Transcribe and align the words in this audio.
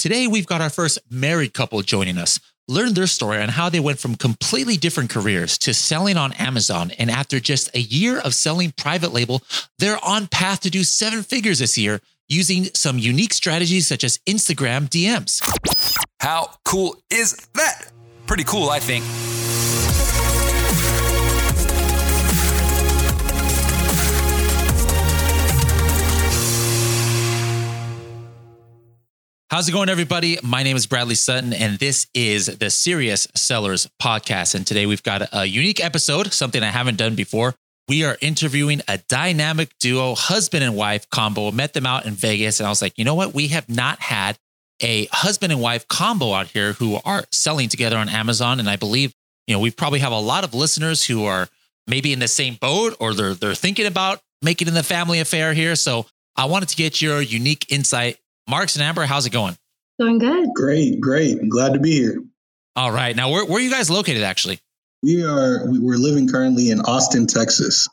Today, 0.00 0.26
we've 0.26 0.46
got 0.46 0.62
our 0.62 0.70
first 0.70 0.98
married 1.10 1.52
couple 1.52 1.82
joining 1.82 2.16
us. 2.16 2.40
Learn 2.66 2.94
their 2.94 3.06
story 3.06 3.36
on 3.36 3.50
how 3.50 3.68
they 3.68 3.80
went 3.80 3.98
from 3.98 4.14
completely 4.14 4.78
different 4.78 5.10
careers 5.10 5.58
to 5.58 5.74
selling 5.74 6.16
on 6.16 6.32
Amazon. 6.32 6.90
And 6.98 7.10
after 7.10 7.38
just 7.38 7.68
a 7.76 7.80
year 7.80 8.18
of 8.18 8.34
selling 8.34 8.72
private 8.72 9.12
label, 9.12 9.42
they're 9.78 10.02
on 10.02 10.26
path 10.26 10.60
to 10.60 10.70
do 10.70 10.84
seven 10.84 11.22
figures 11.22 11.58
this 11.58 11.76
year 11.76 12.00
using 12.30 12.64
some 12.72 12.98
unique 12.98 13.34
strategies 13.34 13.86
such 13.88 14.02
as 14.02 14.16
Instagram 14.26 14.88
DMs. 14.88 15.42
How 16.18 16.48
cool 16.64 16.96
is 17.10 17.36
that? 17.52 17.92
Pretty 18.26 18.44
cool, 18.44 18.70
I 18.70 18.78
think. 18.78 19.04
How's 29.50 29.68
it 29.68 29.72
going, 29.72 29.88
everybody? 29.88 30.38
My 30.44 30.62
name 30.62 30.76
is 30.76 30.86
Bradley 30.86 31.16
Sutton, 31.16 31.52
and 31.52 31.76
this 31.80 32.06
is 32.14 32.46
the 32.46 32.70
Serious 32.70 33.26
Sellers 33.34 33.90
Podcast. 34.00 34.54
And 34.54 34.64
today 34.64 34.86
we've 34.86 35.02
got 35.02 35.28
a 35.32 35.44
unique 35.44 35.84
episode, 35.84 36.32
something 36.32 36.62
I 36.62 36.68
haven't 36.68 36.98
done 36.98 37.16
before. 37.16 37.56
We 37.88 38.04
are 38.04 38.16
interviewing 38.20 38.80
a 38.86 38.98
dynamic 39.08 39.76
duo, 39.80 40.14
husband 40.14 40.62
and 40.62 40.76
wife 40.76 41.10
combo. 41.10 41.50
Met 41.50 41.72
them 41.72 41.84
out 41.84 42.06
in 42.06 42.12
Vegas, 42.12 42.60
and 42.60 42.68
I 42.68 42.70
was 42.70 42.80
like, 42.80 42.96
you 42.96 43.04
know 43.04 43.16
what? 43.16 43.34
We 43.34 43.48
have 43.48 43.68
not 43.68 43.98
had 43.98 44.38
a 44.80 45.06
husband 45.06 45.50
and 45.50 45.60
wife 45.60 45.88
combo 45.88 46.32
out 46.32 46.46
here 46.46 46.74
who 46.74 47.00
are 47.04 47.24
selling 47.32 47.68
together 47.68 47.96
on 47.96 48.08
Amazon. 48.08 48.60
And 48.60 48.70
I 48.70 48.76
believe, 48.76 49.12
you 49.48 49.54
know, 49.54 49.58
we 49.58 49.72
probably 49.72 49.98
have 49.98 50.12
a 50.12 50.20
lot 50.20 50.44
of 50.44 50.54
listeners 50.54 51.04
who 51.04 51.24
are 51.24 51.48
maybe 51.88 52.12
in 52.12 52.20
the 52.20 52.28
same 52.28 52.54
boat 52.54 52.94
or 53.00 53.14
they're 53.14 53.34
they're 53.34 53.56
thinking 53.56 53.86
about 53.86 54.20
making 54.42 54.68
it 54.68 54.70
in 54.70 54.74
the 54.76 54.84
family 54.84 55.18
affair 55.18 55.54
here. 55.54 55.74
So 55.74 56.06
I 56.36 56.44
wanted 56.44 56.68
to 56.68 56.76
get 56.76 57.02
your 57.02 57.20
unique 57.20 57.66
insight 57.68 58.20
Marks 58.50 58.74
and 58.74 58.82
Amber, 58.82 59.06
how's 59.06 59.26
it 59.26 59.30
going? 59.30 59.56
Going 60.00 60.18
good. 60.18 60.48
Great, 60.54 61.00
great. 61.00 61.38
I'm 61.38 61.48
glad 61.48 61.74
to 61.74 61.78
be 61.78 61.92
here. 61.92 62.20
All 62.74 62.90
right. 62.90 63.14
Now, 63.14 63.30
where, 63.30 63.44
where 63.44 63.58
are 63.58 63.60
you 63.60 63.70
guys 63.70 63.88
located 63.88 64.24
actually? 64.24 64.58
We 65.04 65.24
are, 65.24 65.62
we're 65.66 65.96
living 65.96 66.28
currently 66.28 66.70
in 66.70 66.80
Austin, 66.80 67.28
Texas. 67.28 67.88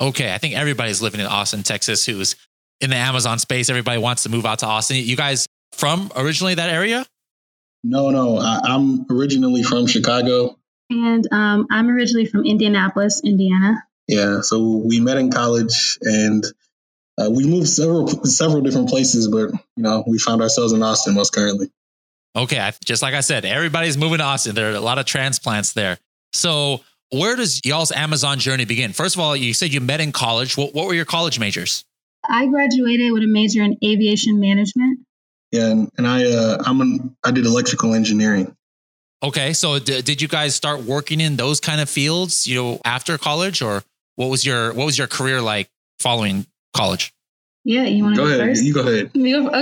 Okay. 0.00 0.32
I 0.32 0.38
think 0.38 0.54
everybody's 0.54 1.00
living 1.00 1.20
in 1.20 1.26
Austin, 1.26 1.62
Texas, 1.62 2.04
who's 2.04 2.36
in 2.80 2.90
the 2.90 2.96
Amazon 2.96 3.38
space. 3.38 3.70
Everybody 3.70 3.98
wants 3.98 4.24
to 4.24 4.28
move 4.28 4.44
out 4.44 4.58
to 4.58 4.66
Austin. 4.66 4.98
You 4.98 5.16
guys 5.16 5.48
from 5.72 6.12
originally 6.14 6.54
that 6.54 6.68
area? 6.68 7.06
No, 7.82 8.10
no. 8.10 8.36
I, 8.36 8.74
am 8.74 9.06
originally 9.10 9.62
from 9.62 9.86
Chicago. 9.86 10.58
And 10.90 11.26
um, 11.32 11.68
I'm 11.70 11.88
originally 11.88 12.26
from 12.26 12.44
Indianapolis, 12.44 13.22
Indiana. 13.24 13.82
Yeah. 14.08 14.42
So 14.42 14.82
we 14.84 15.00
met 15.00 15.16
in 15.16 15.30
college 15.30 15.98
and 16.02 16.44
uh, 17.18 17.30
we 17.30 17.46
moved 17.46 17.68
several 17.68 18.08
several 18.24 18.60
different 18.60 18.88
places, 18.88 19.28
but 19.28 19.50
you 19.76 19.82
know 19.82 20.04
we 20.06 20.18
found 20.18 20.42
ourselves 20.42 20.72
in 20.72 20.82
Austin 20.82 21.14
most 21.14 21.32
currently. 21.32 21.70
Okay, 22.34 22.70
just 22.84 23.02
like 23.02 23.14
I 23.14 23.20
said, 23.20 23.44
everybody's 23.44 23.96
moving 23.96 24.18
to 24.18 24.24
Austin. 24.24 24.54
There 24.54 24.70
are 24.70 24.74
a 24.74 24.80
lot 24.80 24.98
of 24.98 25.06
transplants 25.06 25.72
there. 25.72 25.98
So 26.32 26.80
where 27.10 27.36
does 27.36 27.64
y'all's 27.64 27.92
Amazon 27.92 28.38
journey 28.38 28.66
begin? 28.66 28.92
First 28.92 29.14
of 29.14 29.20
all, 29.20 29.34
you 29.34 29.54
said 29.54 29.72
you 29.72 29.80
met 29.80 30.00
in 30.00 30.12
college. 30.12 30.56
What, 30.56 30.74
what 30.74 30.86
were 30.86 30.94
your 30.94 31.04
college 31.04 31.38
majors? 31.38 31.84
I 32.28 32.46
graduated 32.46 33.12
with 33.12 33.22
a 33.22 33.28
major 33.28 33.62
in 33.62 33.78
aviation 33.82 34.40
management. 34.40 35.00
Yeah, 35.52 35.70
and, 35.70 35.90
and 35.96 36.06
I 36.06 36.24
uh, 36.24 36.62
I'm 36.66 36.80
an, 36.80 37.16
I 37.24 37.30
did 37.30 37.46
electrical 37.46 37.94
engineering. 37.94 38.54
Okay, 39.22 39.54
so 39.54 39.78
d- 39.78 40.02
did 40.02 40.20
you 40.20 40.28
guys 40.28 40.54
start 40.54 40.82
working 40.82 41.20
in 41.20 41.36
those 41.36 41.60
kind 41.60 41.80
of 41.80 41.88
fields, 41.88 42.46
you 42.46 42.60
know, 42.60 42.80
after 42.84 43.16
college, 43.16 43.62
or 43.62 43.82
what 44.16 44.26
was 44.26 44.44
your 44.44 44.74
what 44.74 44.84
was 44.84 44.98
your 44.98 45.06
career 45.06 45.40
like 45.40 45.70
following 46.00 46.46
college? 46.76 47.12
Yeah, 47.64 47.84
you 47.84 48.04
want 48.04 48.14
to 48.14 48.22
go, 48.22 48.28
go 48.28 48.34
ahead. 48.34 48.48
First? 48.48 48.64
You 48.64 48.74
go 48.74 48.80
ahead. 48.80 49.10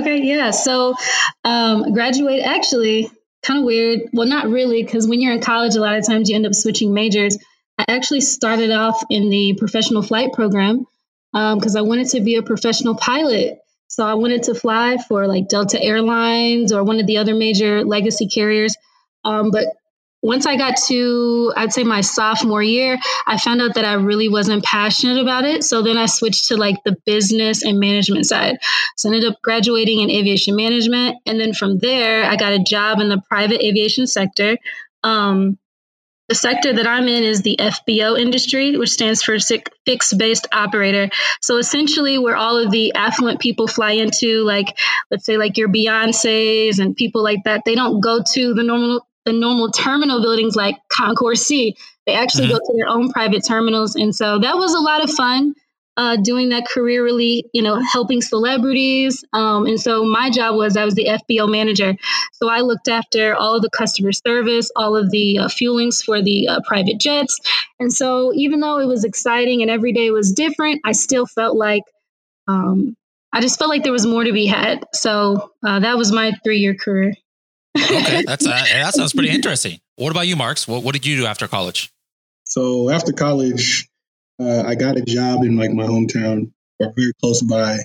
Okay, 0.03 0.23
yeah. 0.23 0.51
So, 0.51 0.95
um, 1.43 1.93
graduate 1.95 2.43
actually 2.45 3.11
kind 3.43 3.61
of 3.61 3.65
weird. 3.65 4.11
Well, 4.13 4.27
not 4.27 4.49
really, 4.49 4.83
because 4.83 5.07
when 5.07 5.21
you're 5.23 5.33
in 5.33 5.41
college, 5.41 5.75
a 5.75 5.81
lot 5.81 5.97
of 5.97 6.07
times 6.07 6.29
you 6.29 6.37
end 6.37 6.47
up 6.47 6.55
switching 6.55 6.93
majors. 6.93 7.39
I 7.79 7.87
actually 7.89 8.21
started 8.21 8.71
off 8.71 9.03
in 9.11 9.31
the 9.31 9.55
professional 9.55 10.03
flight 10.03 10.33
program 10.33 10.87
because 11.33 11.77
um, 11.77 11.79
I 11.79 11.83
wanted 11.83 12.09
to 12.11 12.21
be 12.21 12.37
a 12.37 12.43
professional 12.43 12.95
pilot. 12.95 13.59
So 13.89 14.05
I 14.07 14.15
wanted 14.15 14.45
to 14.45 14.55
fly 14.55 14.99
for 15.09 15.27
like 15.27 15.49
Delta 15.49 15.81
Airlines 15.83 16.73
or 16.73 16.85
one 16.85 17.01
of 17.01 17.07
the 17.07 17.19
other 17.19 17.35
major 17.35 17.85
legacy 17.85 18.29
carriers. 18.29 18.77
Um, 19.25 19.51
but 19.51 19.67
once 20.25 20.47
I 20.47 20.57
got 20.57 20.79
to, 20.87 21.53
I'd 21.55 21.75
say 21.75 21.85
my 21.85 22.01
sophomore 22.01 22.63
year, 22.63 22.99
I 23.27 23.37
found 23.37 23.61
out 23.61 23.75
that 23.75 23.85
I 23.85 23.93
really 23.93 24.31
wasn't 24.31 24.65
passionate 24.65 25.21
about 25.21 25.45
it. 25.45 25.65
So 25.65 25.83
then 25.83 25.99
I 25.99 26.07
switched 26.07 26.49
to 26.49 26.57
like 26.57 26.83
the 26.83 26.97
business 27.05 27.63
and 27.63 27.79
management 27.79 28.25
side. 28.25 28.57
So 28.97 29.11
I 29.11 29.15
ended 29.15 29.31
up 29.31 29.43
graduating 29.43 30.01
in 30.01 30.09
aviation 30.09 30.57
management. 30.57 31.19
And 31.27 31.39
then 31.39 31.53
from 31.53 31.79
there, 31.79 32.25
I 32.25 32.37
got 32.37 32.55
a 32.55 32.59
job 32.59 33.01
in 33.01 33.11
the 33.11 33.21
private 33.29 33.63
aviation 33.63 34.07
sector. 34.07 34.57
Um, 35.03 35.59
the 36.31 36.35
sector 36.35 36.73
that 36.73 36.87
I'm 36.87 37.07
in 37.07 37.23
is 37.23 37.43
the 37.43 37.59
FBO 37.61 38.19
industry, 38.19 38.79
which 38.79 38.89
stands 38.89 39.23
for 39.23 39.37
fixed 39.39 40.17
based 40.17 40.47
operator. 40.55 41.11
So 41.43 41.59
essentially, 41.59 42.17
where 42.17 42.35
all 42.35 42.57
of 42.57 42.71
the 42.71 42.95
affluent 42.95 43.41
people 43.41 43.69
fly 43.69 43.91
into, 43.91 44.43
like, 44.43 44.75
let's 45.11 45.27
say, 45.27 45.37
like 45.37 45.59
your 45.59 45.69
Beyonce's 45.69 46.79
and 46.79 46.97
people 46.97 47.23
like 47.23 47.45
that, 47.45 47.67
they 47.67 47.75
don't 47.75 48.01
go 48.01 48.23
to 48.23 48.55
the 48.55 48.63
normal 48.63 49.07
the 49.25 49.33
normal 49.33 49.71
terminal 49.71 50.21
buildings 50.21 50.57
like 50.57 50.77
Concourse 50.89 51.43
C. 51.43 51.77
They 52.07 52.15
actually 52.15 52.49
mm-hmm. 52.49 52.59
go 52.59 52.59
to 52.59 52.73
their 52.77 52.89
own 52.89 53.11
private 53.11 53.45
terminals. 53.45 53.97
And 53.97 54.15
so 54.15 54.39
that 54.39 54.57
was 54.57 54.75
a 54.75 54.81
lot 54.81 55.03
of 55.03 55.11
fun 55.11 55.55
uh, 55.97 56.17
doing 56.17 56.49
that 56.49 56.67
career, 56.67 57.05
really, 57.05 57.49
you 57.53 57.63
know, 57.63 57.81
helping 57.81 58.21
celebrities. 58.21 59.25
Um, 59.33 59.67
and 59.67 59.81
so 59.81 60.05
my 60.05 60.31
job 60.31 60.57
was 60.57 60.77
I 60.77 60.85
was 60.85 60.95
the 60.95 61.07
FBO 61.07 61.51
manager. 61.51 61.95
So 62.33 62.49
I 62.49 62.61
looked 62.61 62.89
after 62.89 63.35
all 63.35 63.57
of 63.57 63.63
the 63.63 63.71
customer 63.71 64.13
service, 64.13 64.71
all 64.75 64.97
of 64.97 65.11
the 65.11 65.39
uh, 65.39 65.49
fuelings 65.49 66.05
for 66.05 66.21
the 66.21 66.49
uh, 66.49 66.61
private 66.67 66.99
jets. 66.99 67.39
And 67.79 67.93
so 67.93 68.33
even 68.35 68.61
though 68.61 68.81
it 68.81 68.87
was 68.87 69.05
exciting 69.05 69.63
and 69.63 69.71
every 69.71 69.93
day 69.93 70.11
was 70.11 70.33
different, 70.33 70.81
I 70.85 70.93
still 70.93 71.27
felt 71.27 71.57
like, 71.57 71.83
um, 72.49 72.97
I 73.33 73.41
just 73.41 73.59
felt 73.59 73.71
like 73.71 73.83
there 73.83 73.93
was 73.93 74.07
more 74.07 74.23
to 74.23 74.33
be 74.33 74.47
had. 74.47 74.85
So 74.93 75.53
uh, 75.65 75.81
that 75.81 75.97
was 75.97 76.13
my 76.13 76.33
three 76.45 76.59
year 76.59 76.75
career 76.75 77.15
okay, 77.77 78.23
that's 78.27 78.47
uh, 78.47 78.51
that 78.51 78.95
sounds 78.95 79.13
pretty 79.13 79.31
interesting. 79.31 79.81
What 79.97 80.11
about 80.11 80.27
you, 80.27 80.37
Marks? 80.37 80.67
What 80.69 80.83
what 80.83 80.93
did 80.93 81.07
you 81.07 81.17
do 81.17 81.27
after 81.27 81.49
college? 81.49 81.93
So 82.45 82.91
after 82.91 83.13
college, 83.13 83.89
uh, 84.41 84.63
I 84.67 84.75
got 84.75 84.97
a 84.97 85.03
job 85.03 85.43
in 85.45 85.57
like 85.57 85.71
my 85.71 85.85
hometown, 85.85 86.53
or 86.81 86.93
very 86.97 87.13
close 87.21 87.43
by, 87.43 87.79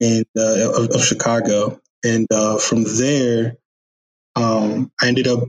and 0.00 0.24
uh, 0.36 0.70
of, 0.76 0.90
of, 0.90 1.04
Chicago. 1.04 1.80
And 2.04 2.26
uh, 2.32 2.58
from 2.58 2.84
there, 2.84 3.56
um, 4.34 4.90
I 5.00 5.08
ended 5.08 5.28
up 5.28 5.44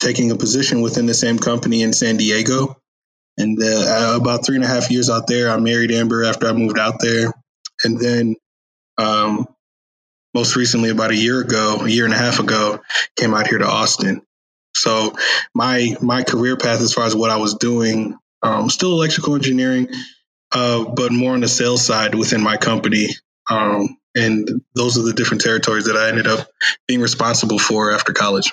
taking 0.00 0.30
a 0.30 0.36
position 0.36 0.82
within 0.82 1.06
the 1.06 1.14
same 1.14 1.38
company 1.38 1.82
in 1.82 1.92
San 1.92 2.16
Diego. 2.16 2.76
And 3.38 3.58
uh, 3.62 4.18
about 4.20 4.46
three 4.46 4.56
and 4.56 4.64
a 4.64 4.68
half 4.68 4.90
years 4.90 5.10
out 5.10 5.26
there, 5.26 5.50
I 5.50 5.58
married 5.58 5.90
Amber 5.90 6.24
after 6.24 6.48
I 6.48 6.52
moved 6.52 6.78
out 6.78 7.00
there. 7.00 7.32
And 7.84 7.98
then 7.98 8.36
um, 8.98 9.46
most 10.36 10.54
recently 10.54 10.90
about 10.90 11.10
a 11.10 11.16
year 11.16 11.40
ago, 11.40 11.78
a 11.80 11.88
year 11.88 12.04
and 12.04 12.12
a 12.12 12.18
half 12.18 12.40
ago, 12.40 12.80
came 13.16 13.32
out 13.32 13.46
here 13.46 13.56
to 13.56 13.66
Austin. 13.66 14.20
So 14.74 15.14
my 15.54 15.96
my 16.02 16.24
career 16.24 16.58
path, 16.58 16.82
as 16.82 16.92
far 16.92 17.06
as 17.06 17.16
what 17.16 17.30
I 17.30 17.38
was 17.38 17.54
doing, 17.54 18.18
um, 18.42 18.68
still 18.68 18.92
electrical 18.92 19.34
engineering, 19.34 19.88
uh, 20.52 20.84
but 20.84 21.10
more 21.10 21.32
on 21.32 21.40
the 21.40 21.48
sales 21.48 21.84
side 21.84 22.14
within 22.14 22.42
my 22.42 22.58
company. 22.58 23.08
Um, 23.48 23.96
and 24.14 24.62
those 24.74 24.98
are 24.98 25.02
the 25.02 25.14
different 25.14 25.42
territories 25.42 25.86
that 25.86 25.96
I 25.96 26.10
ended 26.10 26.26
up 26.26 26.48
being 26.86 27.00
responsible 27.00 27.58
for 27.58 27.92
after 27.92 28.12
college. 28.12 28.52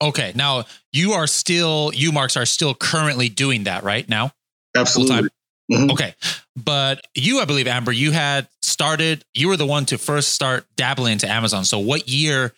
Okay, 0.00 0.32
now 0.36 0.64
you 0.92 1.12
are 1.14 1.26
still 1.26 1.90
you 1.92 2.12
marks 2.12 2.36
are 2.36 2.46
still 2.46 2.72
currently 2.72 3.28
doing 3.28 3.64
that 3.64 3.82
right 3.82 4.08
now. 4.08 4.30
Absolutely. 4.76 5.28
Mm-hmm. 5.70 5.90
Okay. 5.92 6.14
But 6.56 7.06
you, 7.14 7.40
I 7.40 7.44
believe, 7.44 7.66
Amber, 7.66 7.92
you 7.92 8.10
had 8.10 8.48
started, 8.62 9.24
you 9.34 9.48
were 9.48 9.56
the 9.56 9.66
one 9.66 9.86
to 9.86 9.98
first 9.98 10.32
start 10.32 10.66
dabbling 10.76 11.12
into 11.12 11.28
Amazon. 11.28 11.64
So 11.64 11.78
what 11.78 12.08
year 12.08 12.52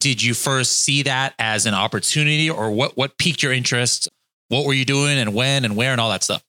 did 0.00 0.22
you 0.22 0.34
first 0.34 0.82
see 0.82 1.02
that 1.04 1.34
as 1.38 1.66
an 1.66 1.74
opportunity 1.74 2.50
or 2.50 2.70
what, 2.70 2.96
what 2.96 3.18
piqued 3.18 3.42
your 3.42 3.52
interest? 3.52 4.08
What 4.48 4.66
were 4.66 4.74
you 4.74 4.84
doing 4.84 5.18
and 5.18 5.34
when 5.34 5.64
and 5.64 5.76
where 5.76 5.92
and 5.92 6.00
all 6.00 6.10
that 6.10 6.22
stuff? 6.22 6.42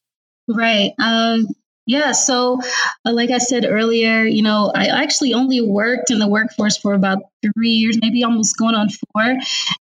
Right. 0.48 0.92
Um, 0.98 1.46
yeah. 1.86 2.12
So, 2.12 2.60
uh, 3.06 3.12
like 3.12 3.30
I 3.30 3.38
said 3.38 3.64
earlier, 3.64 4.24
you 4.24 4.42
know, 4.42 4.70
I 4.74 4.88
actually 4.88 5.32
only 5.32 5.62
worked 5.62 6.10
in 6.10 6.18
the 6.18 6.28
workforce 6.28 6.76
for 6.76 6.92
about 6.92 7.22
three 7.42 7.70
years, 7.70 7.98
maybe 8.00 8.24
almost 8.24 8.58
going 8.58 8.74
on 8.74 8.88
four. 8.90 9.36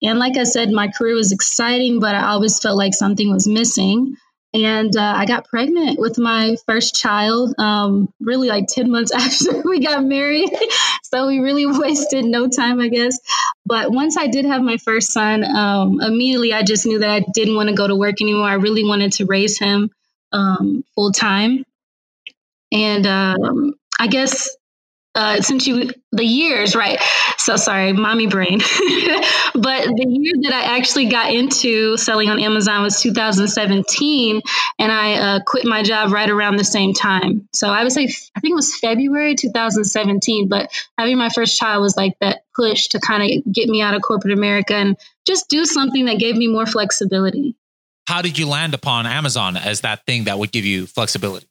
And 0.02 0.18
like 0.18 0.36
I 0.36 0.44
said, 0.44 0.72
my 0.72 0.88
career 0.88 1.14
was 1.14 1.32
exciting, 1.32 2.00
but 2.00 2.16
I 2.16 2.30
always 2.30 2.58
felt 2.58 2.76
like 2.76 2.96
something 2.96 3.32
was 3.32 3.48
missing. 3.48 4.18
And 4.54 4.96
uh, 4.98 5.14
I 5.16 5.26
got 5.26 5.48
pregnant 5.48 5.98
with 5.98 6.18
my 6.18 6.58
first 6.66 6.94
child, 6.94 7.56
um, 7.58 8.14
really 8.20 8.50
like 8.50 8.68
10 8.68 8.92
months 8.92 9.12
after 9.16 9.62
we 9.62 9.80
got 9.80 10.04
married. 10.04 10.50
so 11.04 11.28
we 11.28 11.40
really 11.40 11.66
wasted 11.66 12.26
no 12.26 12.50
time, 12.50 12.82
I 12.82 12.90
guess. 12.90 13.18
But 13.66 13.92
once 13.92 14.18
I 14.18 14.28
did 14.28 14.46
have 14.46 14.62
my 14.62 14.78
first 14.78 15.14
son, 15.14 15.46
um, 15.46 16.02
immediately 16.02 16.54
I 16.54 16.64
just 16.64 16.86
knew 16.86 17.00
that 17.00 17.10
I 17.10 17.26
didn't 17.34 17.56
want 17.56 17.70
to 17.70 17.76
go 17.76 17.88
to 17.88 17.96
work 17.96 18.22
anymore. 18.22 18.48
I 18.48 18.56
really 18.56 18.84
wanted 18.84 19.14
to 19.14 19.26
raise 19.26 19.58
him 19.58 19.90
um, 20.34 20.84
full 20.96 21.12
time. 21.12 21.64
And 22.74 23.06
um, 23.08 23.74
I 24.00 24.08
guess 24.08 24.50
uh, 25.14 25.42
since 25.42 25.68
you 25.68 25.92
the 26.12 26.26
years 26.26 26.76
right. 26.76 27.00
So 27.38 27.56
sorry 27.56 27.94
mommy 27.94 28.28
brain. 28.28 28.60
But 29.54 29.86
the 29.86 30.06
year 30.08 30.34
that 30.44 30.54
i 30.54 30.78
actually 30.78 31.08
got 31.08 31.34
into 31.34 31.98
selling 31.98 32.30
on 32.30 32.40
amazon 32.40 32.84
was 32.84 33.02
2017 33.02 34.42
and 34.80 34.92
i 34.92 35.14
uh, 35.14 35.40
quit 35.46 35.66
my 35.66 35.84
job 35.84 36.14
right 36.14 36.30
around 36.30 36.56
the 36.56 36.64
same 36.64 36.94
time. 36.94 37.50
So 37.52 37.70
i 37.70 37.84
would 37.84 37.92
say 37.92 38.04
i 38.36 38.40
think 38.40 38.52
it 38.52 38.56
was 38.56 38.78
february 38.78 39.36
2017 39.36 40.48
but 40.48 40.72
having 40.98 41.18
my 41.18 41.30
first 41.30 41.60
child 41.60 41.82
was 41.82 41.98
like 41.98 42.18
that 42.22 42.44
push 42.56 42.88
to 42.90 43.00
kind 43.00 43.24
of 43.24 43.54
get 43.54 43.68
me 43.68 43.82
out 43.82 43.94
of 43.94 44.02
corporate 44.02 44.34
america 44.34 44.74
and 44.74 44.98
just 45.28 45.50
do 45.50 45.66
something 45.66 46.06
that 46.06 46.18
gave 46.18 46.36
me 46.36 46.48
more 46.48 46.66
flexibility. 46.66 47.56
How 48.08 48.22
did 48.22 48.40
you 48.40 48.48
land 48.48 48.74
upon 48.74 49.06
amazon 49.06 49.58
as 49.58 49.82
that 49.82 50.06
thing 50.06 50.24
that 50.26 50.40
would 50.40 50.52
give 50.52 50.66
you 50.66 50.88
flexibility 50.88 51.51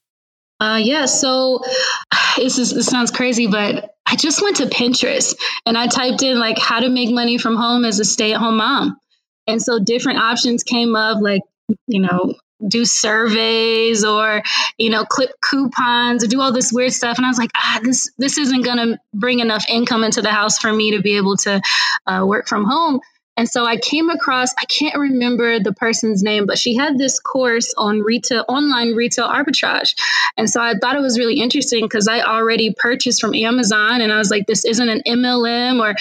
uh, 0.60 0.80
yeah, 0.82 1.06
so 1.06 1.60
this 2.36 2.58
is 2.58 2.72
this 2.74 2.86
sounds 2.86 3.10
crazy, 3.10 3.46
but 3.46 3.96
I 4.06 4.16
just 4.16 4.42
went 4.42 4.56
to 4.56 4.66
Pinterest 4.66 5.36
and 5.66 5.78
I 5.78 5.86
typed 5.86 6.22
in 6.22 6.38
like 6.38 6.58
how 6.58 6.80
to 6.80 6.88
make 6.88 7.10
money 7.10 7.38
from 7.38 7.56
home 7.56 7.84
as 7.84 8.00
a 8.00 8.04
stay-at-home 8.04 8.56
mom. 8.56 8.98
And 9.46 9.62
so 9.62 9.78
different 9.78 10.18
options 10.18 10.62
came 10.62 10.94
up 10.94 11.22
like, 11.22 11.42
you 11.86 12.00
know, 12.00 12.34
do 12.66 12.84
surveys 12.84 14.04
or, 14.04 14.42
you 14.78 14.90
know, 14.90 15.04
clip 15.04 15.30
coupons 15.40 16.24
or 16.24 16.26
do 16.26 16.40
all 16.40 16.52
this 16.52 16.72
weird 16.72 16.92
stuff. 16.92 17.16
And 17.16 17.24
I 17.24 17.30
was 17.30 17.38
like, 17.38 17.50
ah, 17.56 17.80
this 17.82 18.10
this 18.18 18.36
isn't 18.36 18.62
gonna 18.64 18.98
bring 19.14 19.40
enough 19.40 19.64
income 19.68 20.04
into 20.04 20.22
the 20.22 20.30
house 20.30 20.58
for 20.58 20.72
me 20.72 20.96
to 20.96 21.02
be 21.02 21.16
able 21.16 21.36
to 21.38 21.62
uh, 22.06 22.24
work 22.26 22.48
from 22.48 22.64
home. 22.64 23.00
And 23.40 23.48
so 23.48 23.64
I 23.64 23.78
came 23.78 24.10
across, 24.10 24.52
I 24.58 24.66
can't 24.66 24.98
remember 24.98 25.60
the 25.60 25.72
person's 25.72 26.22
name, 26.22 26.44
but 26.44 26.58
she 26.58 26.76
had 26.76 26.98
this 26.98 27.18
course 27.18 27.72
on 27.74 28.00
retail, 28.00 28.44
online 28.50 28.92
retail 28.92 29.26
arbitrage. 29.26 29.94
And 30.36 30.50
so 30.50 30.60
I 30.60 30.74
thought 30.78 30.94
it 30.94 31.00
was 31.00 31.18
really 31.18 31.40
interesting 31.40 31.82
because 31.82 32.06
I 32.06 32.20
already 32.20 32.74
purchased 32.76 33.18
from 33.18 33.34
Amazon 33.34 34.02
and 34.02 34.12
I 34.12 34.18
was 34.18 34.30
like, 34.30 34.46
this 34.46 34.66
isn't 34.66 34.86
an 34.86 35.00
MLM 35.06 35.80
or 35.80 35.94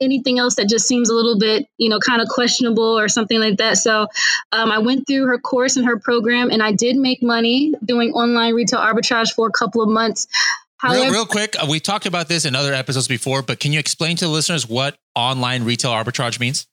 anything 0.00 0.38
else 0.38 0.54
that 0.54 0.70
just 0.70 0.88
seems 0.88 1.10
a 1.10 1.14
little 1.14 1.38
bit, 1.38 1.66
you 1.76 1.90
know, 1.90 1.98
kind 1.98 2.22
of 2.22 2.28
questionable 2.28 2.98
or 2.98 3.10
something 3.10 3.38
like 3.38 3.58
that. 3.58 3.76
So 3.76 4.06
um, 4.50 4.70
I 4.70 4.78
went 4.78 5.06
through 5.06 5.26
her 5.26 5.38
course 5.38 5.76
and 5.76 5.84
her 5.84 5.98
program 5.98 6.48
and 6.50 6.62
I 6.62 6.72
did 6.72 6.96
make 6.96 7.22
money 7.22 7.74
doing 7.84 8.12
online 8.12 8.54
retail 8.54 8.78
arbitrage 8.78 9.34
for 9.34 9.46
a 9.46 9.52
couple 9.52 9.82
of 9.82 9.90
months. 9.90 10.28
However, 10.80 11.02
real, 11.02 11.12
real 11.12 11.26
quick, 11.26 11.56
uh, 11.62 11.66
we 11.68 11.78
talked 11.78 12.06
about 12.06 12.28
this 12.28 12.44
in 12.44 12.54
other 12.54 12.72
episodes 12.72 13.06
before, 13.06 13.42
but 13.42 13.60
can 13.60 13.72
you 13.72 13.78
explain 13.78 14.16
to 14.16 14.24
the 14.24 14.30
listeners 14.30 14.66
what 14.66 14.96
online 15.14 15.64
retail 15.64 15.90
arbitrage 15.90 16.40
means? 16.40 16.66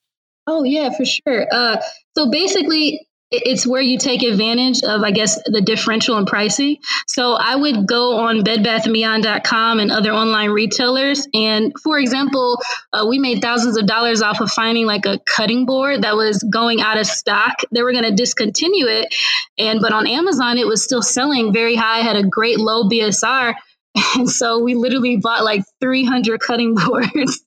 Oh 0.48 0.64
yeah, 0.64 0.92
for 0.96 1.06
sure. 1.06 1.46
Uh, 1.52 1.82
so 2.16 2.32
basically, 2.32 3.08
it's 3.30 3.68
where 3.68 3.82
you 3.82 3.98
take 3.98 4.24
advantage 4.24 4.82
of, 4.84 5.02
I 5.04 5.12
guess, 5.12 5.42
the 5.44 5.60
differential 5.60 6.18
in 6.18 6.26
pricing. 6.26 6.78
So 7.08 7.34
I 7.34 7.58
would 7.58 7.86
go 7.86 8.20
on 8.20 8.44
bedbathandbeyond.com 8.44 9.80
and 9.82 9.92
other 9.92 10.12
online 10.14 10.52
retailers. 10.52 11.28
And 11.34 11.74
for 11.84 12.00
example, 12.00 12.62
uh, 12.94 13.06
we 13.10 13.20
made 13.20 13.42
thousands 13.42 13.78
of 13.78 13.86
dollars 13.86 14.22
off 14.22 14.40
of 14.40 14.50
finding 14.50 14.86
like 14.86 15.06
a 15.06 15.20
cutting 15.26 15.66
board 15.66 16.04
that 16.04 16.16
was 16.16 16.42
going 16.42 16.80
out 16.80 16.98
of 16.98 17.06
stock. 17.06 17.56
They 17.72 17.84
were 17.84 17.92
going 17.92 18.06
to 18.06 18.16
discontinue 18.16 18.88
it. 18.88 19.14
And, 19.58 19.82
but 19.82 19.92
on 19.92 20.08
Amazon, 20.08 20.58
it 20.58 20.66
was 20.66 20.82
still 20.82 21.02
selling 21.02 21.52
very 21.52 21.76
high, 21.76 22.00
had 22.00 22.16
a 22.16 22.24
great 22.24 22.60
low 22.60 22.88
BSR. 22.88 23.56
And 24.16 24.30
so 24.30 24.60
we 24.60 24.76
literally 24.76 25.18
bought 25.18 25.44
like 25.44 25.64
300 25.82 26.40
cutting 26.40 26.76
boards 26.86 27.44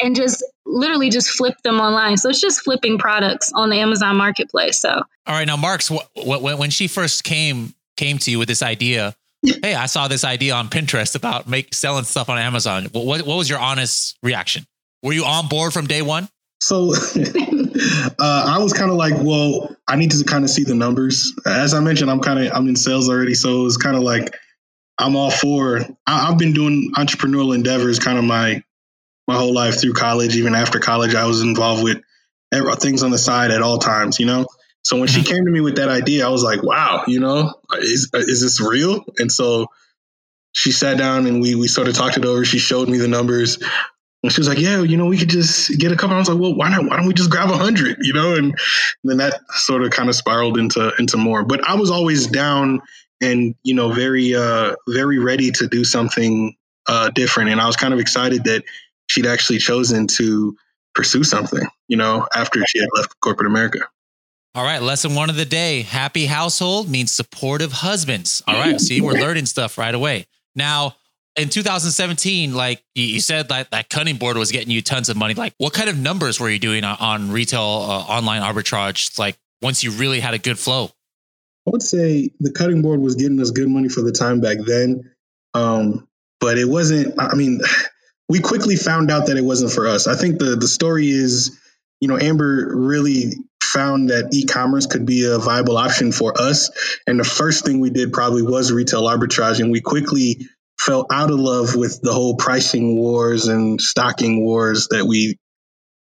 and 0.00 0.14
just 0.14 0.44
literally 0.66 1.10
just 1.10 1.30
flip 1.30 1.54
them 1.64 1.80
online. 1.80 2.16
So 2.16 2.28
it's 2.28 2.40
just 2.40 2.60
flipping 2.60 2.98
products 2.98 3.52
on 3.54 3.70
the 3.70 3.76
Amazon 3.76 4.16
marketplace. 4.16 4.80
So 4.80 4.90
all 4.90 5.04
right, 5.34 5.46
now 5.46 5.56
Marks, 5.56 5.90
what, 5.90 6.08
what, 6.14 6.58
when 6.58 6.70
she 6.70 6.88
first 6.88 7.24
came 7.24 7.74
came 7.96 8.18
to 8.18 8.30
you 8.30 8.38
with 8.38 8.48
this 8.48 8.62
idea, 8.62 9.14
hey, 9.62 9.74
I 9.74 9.86
saw 9.86 10.08
this 10.08 10.24
idea 10.24 10.54
on 10.54 10.68
Pinterest 10.68 11.14
about 11.14 11.48
make 11.48 11.74
selling 11.74 12.04
stuff 12.04 12.28
on 12.28 12.38
Amazon. 12.38 12.86
What, 12.92 13.04
what, 13.04 13.22
what 13.22 13.36
was 13.36 13.48
your 13.48 13.58
honest 13.58 14.16
reaction? 14.22 14.66
Were 15.02 15.12
you 15.12 15.24
on 15.24 15.48
board 15.48 15.72
from 15.72 15.86
day 15.86 16.02
one? 16.02 16.28
So 16.60 16.92
uh, 16.94 18.12
I 18.20 18.58
was 18.60 18.72
kind 18.72 18.90
of 18.90 18.96
like, 18.96 19.14
well, 19.16 19.76
I 19.88 19.96
need 19.96 20.12
to 20.12 20.22
kind 20.22 20.44
of 20.44 20.50
see 20.50 20.62
the 20.62 20.76
numbers. 20.76 21.32
As 21.44 21.74
I 21.74 21.80
mentioned, 21.80 22.08
I'm 22.08 22.20
kind 22.20 22.38
of 22.38 22.52
I'm 22.52 22.68
in 22.68 22.76
sales 22.76 23.08
already, 23.08 23.34
so 23.34 23.66
it's 23.66 23.76
kind 23.76 23.96
of 23.96 24.02
like 24.02 24.36
I'm 25.02 25.16
all 25.16 25.30
for. 25.30 25.80
I, 26.06 26.26
have 26.26 26.38
been 26.38 26.52
doing 26.52 26.92
entrepreneurial 26.96 27.54
endeavors, 27.54 27.98
kind 27.98 28.18
of 28.18 28.24
my 28.24 28.62
my 29.26 29.36
whole 29.36 29.54
life 29.54 29.80
through 29.80 29.94
college. 29.94 30.36
Even 30.36 30.54
after 30.54 30.78
college, 30.78 31.14
I 31.14 31.26
was 31.26 31.42
involved 31.42 31.82
with 31.82 31.98
things 32.78 33.02
on 33.02 33.10
the 33.10 33.18
side 33.18 33.50
at 33.50 33.62
all 33.62 33.78
times, 33.78 34.18
you 34.20 34.26
know? 34.26 34.46
So 34.84 34.98
when 34.98 35.08
she 35.08 35.20
mm-hmm. 35.20 35.32
came 35.32 35.44
to 35.44 35.50
me 35.50 35.60
with 35.60 35.76
that 35.76 35.88
idea, 35.88 36.26
I 36.26 36.30
was 36.30 36.42
like, 36.42 36.62
wow, 36.62 37.04
you 37.06 37.20
know, 37.20 37.54
is, 37.78 38.10
is 38.14 38.42
this 38.42 38.60
real? 38.60 39.04
And 39.18 39.30
so 39.30 39.68
she 40.52 40.72
sat 40.72 40.98
down 40.98 41.26
and 41.26 41.40
we, 41.40 41.54
we 41.54 41.68
sort 41.68 41.88
of 41.88 41.94
talked 41.94 42.16
it 42.16 42.24
over. 42.24 42.44
She 42.44 42.58
showed 42.58 42.88
me 42.88 42.98
the 42.98 43.08
numbers 43.08 43.58
and 44.22 44.32
she 44.32 44.40
was 44.40 44.48
like, 44.48 44.58
yeah, 44.58 44.82
you 44.82 44.96
know, 44.96 45.06
we 45.06 45.18
could 45.18 45.30
just 45.30 45.78
get 45.78 45.92
a 45.92 45.96
couple. 45.96 46.16
I 46.16 46.18
was 46.18 46.28
like, 46.28 46.38
well, 46.38 46.54
why 46.54 46.68
not? 46.68 46.84
Why 46.84 46.96
don't 46.96 47.06
we 47.06 47.14
just 47.14 47.30
grab 47.30 47.50
a 47.50 47.56
hundred, 47.56 47.98
you 48.02 48.12
know? 48.12 48.34
And 48.34 48.58
then 49.04 49.18
that 49.18 49.40
sort 49.50 49.82
of 49.82 49.90
kind 49.90 50.08
of 50.08 50.14
spiraled 50.14 50.58
into, 50.58 50.92
into 50.98 51.16
more, 51.16 51.44
but 51.44 51.66
I 51.66 51.74
was 51.74 51.90
always 51.90 52.26
down 52.26 52.82
and, 53.22 53.54
you 53.62 53.74
know, 53.74 53.92
very, 53.92 54.34
uh, 54.34 54.74
very 54.88 55.18
ready 55.18 55.50
to 55.52 55.68
do 55.68 55.84
something, 55.84 56.54
uh, 56.88 57.10
different. 57.10 57.50
And 57.50 57.60
I 57.60 57.66
was 57.66 57.76
kind 57.76 57.94
of 57.94 58.00
excited 58.00 58.44
that 58.44 58.64
she'd 59.08 59.26
actually 59.26 59.58
chosen 59.58 60.06
to 60.08 60.56
pursue 60.94 61.24
something, 61.24 61.66
you 61.88 61.96
know, 61.96 62.26
after 62.34 62.62
she 62.66 62.80
had 62.80 62.88
left 62.94 63.18
corporate 63.20 63.46
America. 63.46 63.80
All 64.54 64.64
right, 64.64 64.82
lesson 64.82 65.14
one 65.14 65.30
of 65.30 65.36
the 65.36 65.46
day. 65.46 65.80
Happy 65.80 66.26
household 66.26 66.90
means 66.90 67.10
supportive 67.10 67.72
husbands. 67.72 68.42
All 68.46 68.54
right, 68.54 68.78
see, 68.78 69.00
we're 69.00 69.14
learning 69.14 69.46
stuff 69.46 69.78
right 69.78 69.94
away. 69.94 70.26
Now, 70.54 70.96
in 71.36 71.48
2017, 71.48 72.54
like 72.54 72.84
you 72.94 73.20
said, 73.20 73.48
that 73.48 73.70
that 73.70 73.88
cutting 73.88 74.16
board 74.16 74.36
was 74.36 74.52
getting 74.52 74.70
you 74.70 74.82
tons 74.82 75.08
of 75.08 75.16
money. 75.16 75.32
Like, 75.32 75.54
what 75.56 75.72
kind 75.72 75.88
of 75.88 75.96
numbers 75.96 76.38
were 76.38 76.50
you 76.50 76.58
doing 76.58 76.84
on 76.84 77.32
retail 77.32 77.62
uh, 77.62 78.12
online 78.12 78.42
arbitrage? 78.42 79.18
Like, 79.18 79.38
once 79.62 79.82
you 79.82 79.90
really 79.90 80.20
had 80.20 80.34
a 80.34 80.38
good 80.38 80.58
flow. 80.58 80.90
I 81.66 81.70
would 81.70 81.82
say 81.82 82.30
the 82.40 82.52
cutting 82.52 82.82
board 82.82 83.00
was 83.00 83.14
getting 83.14 83.40
us 83.40 83.50
good 83.50 83.68
money 83.68 83.88
for 83.88 84.02
the 84.02 84.12
time 84.12 84.40
back 84.40 84.58
then, 84.66 85.12
um, 85.54 86.08
but 86.40 86.58
it 86.58 86.68
wasn't. 86.68 87.14
I 87.20 87.34
mean, 87.34 87.60
we 88.28 88.40
quickly 88.40 88.76
found 88.76 89.10
out 89.10 89.26
that 89.26 89.36
it 89.36 89.44
wasn't 89.44 89.72
for 89.72 89.86
us. 89.86 90.06
I 90.06 90.16
think 90.16 90.38
the 90.38 90.56
the 90.56 90.68
story 90.68 91.08
is, 91.08 91.58
you 92.00 92.08
know, 92.08 92.18
Amber 92.18 92.74
really 92.74 93.32
found 93.62 94.10
that 94.10 94.34
e-commerce 94.34 94.86
could 94.86 95.06
be 95.06 95.24
a 95.24 95.38
viable 95.38 95.78
option 95.78 96.12
for 96.12 96.38
us, 96.40 96.70
and 97.06 97.18
the 97.18 97.24
first 97.24 97.64
thing 97.64 97.80
we 97.80 97.90
did 97.90 98.12
probably 98.12 98.42
was 98.42 98.72
retail 98.72 99.04
arbitrage, 99.04 99.60
and 99.60 99.70
we 99.70 99.80
quickly 99.80 100.46
fell 100.80 101.06
out 101.12 101.30
of 101.30 101.38
love 101.38 101.76
with 101.76 102.00
the 102.02 102.12
whole 102.12 102.36
pricing 102.36 102.96
wars 102.96 103.46
and 103.46 103.80
stocking 103.80 104.44
wars 104.44 104.88
that 104.88 105.04
we 105.06 105.38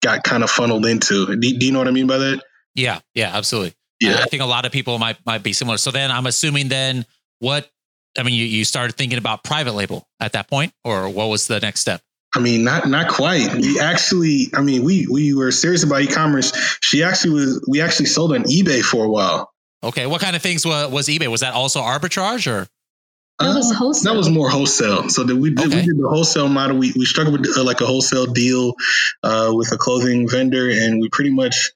got 0.04 0.24
kind 0.24 0.44
of 0.44 0.52
funneled 0.52 0.86
into. 0.86 1.26
Do, 1.26 1.58
do 1.58 1.66
you 1.66 1.72
know 1.72 1.80
what 1.80 1.88
I 1.88 1.92
mean 1.92 2.06
by 2.06 2.20
that? 2.20 2.44
Yeah, 2.76 3.00
yeah, 3.16 3.36
absolutely. 3.36 3.74
Yeah, 4.00 4.20
I 4.22 4.26
think 4.26 4.44
a 4.44 4.46
lot 4.46 4.66
of 4.66 4.72
people 4.72 5.00
might 5.00 5.18
might 5.26 5.44
be 5.44 5.54
similar. 5.54 5.78
So 5.78 5.92
then 5.92 6.12
I'm 6.12 6.26
assuming 6.26 6.68
then 6.68 7.06
what 7.40 7.70
I 8.18 8.24
mean, 8.24 8.34
you, 8.34 8.46
you 8.46 8.66
started 8.66 8.96
thinking 8.96 9.18
about 9.18 9.44
private 9.44 9.74
label 9.74 10.08
at 10.20 10.34
that 10.34 10.48
point, 10.48 10.74
or 10.84 11.10
what 11.10 11.28
was 11.28 11.48
the 11.48 11.60
next 11.60 11.82
step? 11.82 12.02
I 12.36 12.40
mean, 12.40 12.64
not 12.64 12.88
not 12.88 13.10
quite. 13.10 13.54
We 13.56 13.80
actually, 13.80 14.48
I 14.54 14.62
mean, 14.62 14.84
we 14.84 15.08
we 15.08 15.34
were 15.34 15.52
serious 15.52 15.84
about 15.84 16.02
e-commerce. 16.02 16.78
She 16.82 17.04
actually 17.04 17.34
was. 17.34 17.66
We 17.68 17.82
actually 17.82 18.08
sold 18.08 18.34
on 18.34 18.44
eBay 18.44 18.84
for 18.84 19.06
a 19.06 19.10
while. 19.10 19.52
Okay, 19.84 20.06
what 20.08 20.22
kind 20.22 20.36
of 20.36 20.42
things 20.42 20.66
was, 20.66 20.92
was 20.92 21.08
eBay? 21.08 21.28
Was 21.28 21.42
that 21.42 21.54
also 21.54 21.82
arbitrage 21.82 22.52
or? 22.52 22.68
That 23.40 23.56
was 23.56 23.72
wholesale. 23.72 24.10
Uh, 24.10 24.14
that 24.14 24.18
was 24.18 24.30
more 24.30 24.50
wholesale. 24.50 25.10
So 25.10 25.24
that 25.24 25.36
we 25.36 25.52
did, 25.52 25.68
okay. 25.68 25.76
we 25.76 25.86
did 25.86 25.98
the 25.98 26.10
wholesale 26.10 26.50
model. 26.50 26.78
We 26.78 26.92
we 26.96 27.06
struck 27.06 27.32
with 27.32 27.48
uh, 27.56 27.64
like 27.64 27.82
a 27.82 27.86
wholesale 27.86 28.26
deal 28.26 28.74
uh, 29.22 29.52
with 29.54 29.72
a 29.72 29.78
clothing 29.78 30.28
vendor, 30.28 30.70
and 30.70 31.00
we 31.00 31.10
pretty 31.10 31.30
much 31.30 31.72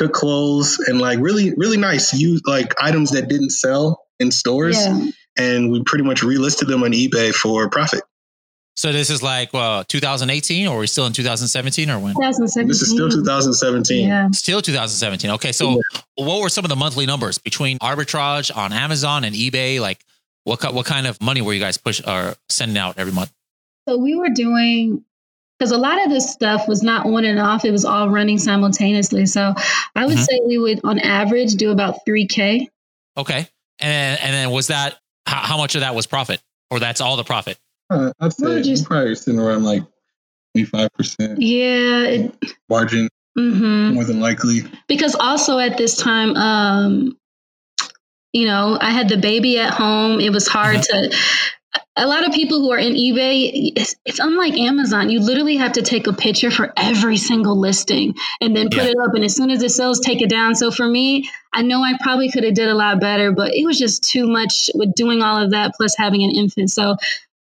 took 0.00 0.12
clothes 0.12 0.78
and 0.86 1.00
like 1.00 1.18
really 1.20 1.52
really 1.54 1.76
nice 1.76 2.14
used 2.14 2.44
like 2.46 2.74
items 2.80 3.10
that 3.10 3.28
didn't 3.28 3.50
sell 3.50 4.06
in 4.18 4.30
stores, 4.30 4.76
yeah. 4.78 5.10
and 5.36 5.70
we 5.70 5.82
pretty 5.84 6.04
much 6.04 6.22
relisted 6.22 6.68
them 6.68 6.82
on 6.82 6.92
eBay 6.92 7.34
for 7.34 7.68
profit. 7.68 8.02
So 8.76 8.92
this 8.92 9.10
is 9.10 9.22
like 9.22 9.52
well, 9.52 9.84
2018, 9.84 10.66
or 10.66 10.76
are 10.76 10.80
we 10.80 10.86
still 10.86 11.06
in 11.06 11.12
2017, 11.12 11.90
or 11.90 11.98
when? 11.98 12.14
2017. 12.14 12.68
This 12.68 12.80
is 12.80 12.90
still 12.90 13.10
2017. 13.10 14.08
Yeah. 14.08 14.30
Still 14.30 14.62
2017. 14.62 15.30
Okay, 15.32 15.52
so 15.52 15.70
yeah. 15.70 16.00
what 16.14 16.40
were 16.40 16.48
some 16.48 16.64
of 16.64 16.70
the 16.70 16.76
monthly 16.76 17.04
numbers 17.04 17.36
between 17.36 17.78
arbitrage 17.80 18.54
on 18.56 18.72
Amazon 18.72 19.24
and 19.24 19.34
eBay? 19.34 19.80
Like, 19.80 20.02
what 20.44 20.72
what 20.72 20.86
kind 20.86 21.06
of 21.06 21.20
money 21.20 21.42
were 21.42 21.52
you 21.52 21.60
guys 21.60 21.76
push 21.76 22.00
or 22.06 22.36
sending 22.48 22.78
out 22.78 22.96
every 22.96 23.12
month? 23.12 23.30
So 23.86 23.98
we 23.98 24.14
were 24.14 24.30
doing 24.30 25.04
because 25.60 25.72
a 25.72 25.78
lot 25.78 26.02
of 26.02 26.10
this 26.10 26.32
stuff 26.32 26.66
was 26.66 26.82
not 26.82 27.04
on 27.04 27.26
and 27.26 27.38
off; 27.38 27.66
it 27.66 27.70
was 27.70 27.84
all 27.84 28.08
running 28.08 28.38
simultaneously. 28.38 29.26
So 29.26 29.54
I 29.94 30.06
would 30.06 30.16
mm-hmm. 30.16 30.22
say 30.22 30.40
we 30.46 30.56
would, 30.56 30.80
on 30.84 30.98
average, 30.98 31.54
do 31.54 31.70
about 31.70 32.06
3k. 32.08 32.66
Okay, 33.18 33.46
and 33.78 34.20
and 34.20 34.32
then 34.32 34.50
was 34.50 34.68
that 34.68 34.98
how, 35.26 35.40
how 35.40 35.56
much 35.58 35.74
of 35.74 35.82
that 35.82 35.94
was 35.94 36.06
profit, 36.06 36.40
or 36.70 36.80
that's 36.80 37.02
all 37.02 37.16
the 37.16 37.24
profit? 37.24 37.58
Uh, 37.90 38.12
I'd 38.20 38.32
say 38.32 38.62
just, 38.62 38.86
probably 38.86 39.14
sitting 39.16 39.38
around 39.38 39.64
like 39.64 39.82
25%. 40.56 41.36
Yeah. 41.38 42.02
It, 42.04 42.34
margin. 42.68 43.08
Mm-hmm. 43.36 43.94
More 43.94 44.04
than 44.04 44.20
likely. 44.20 44.62
Because 44.88 45.14
also 45.14 45.58
at 45.58 45.76
this 45.76 45.96
time, 45.96 46.36
um, 46.36 47.18
you 48.32 48.46
know, 48.46 48.78
I 48.80 48.90
had 48.90 49.08
the 49.08 49.16
baby 49.16 49.58
at 49.58 49.74
home. 49.74 50.20
It 50.20 50.30
was 50.30 50.46
hard 50.46 50.78
mm-hmm. 50.78 51.10
to 51.10 51.16
a 51.96 52.06
lot 52.06 52.26
of 52.26 52.32
people 52.32 52.60
who 52.60 52.72
are 52.72 52.78
in 52.78 52.94
eBay, 52.94 53.72
it's, 53.76 53.94
it's, 54.04 54.18
unlike 54.18 54.54
Amazon. 54.54 55.10
You 55.10 55.20
literally 55.20 55.56
have 55.56 55.72
to 55.72 55.82
take 55.82 56.06
a 56.06 56.12
picture 56.12 56.50
for 56.50 56.72
every 56.76 57.16
single 57.16 57.58
listing 57.58 58.14
and 58.40 58.56
then 58.56 58.70
put 58.70 58.84
yeah. 58.84 58.90
it 58.90 58.96
up. 59.02 59.14
And 59.14 59.24
as 59.24 59.36
soon 59.36 59.50
as 59.50 59.62
it 59.62 59.70
sells, 59.70 60.00
take 60.00 60.22
it 60.22 60.30
down. 60.30 60.54
So 60.54 60.70
for 60.70 60.88
me, 60.88 61.28
I 61.52 61.62
know 61.62 61.82
I 61.82 61.98
probably 62.00 62.30
could 62.30 62.44
have 62.44 62.54
did 62.54 62.68
a 62.68 62.74
lot 62.74 63.00
better, 63.00 63.32
but 63.32 63.54
it 63.54 63.64
was 63.64 63.78
just 63.78 64.02
too 64.02 64.26
much 64.26 64.70
with 64.74 64.94
doing 64.94 65.20
all 65.20 65.42
of 65.42 65.50
that 65.50 65.74
plus 65.74 65.96
having 65.96 66.22
an 66.24 66.30
infant. 66.30 66.70
So 66.70 66.96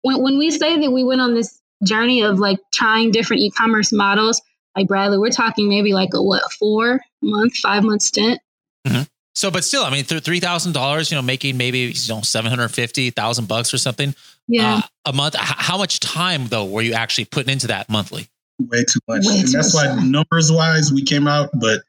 when, 0.03 0.23
when 0.23 0.39
we 0.39 0.51
say 0.51 0.81
that 0.81 0.91
we 0.91 1.05
went 1.05 1.21
on 1.21 1.35
this 1.35 1.61
journey 1.85 2.23
of 2.23 2.39
like 2.39 2.59
trying 2.73 3.11
different 3.11 3.43
e-commerce 3.43 3.93
models, 3.93 4.41
like 4.75 4.89
Bradley, 4.89 5.19
we're 5.19 5.31
talking 5.31 5.69
maybe 5.69 5.93
like 5.93 6.15
a 6.15 6.23
what 6.23 6.51
four 6.53 7.01
month, 7.21 7.57
five 7.57 7.85
month 7.85 8.03
stint. 8.03 8.41
Mm-hmm. 8.87 9.03
So, 9.37 9.51
but 9.51 9.65
still, 9.65 9.85
I 9.85 9.91
mean, 9.91 10.05
three 10.05 10.41
thousand 10.41 10.73
dollars, 10.73 11.11
you 11.11 11.17
know, 11.17 11.23
making 11.23 11.59
maybe 11.59 11.81
you 11.95 12.15
know 12.15 12.23
seven 12.23 12.49
hundred 12.49 12.69
fifty 12.71 13.11
thousand 13.11 13.47
bucks 13.47 13.75
or 13.75 13.79
something, 13.79 14.15
yeah, 14.49 14.77
uh, 14.77 15.11
a 15.11 15.13
month. 15.13 15.37
How 15.39 15.77
much 15.77 16.01
time 16.01 16.47
though 16.47 16.65
were 16.65 16.81
you 16.81 16.95
actually 16.95 17.27
putting 17.27 17.53
into 17.53 17.67
that 17.67 17.91
monthly? 17.91 18.29
Way 18.59 18.85
too 18.85 19.01
much, 19.07 19.27
Way 19.27 19.41
and 19.41 19.47
too 19.47 19.53
that's 19.53 19.75
much. 19.75 19.99
why 19.99 20.03
numbers 20.03 20.51
wise 20.51 20.91
we 20.91 21.03
came 21.05 21.29
out, 21.29 21.51
but 21.53 21.83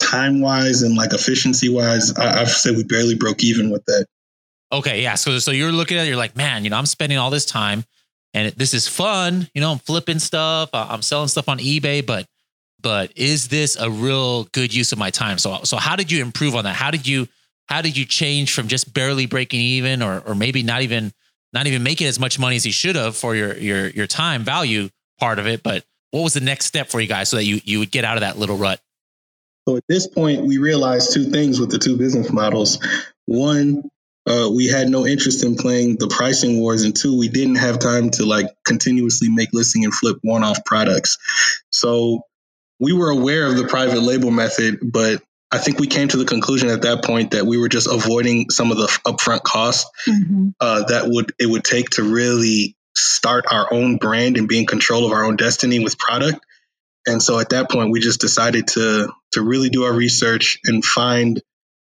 time 0.00 0.40
wise 0.40 0.80
and 0.80 0.96
like 0.96 1.12
efficiency 1.12 1.68
wise, 1.68 2.16
I, 2.16 2.40
I've 2.40 2.48
said 2.48 2.76
we 2.76 2.84
barely 2.84 3.14
broke 3.14 3.44
even 3.44 3.70
with 3.70 3.84
that. 3.84 4.06
Okay, 4.72 5.02
yeah. 5.02 5.14
So, 5.14 5.38
so 5.38 5.50
you're 5.50 5.72
looking 5.72 5.98
at, 5.98 6.06
it, 6.06 6.08
you're 6.08 6.16
like, 6.16 6.34
man, 6.34 6.64
you 6.64 6.70
know, 6.70 6.76
I'm 6.76 6.86
spending 6.86 7.18
all 7.18 7.30
this 7.30 7.44
time, 7.44 7.84
and 8.34 8.52
this 8.54 8.74
is 8.74 8.88
fun. 8.88 9.48
You 9.54 9.60
know, 9.60 9.72
I'm 9.72 9.78
flipping 9.78 10.18
stuff, 10.18 10.70
I'm 10.72 11.02
selling 11.02 11.28
stuff 11.28 11.48
on 11.48 11.58
eBay, 11.58 12.04
but 12.04 12.26
but 12.86 13.10
is 13.16 13.48
this 13.48 13.74
a 13.74 13.90
real 13.90 14.44
good 14.52 14.72
use 14.72 14.92
of 14.92 14.98
my 14.98 15.10
time? 15.10 15.38
So, 15.38 15.58
so 15.64 15.76
how 15.76 15.96
did 15.96 16.12
you 16.12 16.22
improve 16.22 16.54
on 16.54 16.62
that? 16.62 16.76
How 16.76 16.92
did 16.92 17.04
you, 17.04 17.26
how 17.68 17.82
did 17.82 17.96
you 17.96 18.04
change 18.04 18.54
from 18.54 18.68
just 18.68 18.94
barely 18.94 19.26
breaking 19.26 19.58
even 19.58 20.02
or, 20.02 20.22
or 20.24 20.36
maybe 20.36 20.62
not 20.62 20.82
even, 20.82 21.12
not 21.52 21.66
even 21.66 21.82
making 21.82 22.06
as 22.06 22.20
much 22.20 22.38
money 22.38 22.54
as 22.54 22.64
you 22.64 22.70
should 22.70 22.94
have 22.94 23.16
for 23.16 23.34
your, 23.34 23.56
your, 23.56 23.88
your 23.88 24.06
time 24.06 24.44
value 24.44 24.88
part 25.18 25.40
of 25.40 25.48
it? 25.48 25.64
But 25.64 25.84
what 26.12 26.20
was 26.22 26.34
the 26.34 26.40
next 26.40 26.66
step 26.66 26.86
for 26.86 27.00
you 27.00 27.08
guys 27.08 27.28
so 27.28 27.38
that 27.38 27.44
you, 27.44 27.60
you 27.64 27.80
would 27.80 27.90
get 27.90 28.04
out 28.04 28.18
of 28.18 28.20
that 28.20 28.38
little 28.38 28.56
rut? 28.56 28.80
So 29.68 29.76
at 29.76 29.82
this 29.88 30.06
point, 30.06 30.46
we 30.46 30.58
realized 30.58 31.12
two 31.12 31.24
things 31.24 31.58
with 31.58 31.72
the 31.72 31.80
two 31.80 31.96
business 31.96 32.30
models. 32.30 32.78
One, 33.24 33.82
uh, 34.28 34.48
we 34.54 34.68
had 34.68 34.88
no 34.88 35.08
interest 35.08 35.42
in 35.42 35.56
playing 35.56 35.96
the 35.96 36.06
pricing 36.06 36.60
wars, 36.60 36.84
and 36.84 36.94
two, 36.94 37.18
we 37.18 37.26
didn't 37.26 37.56
have 37.56 37.80
time 37.80 38.10
to 38.10 38.26
like 38.26 38.46
continuously 38.64 39.28
make 39.28 39.48
listing 39.52 39.84
and 39.84 39.92
flip 39.92 40.18
one-off 40.22 40.64
products. 40.64 41.18
So 41.70 42.22
we 42.78 42.92
were 42.92 43.10
aware 43.10 43.46
of 43.46 43.56
the 43.56 43.66
private 43.66 44.02
label 44.02 44.30
method, 44.30 44.78
but 44.82 45.22
I 45.50 45.58
think 45.58 45.78
we 45.78 45.86
came 45.86 46.08
to 46.08 46.16
the 46.16 46.24
conclusion 46.24 46.68
at 46.68 46.82
that 46.82 47.04
point 47.04 47.30
that 47.30 47.46
we 47.46 47.56
were 47.56 47.68
just 47.68 47.86
avoiding 47.90 48.50
some 48.50 48.70
of 48.70 48.78
the 48.78 48.86
upfront 49.06 49.42
costs 49.42 49.88
mm-hmm. 50.08 50.48
uh, 50.60 50.84
that 50.84 51.04
would 51.06 51.32
it 51.38 51.46
would 51.46 51.64
take 51.64 51.90
to 51.90 52.02
really 52.02 52.76
start 52.96 53.44
our 53.50 53.72
own 53.72 53.96
brand 53.96 54.36
and 54.36 54.48
be 54.48 54.58
in 54.58 54.66
control 54.66 55.06
of 55.06 55.12
our 55.12 55.24
own 55.24 55.36
destiny 55.36 55.78
with 55.78 55.98
product. 55.98 56.40
And 57.06 57.22
so 57.22 57.38
at 57.38 57.50
that 57.50 57.70
point, 57.70 57.92
we 57.92 58.00
just 58.00 58.20
decided 58.20 58.66
to 58.68 59.12
to 59.32 59.42
really 59.42 59.70
do 59.70 59.84
our 59.84 59.92
research 59.92 60.58
and 60.64 60.84
find 60.84 61.40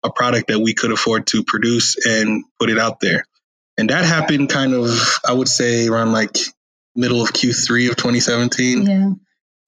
a 0.03 0.09
product 0.09 0.47
that 0.47 0.59
we 0.59 0.73
could 0.73 0.93
afford 0.93 1.27
to 1.27 1.43
produce 1.43 1.97
and 2.05 2.45
put 2.59 2.69
it 2.69 2.79
out 2.79 3.01
there. 3.01 3.25
And 3.77 3.89
that 3.89 4.05
happened 4.05 4.49
kind 4.49 4.73
of, 4.73 4.89
I 5.27 5.33
would 5.33 5.49
say, 5.49 5.87
around 5.87 6.13
like 6.13 6.37
middle 6.95 7.21
of 7.21 7.33
Q3 7.33 7.89
of 7.89 7.97
2017. 7.97 8.85
Yeah 8.85 9.09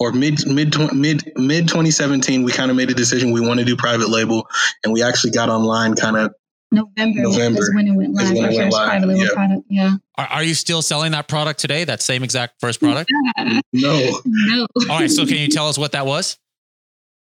or 0.02 0.12
mid 0.12 0.46
mid 0.48 0.76
mid 0.94 1.32
mid 1.36 1.68
2017 1.68 2.44
we 2.44 2.52
kind 2.52 2.72
of 2.72 2.78
made 2.78 2.90
a 2.90 2.94
decision 2.94 3.32
we 3.32 3.40
want 3.40 3.60
to 3.60 3.66
do 3.66 3.76
private 3.76 4.10
label 4.10 4.48
and 4.84 4.92
we 4.92 5.04
actually 5.04 5.30
got 5.30 5.48
online 5.48 5.94
kind 5.94 6.18
of 6.18 6.34
November, 6.72 7.22
November 7.24 7.60
is 7.60 7.72
when 7.76 7.88
it 7.88 7.92
went 7.92 8.14
live. 8.14 8.38
Our 8.38 8.46
first 8.46 8.72
live. 8.72 8.88
private 8.88 9.08
label 9.08 9.22
yeah. 9.22 9.34
product. 9.34 9.62
Yeah. 9.70 9.96
Are, 10.18 10.28
are, 10.28 10.44
you 10.44 10.54
still 10.54 10.82
selling 10.82 11.12
that 11.12 11.28
product 11.28 11.60
today? 11.60 11.84
That 11.84 12.02
same 12.02 12.24
exact 12.24 12.62
first 12.62 12.80
product? 12.80 13.12
Yeah. 13.38 13.60
No. 13.74 14.22
No. 14.26 14.68
All 14.90 15.00
right. 15.00 15.12
So 15.12 15.26
can 15.26 15.36
you 15.36 15.50
tell 15.50 15.68
us 15.68 15.78
what 15.78 15.92
that 15.92 16.06
was? 16.06 16.40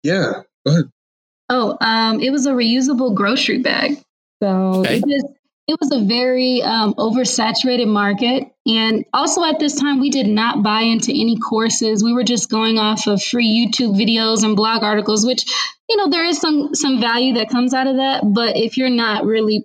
Yeah. 0.02 0.40
Go 0.64 0.72
ahead. 0.72 0.84
Oh, 1.50 1.76
um, 1.82 2.20
it 2.20 2.30
was 2.30 2.46
a 2.46 2.52
reusable 2.52 3.14
grocery 3.14 3.58
bag. 3.58 3.98
So 4.42 4.48
okay. 4.48 4.96
it 4.96 5.04
just 5.06 5.26
it 5.68 5.78
was 5.80 5.90
a 5.90 6.04
very 6.04 6.62
um, 6.62 6.94
oversaturated 6.94 7.88
market. 7.88 8.52
And 8.66 9.04
also 9.12 9.42
at 9.44 9.58
this 9.58 9.78
time, 9.78 10.00
we 10.00 10.10
did 10.10 10.28
not 10.28 10.62
buy 10.62 10.82
into 10.82 11.10
any 11.10 11.38
courses. 11.38 12.04
We 12.04 12.12
were 12.12 12.24
just 12.24 12.50
going 12.50 12.78
off 12.78 13.06
of 13.06 13.22
free 13.22 13.68
YouTube 13.68 13.96
videos 13.96 14.44
and 14.44 14.54
blog 14.54 14.82
articles, 14.82 15.26
which, 15.26 15.44
you 15.88 15.96
know, 15.96 16.08
there 16.08 16.24
is 16.24 16.38
some 16.38 16.74
some 16.74 17.00
value 17.00 17.34
that 17.34 17.50
comes 17.50 17.74
out 17.74 17.88
of 17.88 17.96
that. 17.96 18.22
But 18.24 18.56
if 18.56 18.76
you're 18.76 18.90
not 18.90 19.24
really 19.24 19.64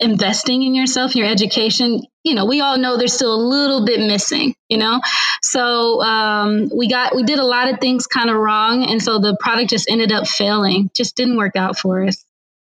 investing 0.00 0.62
in 0.62 0.74
yourself, 0.74 1.14
your 1.14 1.28
education, 1.28 2.00
you 2.24 2.34
know, 2.34 2.46
we 2.46 2.60
all 2.60 2.78
know 2.78 2.96
there's 2.96 3.12
still 3.12 3.34
a 3.34 3.36
little 3.36 3.84
bit 3.84 4.00
missing, 4.00 4.54
you 4.68 4.78
know? 4.78 5.00
So 5.42 6.02
um, 6.02 6.70
we 6.76 6.88
got, 6.88 7.14
we 7.14 7.22
did 7.22 7.38
a 7.38 7.44
lot 7.44 7.72
of 7.72 7.78
things 7.78 8.06
kind 8.06 8.28
of 8.28 8.36
wrong. 8.36 8.84
And 8.90 9.00
so 9.00 9.20
the 9.20 9.36
product 9.38 9.70
just 9.70 9.88
ended 9.88 10.10
up 10.10 10.26
failing, 10.26 10.90
just 10.94 11.14
didn't 11.14 11.36
work 11.36 11.54
out 11.56 11.78
for 11.78 12.04
us. 12.04 12.24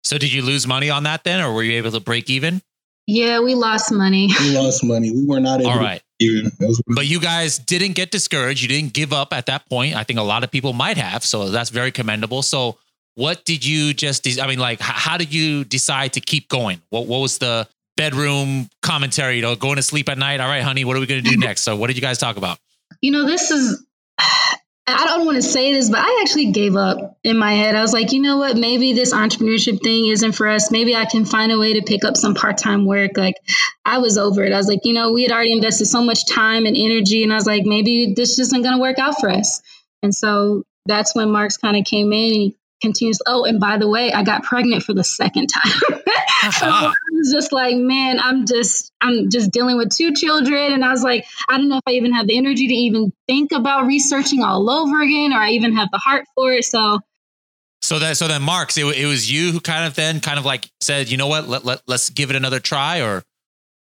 So 0.04 0.18
did 0.18 0.34
you 0.34 0.42
lose 0.42 0.68
money 0.68 0.90
on 0.90 1.04
that 1.04 1.24
then, 1.24 1.42
or 1.42 1.54
were 1.54 1.64
you 1.64 1.74
able 1.78 1.92
to 1.92 2.00
break 2.00 2.30
even? 2.30 2.62
Yeah, 3.08 3.42
we 3.42 3.56
lost 3.56 3.92
money. 3.92 4.30
We 4.40 4.58
lost 4.58 4.84
money. 4.84 5.12
We 5.12 5.26
were 5.26 5.40
not 5.40 5.60
able 5.60 5.72
All 5.72 5.80
right. 5.80 6.02
even. 6.20 6.52
But 6.88 7.06
you 7.06 7.20
guys 7.20 7.58
didn't 7.58 7.94
get 7.94 8.12
discouraged. 8.12 8.62
You 8.62 8.68
didn't 8.70 8.94
give 8.94 9.12
up 9.14 9.34
at 9.34 9.48
that 9.48 9.68
point. 9.70 9.96
I 9.96 10.04
think 10.04 10.20
a 10.20 10.24
lot 10.24 10.44
of 10.44 10.52
people 10.52 10.74
might 10.74 10.98
have. 10.98 11.24
So 11.24 11.50
that's 11.50 11.70
very 11.70 11.92
commendable. 11.92 12.42
So 12.42 12.78
what 13.16 13.44
did 13.46 13.66
you 13.66 13.94
just, 13.94 14.28
I 14.40 14.48
mean, 14.48 14.60
like, 14.60 14.80
how 14.80 15.18
did 15.18 15.34
you 15.34 15.64
decide 15.66 16.14
to 16.14 16.22
keep 16.22 16.48
going? 16.48 16.82
What, 16.90 17.08
what 17.08 17.20
was 17.20 17.38
the 17.38 17.68
bedroom 17.98 18.70
commentary, 18.82 19.36
you 19.36 19.42
know, 19.42 19.56
going 19.56 19.76
to 19.76 19.84
sleep 19.84 20.10
at 20.10 20.18
night? 20.18 20.40
All 20.40 20.48
right, 20.48 20.64
honey, 20.64 20.86
what 20.86 20.96
are 20.96 21.00
we 21.00 21.06
going 21.06 21.24
to 21.24 21.30
do 21.30 21.38
next? 21.48 21.62
So 21.62 21.76
what 21.76 21.88
did 21.88 21.96
you 21.98 22.02
guys 22.02 22.18
talk 22.18 22.38
about? 22.38 22.58
You 23.02 23.12
know, 23.12 23.26
this 23.26 23.52
is 23.52 23.86
I 24.86 25.06
don't 25.06 25.26
want 25.26 25.38
to 25.38 25.42
say 25.42 25.74
this, 25.74 25.90
but 25.90 26.00
I 26.00 26.20
actually 26.22 26.52
gave 26.52 26.76
up 26.76 27.18
in 27.24 27.38
my 27.38 27.54
head. 27.54 27.74
I 27.74 27.82
was 27.82 27.94
like, 27.94 28.12
you 28.12 28.22
know 28.22 28.38
what? 28.38 28.58
Maybe 28.58 28.92
this 28.92 29.14
entrepreneurship 29.14 29.82
thing 29.82 30.08
isn't 30.08 30.34
for 30.34 30.48
us. 30.48 30.72
Maybe 30.72 30.94
I 30.94 31.06
can 31.06 31.24
find 31.24 31.54
a 31.54 31.60
way 31.60 31.74
to 31.74 31.84
pick 31.84 32.04
up 32.04 32.18
some 32.18 32.36
part 32.36 32.58
time 32.58 32.86
work. 32.86 33.12
Like, 33.16 33.36
I 33.86 34.00
was 34.00 34.18
over 34.18 34.44
it. 34.44 34.52
I 34.52 34.58
was 34.58 34.68
like, 34.68 34.82
you 34.84 34.94
know, 34.94 35.14
we 35.14 35.24
had 35.24 35.32
already 35.32 35.54
invested 35.54 35.86
so 35.86 36.04
much 36.04 36.28
time 36.28 36.66
and 36.66 36.76
energy. 36.76 37.24
And 37.24 37.32
I 37.32 37.36
was 37.36 37.46
like, 37.46 37.64
maybe 37.64 38.14
this 38.14 38.38
isn't 38.40 38.62
going 38.62 38.76
to 38.76 38.82
work 38.82 39.00
out 39.00 39.22
for 39.22 39.30
us. 39.30 39.62
And 40.02 40.14
so 40.14 40.64
that's 40.86 41.16
when 41.16 41.32
Marks 41.32 41.56
kind 41.56 41.78
of 41.78 41.86
came 41.86 42.12
in 42.12 42.34
and 42.34 42.42
he 42.42 42.58
continues. 42.82 43.20
Oh, 43.26 43.46
and 43.46 43.62
by 43.62 43.78
the 43.78 43.88
way, 43.88 44.12
I 44.12 44.24
got 44.24 44.44
pregnant 44.44 44.84
for 44.84 44.94
the 44.94 45.04
second 45.06 45.48
time. 45.48 45.72
I 46.44 46.52
ah. 46.62 46.94
Was 47.24 47.32
just 47.32 47.54
like, 47.54 47.76
man, 47.78 48.20
I'm 48.20 48.46
just, 48.46 48.92
I'm 49.02 49.30
just 49.30 49.52
dealing 49.52 49.78
with 49.78 49.96
two 49.96 50.14
children, 50.14 50.74
and 50.74 50.84
I 50.84 50.92
was 50.92 51.04
like, 51.04 51.26
I 51.50 51.58
don't 51.58 51.70
know 51.70 51.78
if 51.78 51.84
I 51.88 51.92
even 51.92 52.14
have 52.14 52.28
the 52.28 52.38
energy 52.38 52.68
to 52.68 52.74
even 52.74 53.14
think 53.28 53.52
about 53.52 53.86
researching 53.86 54.44
all 54.44 54.70
over 54.70 55.02
again, 55.02 55.34
or 55.34 55.38
I 55.38 55.52
even 55.52 55.76
have 55.76 55.90
the 55.92 55.98
heart 55.98 56.26
for 56.36 56.52
it. 56.52 56.66
So. 56.66 57.00
So 57.82 58.00
that 58.00 58.16
so 58.16 58.30
then 58.30 58.42
Marks, 58.42 58.78
it, 58.78 58.86
it 58.86 59.06
was 59.06 59.30
you 59.30 59.52
who 59.52 59.60
kind 59.60 59.86
of 59.86 59.94
then 59.94 60.22
kind 60.22 60.40
of 60.40 60.46
like 60.46 60.70
said, 60.80 61.10
you 61.10 61.18
know 61.18 61.28
what, 61.28 61.50
let, 61.50 61.66
let 61.66 61.82
let's 61.86 62.10
give 62.10 62.30
it 62.30 62.36
another 62.38 62.62
try, 62.62 63.02
or 63.02 63.24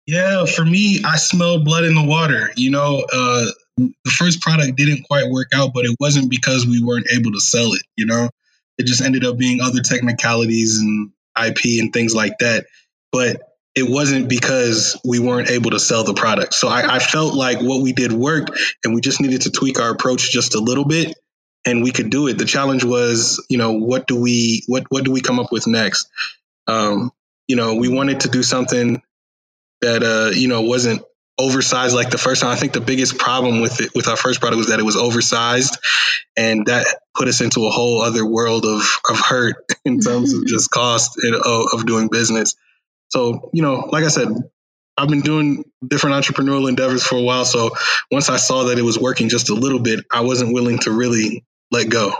yeah, 0.07 0.47
for 0.47 0.65
me, 0.65 1.01
I 1.05 1.17
smelled 1.17 1.65
blood 1.65 1.85
in 1.85 1.95
the 1.95 2.05
water. 2.05 2.51
You 2.57 2.71
know, 2.71 3.05
uh, 3.13 3.47
the 3.77 4.11
first 4.11 4.41
product 4.41 4.77
didn't 4.77 5.05
quite 5.05 5.31
work 5.31 5.49
out, 5.55 5.73
but 5.75 5.85
it 5.85 5.95
wasn't 6.01 6.31
because 6.31 6.67
we 6.67 6.83
weren't 6.83 7.07
able 7.13 7.33
to 7.33 7.41
sell 7.41 7.73
it. 7.75 7.83
You 7.97 8.07
know, 8.07 8.31
it 8.79 8.87
just 8.87 9.03
ended 9.03 9.25
up 9.25 9.37
being 9.37 9.61
other 9.61 9.81
technicalities 9.81 10.79
and 10.79 11.11
IP 11.37 11.81
and 11.81 11.93
things 11.93 12.15
like 12.15 12.39
that. 12.39 12.67
But 13.13 13.43
it 13.75 13.89
wasn't 13.89 14.29
because 14.29 15.01
we 15.05 15.19
weren't 15.19 15.51
able 15.51 15.71
to 15.71 15.79
sell 15.79 16.05
the 16.05 16.15
product. 16.15 16.55
So 16.55 16.69
I, 16.69 16.97
I, 16.97 16.99
felt 16.99 17.35
like 17.35 17.61
what 17.61 17.81
we 17.81 17.93
did 17.93 18.13
worked 18.13 18.51
and 18.85 18.95
we 18.95 19.01
just 19.01 19.21
needed 19.21 19.43
to 19.43 19.51
tweak 19.51 19.81
our 19.81 19.91
approach 19.91 20.31
just 20.31 20.55
a 20.55 20.59
little 20.59 20.85
bit 20.85 21.17
and 21.65 21.83
we 21.83 21.91
could 21.91 22.11
do 22.11 22.29
it. 22.29 22.37
The 22.37 22.45
challenge 22.45 22.85
was, 22.85 23.45
you 23.49 23.59
know, 23.59 23.73
what 23.73 24.07
do 24.07 24.21
we 24.21 24.63
what 24.67 24.85
what 24.91 25.05
do 25.05 25.13
we 25.13 25.21
come 25.21 25.39
up 25.39 25.53
with 25.53 25.67
next? 25.67 26.09
Um, 26.67 27.13
you 27.47 27.57
know, 27.57 27.77
we 27.77 27.89
wanted 27.89 28.21
to 28.21 28.29
do 28.29 28.43
something 28.43 29.03
that 29.81 30.03
uh, 30.03 30.31
you 30.35 30.49
know, 30.49 30.63
wasn't 30.63 31.03
oversized 31.39 31.95
like 31.95 32.11
the 32.11 32.19
first 32.19 32.43
time. 32.43 32.51
I 32.51 32.57
think 32.57 32.73
the 32.73 32.81
biggest 32.81 33.19
problem 33.19 33.61
with 33.61 33.81
it 33.81 33.93
with 33.95 34.09
our 34.09 34.17
first 34.17 34.41
product 34.41 34.59
was 34.59 34.69
that 34.69 34.81
it 34.81 34.85
was 34.85 34.97
oversized, 34.97 35.79
and 36.37 36.67
that 36.67 36.87
put 37.17 37.29
us 37.29 37.41
into 37.41 37.67
a 37.67 37.71
whole 37.71 38.03
other 38.03 38.25
world 38.25 38.65
of 38.65 38.83
of 39.09 39.19
hurt 39.19 39.57
in 39.85 40.01
terms 40.01 40.35
of 40.35 40.47
just 40.47 40.71
cost 40.71 41.19
of, 41.25 41.67
of 41.73 41.87
doing 41.87 42.09
business. 42.09 42.55
So 43.13 43.51
you 43.53 43.63
know, 43.63 43.89
like 43.93 44.05
I 44.05 44.09
said, 44.09 44.29
I've 44.97 45.09
been 45.09 45.21
doing 45.21 45.65
different 45.87 46.17
entrepreneurial 46.17 46.69
endeavors 46.69 47.03
for 47.03 47.17
a 47.17 47.23
while. 47.23 47.45
So 47.45 47.71
once 48.11 48.29
I 48.29 48.37
saw 48.37 48.65
that 48.65 48.79
it 48.79 48.83
was 48.83 48.99
working 48.99 49.29
just 49.29 49.51
a 49.51 49.55
little 49.55 49.81
bit, 49.81 50.01
I 50.11 50.23
wasn't 50.23 50.53
willing 50.55 50.79
to 50.81 50.91
really 50.91 51.45
let 51.71 51.89
go. 51.89 52.13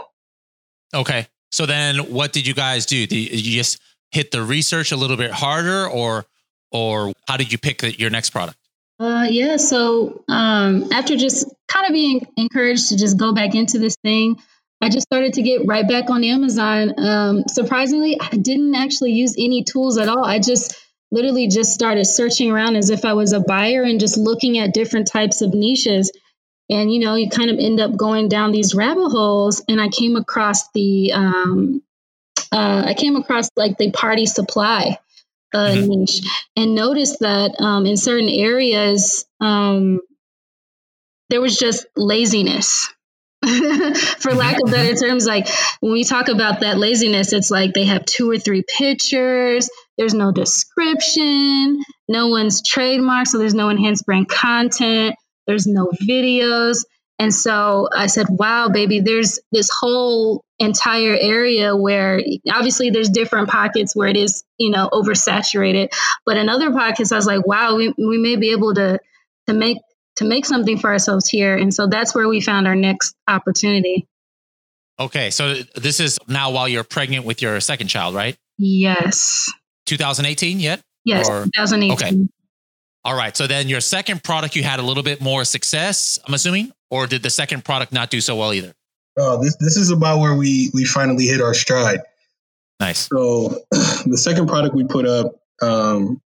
Okay. 0.93 1.27
So 1.51 1.65
then 1.65 1.97
what 2.11 2.31
did 2.31 2.47
you 2.47 2.53
guys 2.53 2.85
do? 2.85 3.05
Did 3.07 3.45
you 3.45 3.57
just 3.57 3.79
hit 4.11 4.31
the 4.31 4.43
research 4.43 4.91
a 4.91 4.95
little 4.95 5.17
bit 5.17 5.31
harder 5.31 5.87
or 5.87 6.25
or 6.71 7.13
how 7.27 7.37
did 7.37 7.51
you 7.51 7.57
pick 7.57 7.99
your 7.99 8.09
next 8.09 8.31
product? 8.31 8.57
Uh, 8.99 9.27
yeah. 9.29 9.57
So 9.57 10.23
um, 10.27 10.91
after 10.91 11.15
just 11.17 11.47
kind 11.67 11.87
of 11.87 11.93
being 11.93 12.21
encouraged 12.37 12.89
to 12.89 12.97
just 12.97 13.17
go 13.17 13.33
back 13.33 13.55
into 13.55 13.79
this 13.79 13.95
thing, 14.03 14.39
I 14.81 14.89
just 14.89 15.07
started 15.07 15.33
to 15.33 15.41
get 15.41 15.65
right 15.65 15.87
back 15.87 16.09
on 16.09 16.23
Amazon. 16.23 16.93
Um, 16.97 17.43
surprisingly, 17.47 18.17
I 18.19 18.29
didn't 18.29 18.75
actually 18.75 19.13
use 19.13 19.35
any 19.37 19.63
tools 19.63 19.97
at 19.97 20.09
all. 20.09 20.25
I 20.25 20.39
just 20.39 20.75
literally 21.13 21.47
just 21.47 21.73
started 21.73 22.05
searching 22.05 22.51
around 22.51 22.75
as 22.75 22.89
if 22.89 23.05
I 23.05 23.13
was 23.13 23.33
a 23.33 23.39
buyer 23.39 23.83
and 23.83 23.99
just 23.99 24.17
looking 24.17 24.57
at 24.57 24.73
different 24.73 25.07
types 25.07 25.41
of 25.41 25.53
niches. 25.53 26.11
And 26.69 26.91
you 26.91 26.99
know, 26.99 27.13
you 27.13 27.29
kind 27.29 27.51
of 27.51 27.59
end 27.59 27.79
up 27.79 27.95
going 27.95 28.29
down 28.29 28.51
these 28.51 28.73
rabbit 28.73 29.09
holes. 29.09 29.63
And 29.69 29.79
I 29.79 29.89
came 29.89 30.15
across 30.15 30.71
the, 30.71 31.13
um, 31.13 31.83
uh, 32.51 32.83
I 32.87 32.95
came 32.95 33.15
across 33.15 33.47
like 33.55 33.77
the 33.77 33.91
party 33.91 34.25
supply 34.25 34.97
uh, 35.53 35.57
mm-hmm. 35.69 35.87
niche, 35.87 36.21
and 36.55 36.73
noticed 36.73 37.19
that 37.19 37.61
um, 37.61 37.85
in 37.85 37.95
certain 37.95 38.29
areas 38.29 39.25
um, 39.39 39.99
there 41.29 41.41
was 41.41 41.57
just 41.57 41.85
laziness. 41.95 42.91
for 44.19 44.33
lack 44.33 44.55
of 44.63 44.71
better 44.71 44.95
terms, 44.95 45.25
like 45.25 45.49
when 45.81 45.91
we 45.91 46.05
talk 46.05 46.29
about 46.29 46.61
that 46.61 46.77
laziness, 46.77 47.33
it's 47.33 47.51
like 47.51 47.73
they 47.73 47.83
have 47.83 48.05
two 48.05 48.29
or 48.31 48.37
three 48.37 48.63
pictures, 48.63 49.69
there's 49.97 50.13
no 50.13 50.31
description, 50.75 51.81
no 52.07 52.27
one's 52.27 52.61
trademark, 52.61 53.27
so 53.27 53.37
there's 53.37 53.53
no 53.53 53.69
enhanced 53.69 54.05
brand 54.05 54.27
content, 54.29 55.15
there's 55.47 55.67
no 55.67 55.91
videos. 56.01 56.83
And 57.19 57.33
so 57.33 57.87
I 57.95 58.07
said, 58.07 58.25
wow, 58.29 58.69
baby, 58.69 58.99
there's 58.99 59.39
this 59.51 59.69
whole 59.71 60.43
entire 60.59 61.15
area 61.15 61.75
where 61.75 62.21
obviously 62.51 62.89
there's 62.89 63.09
different 63.09 63.49
pockets 63.49 63.95
where 63.95 64.07
it 64.07 64.17
is, 64.17 64.43
you 64.57 64.71
know, 64.71 64.89
oversaturated. 64.91 65.89
But 66.25 66.37
in 66.37 66.49
other 66.49 66.71
pockets, 66.71 67.11
I 67.11 67.15
was 67.15 67.27
like, 67.27 67.45
wow, 67.45 67.75
we, 67.75 67.93
we 67.97 68.17
may 68.17 68.35
be 68.35 68.51
able 68.51 68.73
to 68.75 68.99
to 69.47 69.53
make 69.53 69.77
to 70.15 70.25
make 70.25 70.45
something 70.45 70.77
for 70.77 70.91
ourselves 70.91 71.27
here. 71.27 71.55
And 71.55 71.73
so 71.73 71.87
that's 71.87 72.15
where 72.15 72.27
we 72.27 72.41
found 72.41 72.67
our 72.67 72.75
next 72.75 73.15
opportunity. 73.27 74.07
Okay. 74.99 75.31
So 75.31 75.55
this 75.75 75.99
is 75.99 76.19
now 76.27 76.51
while 76.51 76.67
you're 76.67 76.83
pregnant 76.83 77.25
with 77.25 77.41
your 77.41 77.59
second 77.59 77.87
child, 77.87 78.15
right? 78.15 78.35
Yes. 78.57 79.51
2018 79.85 80.59
yet? 80.59 80.81
Yes, 81.05 81.29
or? 81.29 81.43
2018. 81.43 81.91
Okay. 81.93 82.27
All 83.05 83.15
right. 83.15 83.35
So 83.35 83.47
then 83.47 83.67
your 83.67 83.81
second 83.81 84.23
product, 84.23 84.55
you 84.55 84.63
had 84.63 84.79
a 84.79 84.83
little 84.83 85.03
bit 85.03 85.21
more 85.21 85.43
success, 85.43 86.19
I'm 86.25 86.33
assuming, 86.33 86.71
or 86.89 87.05
did 87.07 87.21
the 87.21 87.29
second 87.29 87.65
product 87.65 87.91
not 87.91 88.09
do 88.09 88.21
so 88.21 88.35
well 88.37 88.53
either? 88.53 88.73
Oh, 89.17 89.43
this 89.43 89.55
this 89.57 89.77
is 89.77 89.91
about 89.91 90.19
where 90.19 90.35
we 90.35 90.71
we 90.73 90.85
finally 90.85 91.25
hit 91.25 91.41
our 91.41 91.53
stride. 91.53 92.01
Nice. 92.79 93.07
So 93.11 93.49
the 93.71 94.17
second 94.17 94.47
product 94.47 94.73
we 94.73 94.85
put 94.85 95.05
up, 95.05 95.35
um, 95.61 96.21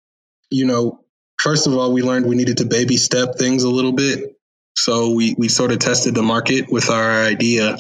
you 0.50 0.66
know, 0.66 1.00
first 1.40 1.68
of 1.68 1.74
all, 1.74 1.94
we 1.94 2.02
learned 2.02 2.26
we 2.26 2.36
needed 2.36 2.58
to 2.58 2.66
baby 2.66 2.98
step 2.98 3.36
things 3.36 3.64
a 3.64 3.70
little 3.70 3.94
bit. 3.94 4.38
So 4.76 5.12
we 5.12 5.36
we 5.38 5.48
sort 5.48 5.72
of 5.72 5.80
tested 5.80 6.16
the 6.16 6.24
market 6.24 6.72
with 6.72 6.90
our 6.90 7.24
idea, 7.24 7.78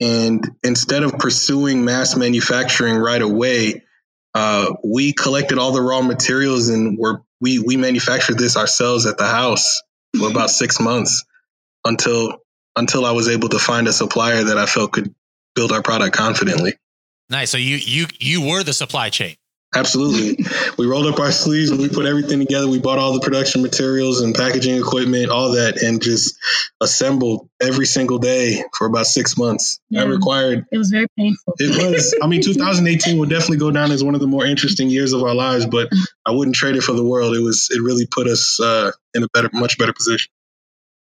and 0.00 0.48
instead 0.62 1.02
of 1.02 1.18
pursuing 1.18 1.84
mass 1.84 2.16
manufacturing 2.16 2.96
right 2.96 3.20
away, 3.20 3.82
uh, 4.34 4.74
we 4.84 5.12
collected 5.12 5.58
all 5.58 5.72
the 5.72 5.80
raw 5.80 6.00
materials 6.00 6.68
and 6.68 6.98
we're, 6.98 7.18
we 7.40 7.58
we 7.60 7.76
manufactured 7.76 8.38
this 8.38 8.56
ourselves 8.56 9.06
at 9.06 9.16
the 9.16 9.26
house 9.26 9.82
for 10.16 10.30
about 10.30 10.50
six 10.50 10.80
months 10.80 11.24
until 11.84 12.38
until 12.76 13.04
I 13.04 13.12
was 13.12 13.28
able 13.28 13.48
to 13.50 13.58
find 13.58 13.88
a 13.88 13.92
supplier 13.92 14.44
that 14.44 14.58
I 14.58 14.66
felt 14.66 14.92
could 14.92 15.14
build 15.54 15.72
our 15.72 15.82
product 15.82 16.16
confidently. 16.16 16.74
Nice. 17.30 17.50
So 17.50 17.58
you 17.58 17.76
you 17.76 18.06
you 18.18 18.46
were 18.46 18.62
the 18.62 18.72
supply 18.72 19.10
chain. 19.10 19.36
Absolutely. 19.74 20.44
we 20.78 20.86
rolled 20.86 21.06
up 21.06 21.20
our 21.20 21.30
sleeves 21.30 21.70
and 21.70 21.78
we 21.78 21.88
put 21.88 22.06
everything 22.06 22.38
together. 22.38 22.68
We 22.68 22.78
bought 22.78 22.98
all 22.98 23.12
the 23.12 23.20
production 23.20 23.62
materials 23.62 24.22
and 24.22 24.34
packaging 24.34 24.78
equipment, 24.78 25.28
all 25.30 25.52
that, 25.52 25.82
and 25.82 26.00
just 26.00 26.38
assembled 26.80 27.48
every 27.60 27.84
single 27.84 28.18
day 28.18 28.62
for 28.76 28.86
about 28.86 29.06
six 29.06 29.36
months. 29.36 29.80
Yeah. 29.90 30.04
That 30.04 30.10
required. 30.10 30.66
It 30.72 30.78
was 30.78 30.90
very 30.90 31.06
painful. 31.16 31.54
It 31.58 31.92
was. 31.92 32.16
I 32.22 32.26
mean, 32.26 32.42
2018 32.44 33.18
will 33.18 33.26
definitely 33.26 33.58
go 33.58 33.70
down 33.70 33.92
as 33.92 34.02
one 34.02 34.14
of 34.14 34.20
the 34.20 34.26
more 34.26 34.46
interesting 34.46 34.88
years 34.88 35.12
of 35.12 35.22
our 35.22 35.34
lives, 35.34 35.66
but 35.66 35.90
I 36.24 36.30
wouldn't 36.32 36.56
trade 36.56 36.76
it 36.76 36.82
for 36.82 36.92
the 36.92 37.04
world. 37.04 37.36
It 37.36 37.40
was. 37.40 37.68
It 37.70 37.82
really 37.82 38.06
put 38.06 38.26
us 38.26 38.58
uh, 38.60 38.92
in 39.14 39.22
a 39.22 39.28
better, 39.34 39.50
much 39.52 39.76
better 39.76 39.92
position. 39.92 40.30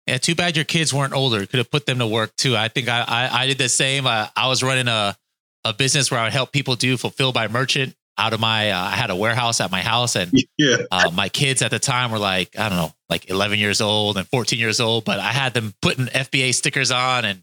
Yeah, 0.06 0.18
too 0.18 0.34
bad 0.34 0.56
your 0.56 0.64
kids 0.64 0.92
weren't 0.92 1.14
older. 1.14 1.46
Could 1.46 1.58
have 1.58 1.70
put 1.70 1.86
them 1.86 1.98
to 1.98 2.06
work 2.06 2.34
too. 2.36 2.56
I 2.56 2.68
think 2.68 2.88
I 2.88 3.04
I, 3.06 3.42
I 3.42 3.46
did 3.46 3.58
the 3.58 3.68
same. 3.68 4.06
Uh, 4.06 4.28
I 4.36 4.48
was 4.48 4.62
running 4.62 4.86
a 4.86 5.16
a 5.64 5.72
business 5.72 6.10
where 6.10 6.20
I 6.20 6.24
would 6.24 6.32
help 6.32 6.52
people 6.52 6.74
do 6.76 6.96
fulfill 6.96 7.32
by 7.32 7.48
merchant 7.48 7.94
out 8.18 8.32
of 8.32 8.40
my. 8.40 8.70
Uh, 8.70 8.78
I 8.78 8.96
had 8.96 9.10
a 9.10 9.16
warehouse 9.16 9.60
at 9.60 9.70
my 9.70 9.82
house, 9.82 10.16
and 10.16 10.32
yeah. 10.58 10.76
uh, 10.90 11.10
my 11.12 11.28
kids 11.28 11.62
at 11.62 11.70
the 11.70 11.78
time 11.78 12.10
were 12.10 12.18
like 12.18 12.58
I 12.58 12.68
don't 12.68 12.78
know, 12.78 12.92
like 13.08 13.30
11 13.30 13.58
years 13.58 13.80
old 13.80 14.16
and 14.16 14.26
14 14.28 14.58
years 14.58 14.80
old. 14.80 15.04
But 15.04 15.18
I 15.18 15.32
had 15.32 15.54
them 15.54 15.74
putting 15.82 16.06
FBA 16.06 16.54
stickers 16.54 16.90
on 16.90 17.24
and 17.24 17.42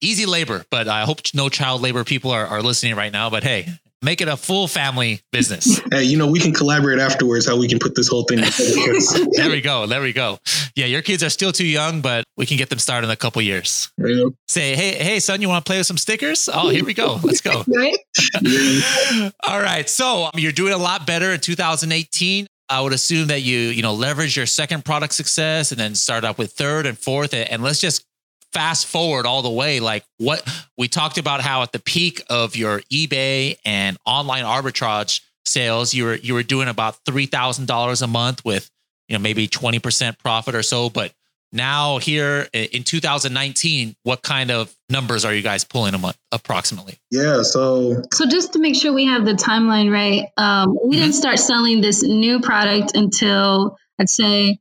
easy 0.00 0.26
labor. 0.26 0.64
But 0.70 0.88
I 0.88 1.04
hope 1.04 1.20
no 1.34 1.48
child 1.48 1.80
labor 1.82 2.04
people 2.04 2.30
are, 2.30 2.46
are 2.46 2.62
listening 2.62 2.96
right 2.96 3.12
now. 3.12 3.30
But 3.30 3.44
hey, 3.44 3.68
make 4.02 4.20
it 4.20 4.28
a 4.28 4.36
full 4.36 4.68
family 4.68 5.20
business. 5.32 5.80
Hey, 5.90 6.04
you 6.04 6.16
know, 6.16 6.30
we 6.30 6.38
can 6.38 6.52
collaborate 6.52 7.00
afterwards 7.00 7.48
how 7.48 7.58
we 7.58 7.66
can 7.66 7.80
put 7.80 7.96
this 7.96 8.06
whole 8.06 8.22
thing 8.22 8.38
together. 8.38 9.26
there 9.32 9.50
we 9.50 9.60
go. 9.60 9.86
There 9.86 10.00
we 10.00 10.12
go. 10.12 10.38
Yeah, 10.76 10.86
your 10.86 11.02
kids 11.02 11.24
are 11.24 11.30
still 11.30 11.50
too 11.50 11.66
young, 11.66 12.00
but 12.00 12.22
we 12.36 12.46
can 12.46 12.58
get 12.58 12.68
them 12.68 12.78
started 12.78 13.08
in 13.08 13.10
a 13.10 13.16
couple 13.16 13.42
years. 13.42 13.90
Yeah. 13.98 14.26
Say, 14.46 14.76
hey, 14.76 15.02
hey, 15.02 15.18
son, 15.18 15.42
you 15.42 15.48
want 15.48 15.64
to 15.64 15.68
play 15.68 15.78
with 15.78 15.88
some 15.88 15.96
stickers? 15.96 16.48
Oh, 16.52 16.68
here 16.68 16.84
we 16.84 16.94
go. 16.94 17.18
Let's 17.24 17.40
go. 17.40 17.64
All 19.48 19.60
right. 19.60 19.88
So 19.88 20.24
um, 20.26 20.30
you're 20.36 20.52
doing 20.52 20.74
a 20.74 20.78
lot 20.78 21.08
better 21.08 21.32
in 21.32 21.40
2018. 21.40 22.46
I 22.68 22.80
would 22.80 22.92
assume 22.92 23.28
that 23.28 23.40
you, 23.42 23.58
you 23.58 23.82
know, 23.82 23.94
leverage 23.94 24.36
your 24.36 24.46
second 24.46 24.84
product 24.84 25.12
success 25.14 25.72
and 25.72 25.80
then 25.80 25.96
start 25.96 26.22
up 26.22 26.38
with 26.38 26.52
third 26.52 26.86
and 26.86 26.96
fourth. 26.96 27.34
And 27.34 27.64
let's 27.64 27.80
just 27.80 28.04
fast 28.52 28.86
forward 28.86 29.26
all 29.26 29.42
the 29.42 29.50
way, 29.50 29.80
like 29.80 30.04
what 30.18 30.46
we 30.76 30.88
talked 30.88 31.18
about 31.18 31.40
how 31.40 31.62
at 31.62 31.72
the 31.72 31.78
peak 31.78 32.22
of 32.28 32.56
your 32.56 32.80
eBay 32.92 33.56
and 33.64 33.96
online 34.04 34.44
arbitrage 34.44 35.20
sales, 35.44 35.94
you 35.94 36.04
were 36.04 36.16
you 36.16 36.34
were 36.34 36.42
doing 36.42 36.68
about 36.68 36.96
three 37.04 37.26
thousand 37.26 37.66
dollars 37.66 38.02
a 38.02 38.06
month 38.06 38.44
with 38.44 38.70
you 39.08 39.16
know 39.16 39.22
maybe 39.22 39.46
twenty 39.46 39.78
percent 39.78 40.18
profit 40.18 40.54
or 40.54 40.62
so. 40.62 40.90
But 40.90 41.12
now 41.52 41.98
here 41.98 42.48
in 42.52 42.84
2019, 42.84 43.96
what 44.04 44.22
kind 44.22 44.52
of 44.52 44.74
numbers 44.88 45.24
are 45.24 45.34
you 45.34 45.42
guys 45.42 45.64
pulling 45.64 45.94
a 45.94 45.98
month 45.98 46.16
approximately? 46.30 46.98
Yeah, 47.10 47.42
so 47.42 48.02
so 48.12 48.26
just 48.26 48.52
to 48.52 48.58
make 48.58 48.76
sure 48.76 48.92
we 48.92 49.06
have 49.06 49.24
the 49.24 49.32
timeline 49.32 49.92
right, 49.92 50.28
um, 50.36 50.74
we 50.74 50.76
mm-hmm. 50.76 50.90
didn't 51.02 51.14
start 51.14 51.38
selling 51.38 51.80
this 51.80 52.02
new 52.02 52.40
product 52.40 52.96
until 52.96 53.76
I'd 53.98 54.08
say 54.08 54.58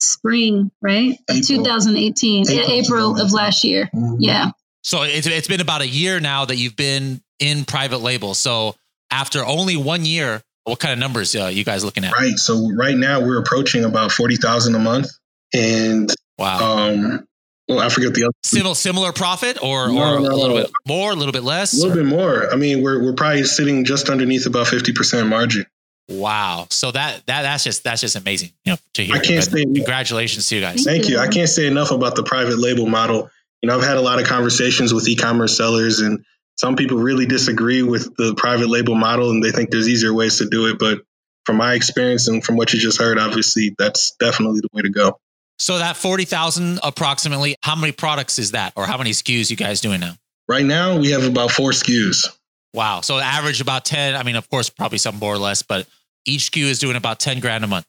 spring, 0.00 0.70
right? 0.80 1.18
April. 1.30 1.64
2018, 1.64 2.50
April, 2.50 2.70
April 2.70 3.20
of 3.20 3.32
last 3.32 3.64
year. 3.64 3.88
Mm-hmm. 3.94 4.16
Yeah. 4.18 4.50
So 4.82 5.02
it's, 5.02 5.26
it's 5.26 5.48
been 5.48 5.60
about 5.60 5.82
a 5.82 5.88
year 5.88 6.20
now 6.20 6.44
that 6.44 6.56
you've 6.56 6.76
been 6.76 7.20
in 7.38 7.64
private 7.64 7.98
label. 7.98 8.34
So 8.34 8.74
after 9.10 9.44
only 9.44 9.76
one 9.76 10.04
year, 10.04 10.42
what 10.64 10.78
kind 10.78 10.92
of 10.92 10.98
numbers 10.98 11.34
uh, 11.34 11.46
you 11.46 11.64
guys 11.64 11.84
looking 11.84 12.04
at? 12.04 12.12
Right. 12.12 12.38
So 12.38 12.70
right 12.72 12.96
now 12.96 13.20
we're 13.20 13.38
approaching 13.40 13.84
about 13.84 14.12
40,000 14.12 14.74
a 14.74 14.78
month. 14.78 15.08
And 15.54 16.10
wow. 16.38 16.88
Um, 16.88 17.26
well, 17.68 17.80
I 17.80 17.88
forget 17.90 18.14
the 18.14 18.24
other. 18.24 18.32
Similar, 18.44 18.74
similar 18.74 19.12
profit 19.12 19.62
or, 19.62 19.88
no, 19.88 19.98
or 19.98 20.20
no, 20.20 20.28
a 20.28 20.36
little 20.36 20.56
no. 20.56 20.62
bit 20.62 20.70
more, 20.86 21.12
a 21.12 21.14
little 21.14 21.32
bit 21.32 21.42
less? 21.42 21.74
A 21.74 21.86
little 21.86 21.92
or? 21.92 22.02
bit 22.02 22.06
more. 22.06 22.52
I 22.52 22.56
mean, 22.56 22.82
we're, 22.82 23.02
we're 23.02 23.14
probably 23.14 23.44
sitting 23.44 23.84
just 23.84 24.08
underneath 24.08 24.46
about 24.46 24.66
50% 24.66 25.28
margin. 25.28 25.66
Wow. 26.08 26.66
So 26.70 26.90
that 26.90 27.26
that 27.26 27.42
that's 27.42 27.64
just 27.64 27.84
that's 27.84 28.00
just 28.00 28.16
amazing. 28.16 28.52
You 28.64 28.72
know, 28.72 28.78
to 28.94 29.04
hear. 29.04 29.16
I 29.16 29.20
can't 29.20 29.44
say 29.44 29.64
congratulations 29.64 30.48
to 30.48 30.56
you 30.56 30.60
guys. 30.62 30.84
Thank 30.84 31.08
you. 31.08 31.18
I 31.18 31.28
can't 31.28 31.48
say 31.48 31.66
enough 31.66 31.90
about 31.90 32.16
the 32.16 32.22
private 32.22 32.58
label 32.58 32.86
model. 32.86 33.30
You 33.62 33.68
know, 33.68 33.76
I've 33.76 33.84
had 33.84 33.96
a 33.96 34.00
lot 34.00 34.20
of 34.20 34.26
conversations 34.26 34.94
with 34.94 35.08
e-commerce 35.08 35.56
sellers 35.56 36.00
and 36.00 36.24
some 36.56 36.76
people 36.76 36.98
really 36.98 37.26
disagree 37.26 37.82
with 37.82 38.14
the 38.16 38.34
private 38.36 38.68
label 38.68 38.94
model 38.94 39.30
and 39.30 39.42
they 39.42 39.50
think 39.52 39.70
there's 39.70 39.88
easier 39.88 40.12
ways 40.14 40.38
to 40.38 40.48
do 40.48 40.66
it, 40.66 40.78
but 40.78 41.00
from 41.44 41.56
my 41.56 41.74
experience 41.74 42.28
and 42.28 42.44
from 42.44 42.56
what 42.56 42.72
you 42.72 42.80
just 42.80 42.98
heard, 42.98 43.18
obviously 43.18 43.74
that's 43.78 44.12
definitely 44.18 44.60
the 44.60 44.68
way 44.72 44.82
to 44.82 44.90
go. 44.90 45.18
So 45.58 45.78
that 45.78 45.96
40,000 45.96 46.80
approximately, 46.82 47.56
how 47.62 47.74
many 47.74 47.92
products 47.92 48.38
is 48.38 48.52
that 48.52 48.72
or 48.76 48.86
how 48.86 48.98
many 48.98 49.10
SKUs 49.10 49.50
you 49.50 49.56
guys 49.56 49.80
doing 49.80 50.00
now? 50.00 50.14
Right 50.48 50.64
now 50.64 50.98
we 50.98 51.10
have 51.10 51.24
about 51.24 51.50
4 51.50 51.70
SKUs. 51.70 52.28
Wow. 52.74 53.00
So 53.00 53.18
average 53.18 53.60
about 53.60 53.84
10. 53.84 54.14
I 54.14 54.22
mean, 54.22 54.36
of 54.36 54.48
course, 54.48 54.68
probably 54.68 54.98
some 54.98 55.16
more 55.16 55.34
or 55.34 55.38
less, 55.38 55.62
but 55.62 55.86
each 56.24 56.50
SKU 56.50 56.64
is 56.64 56.78
doing 56.78 56.96
about 56.96 57.20
10 57.20 57.40
grand 57.40 57.64
a 57.64 57.66
month. 57.66 57.84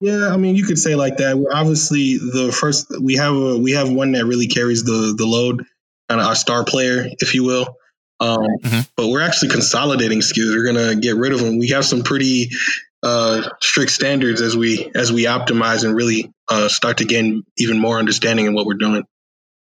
Yeah, 0.00 0.30
I 0.32 0.38
mean, 0.38 0.56
you 0.56 0.64
could 0.64 0.78
say 0.78 0.94
like 0.94 1.18
that. 1.18 1.36
We're 1.36 1.54
obviously 1.54 2.16
the 2.16 2.56
first 2.58 2.86
we 3.00 3.16
have 3.16 3.34
a 3.34 3.58
we 3.58 3.72
have 3.72 3.90
one 3.92 4.12
that 4.12 4.24
really 4.24 4.46
carries 4.46 4.82
the 4.82 5.14
the 5.16 5.26
load, 5.26 5.64
kind 6.08 6.20
of 6.20 6.26
our 6.26 6.34
star 6.34 6.64
player, 6.64 7.06
if 7.18 7.34
you 7.34 7.44
will. 7.44 7.76
Um, 8.18 8.38
mm-hmm. 8.38 8.80
But 8.96 9.08
we're 9.08 9.20
actually 9.20 9.50
consolidating 9.50 10.20
SKUs. 10.20 10.56
We're 10.56 10.64
gonna 10.64 10.96
get 10.96 11.16
rid 11.16 11.32
of 11.32 11.40
them. 11.40 11.58
We 11.58 11.68
have 11.68 11.84
some 11.84 12.02
pretty 12.02 12.48
uh, 13.02 13.48
strict 13.60 13.92
standards 13.92 14.40
as 14.40 14.56
we 14.56 14.90
as 14.94 15.12
we 15.12 15.24
optimize 15.24 15.84
and 15.84 15.94
really 15.94 16.32
uh, 16.48 16.68
start 16.68 16.98
to 16.98 17.04
gain 17.04 17.44
even 17.58 17.78
more 17.78 17.98
understanding 17.98 18.46
in 18.46 18.54
what 18.54 18.64
we're 18.64 18.74
doing. 18.74 19.04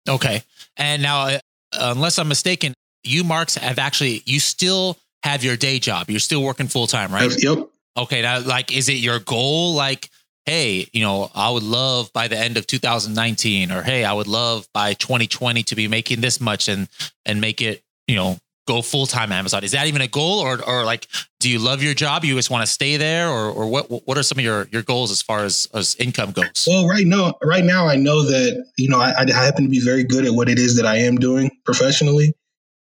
Okay, 0.06 0.42
and 0.76 1.02
now, 1.02 1.26
uh, 1.26 1.38
unless 1.72 2.18
I'm 2.18 2.28
mistaken, 2.28 2.74
you 3.02 3.24
Marks 3.24 3.54
have 3.54 3.78
actually 3.78 4.22
you 4.26 4.40
still 4.40 4.98
have 5.22 5.42
your 5.42 5.56
day 5.56 5.78
job. 5.78 6.10
You're 6.10 6.20
still 6.20 6.42
working 6.42 6.68
full 6.68 6.86
time, 6.86 7.12
right? 7.12 7.30
Yep. 7.42 7.68
Okay, 7.98 8.22
now 8.22 8.40
like 8.40 8.74
is 8.74 8.88
it 8.88 8.94
your 8.94 9.18
goal 9.18 9.74
like 9.74 10.08
hey, 10.48 10.86
you 10.94 11.02
know, 11.02 11.30
I 11.34 11.50
would 11.50 11.62
love 11.62 12.10
by 12.14 12.26
the 12.26 12.38
end 12.38 12.56
of 12.56 12.66
2019 12.66 13.70
or 13.70 13.82
hey, 13.82 14.02
I 14.02 14.14
would 14.14 14.26
love 14.26 14.66
by 14.72 14.94
2020 14.94 15.62
to 15.64 15.76
be 15.76 15.88
making 15.88 16.22
this 16.22 16.40
much 16.40 16.68
and 16.68 16.88
and 17.26 17.38
make 17.38 17.60
it, 17.60 17.82
you 18.06 18.16
know, 18.16 18.38
go 18.66 18.80
full 18.80 19.06
time 19.06 19.30
Amazon. 19.30 19.62
Is 19.62 19.72
that 19.72 19.86
even 19.88 20.00
a 20.00 20.06
goal, 20.06 20.40
or 20.40 20.62
or 20.62 20.84
like, 20.84 21.06
do 21.40 21.50
you 21.50 21.58
love 21.58 21.82
your 21.82 21.94
job? 21.94 22.24
You 22.24 22.34
just 22.34 22.50
want 22.50 22.64
to 22.64 22.72
stay 22.72 22.96
there, 22.96 23.28
or 23.28 23.50
or 23.50 23.66
what 23.66 23.90
what 24.06 24.16
are 24.16 24.22
some 24.22 24.38
of 24.38 24.44
your 24.44 24.68
your 24.70 24.82
goals 24.82 25.10
as 25.10 25.20
far 25.20 25.44
as 25.44 25.66
as 25.74 25.96
income 25.96 26.32
goes? 26.32 26.66
Well, 26.66 26.86
right 26.86 27.06
now, 27.06 27.34
right 27.42 27.64
now, 27.64 27.86
I 27.86 27.96
know 27.96 28.22
that 28.22 28.66
you 28.76 28.88
know 28.88 29.00
I, 29.00 29.12
I 29.18 29.32
happen 29.32 29.64
to 29.64 29.70
be 29.70 29.80
very 29.80 30.04
good 30.04 30.24
at 30.24 30.32
what 30.32 30.48
it 30.48 30.58
is 30.58 30.76
that 30.76 30.86
I 30.86 30.96
am 30.96 31.16
doing 31.16 31.50
professionally, 31.64 32.34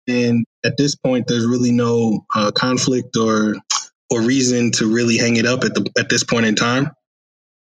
and 0.08 0.44
at 0.64 0.76
this 0.76 0.94
point, 0.94 1.26
there's 1.26 1.46
really 1.46 1.72
no 1.72 2.24
uh, 2.34 2.50
conflict 2.52 3.16
or 3.16 3.56
or 4.12 4.20
reason 4.20 4.72
to 4.72 4.92
really 4.92 5.16
hang 5.16 5.36
it 5.36 5.46
up 5.46 5.64
at 5.64 5.74
the 5.74 5.90
at 5.98 6.08
this 6.08 6.24
point 6.24 6.46
in 6.46 6.54
time. 6.54 6.90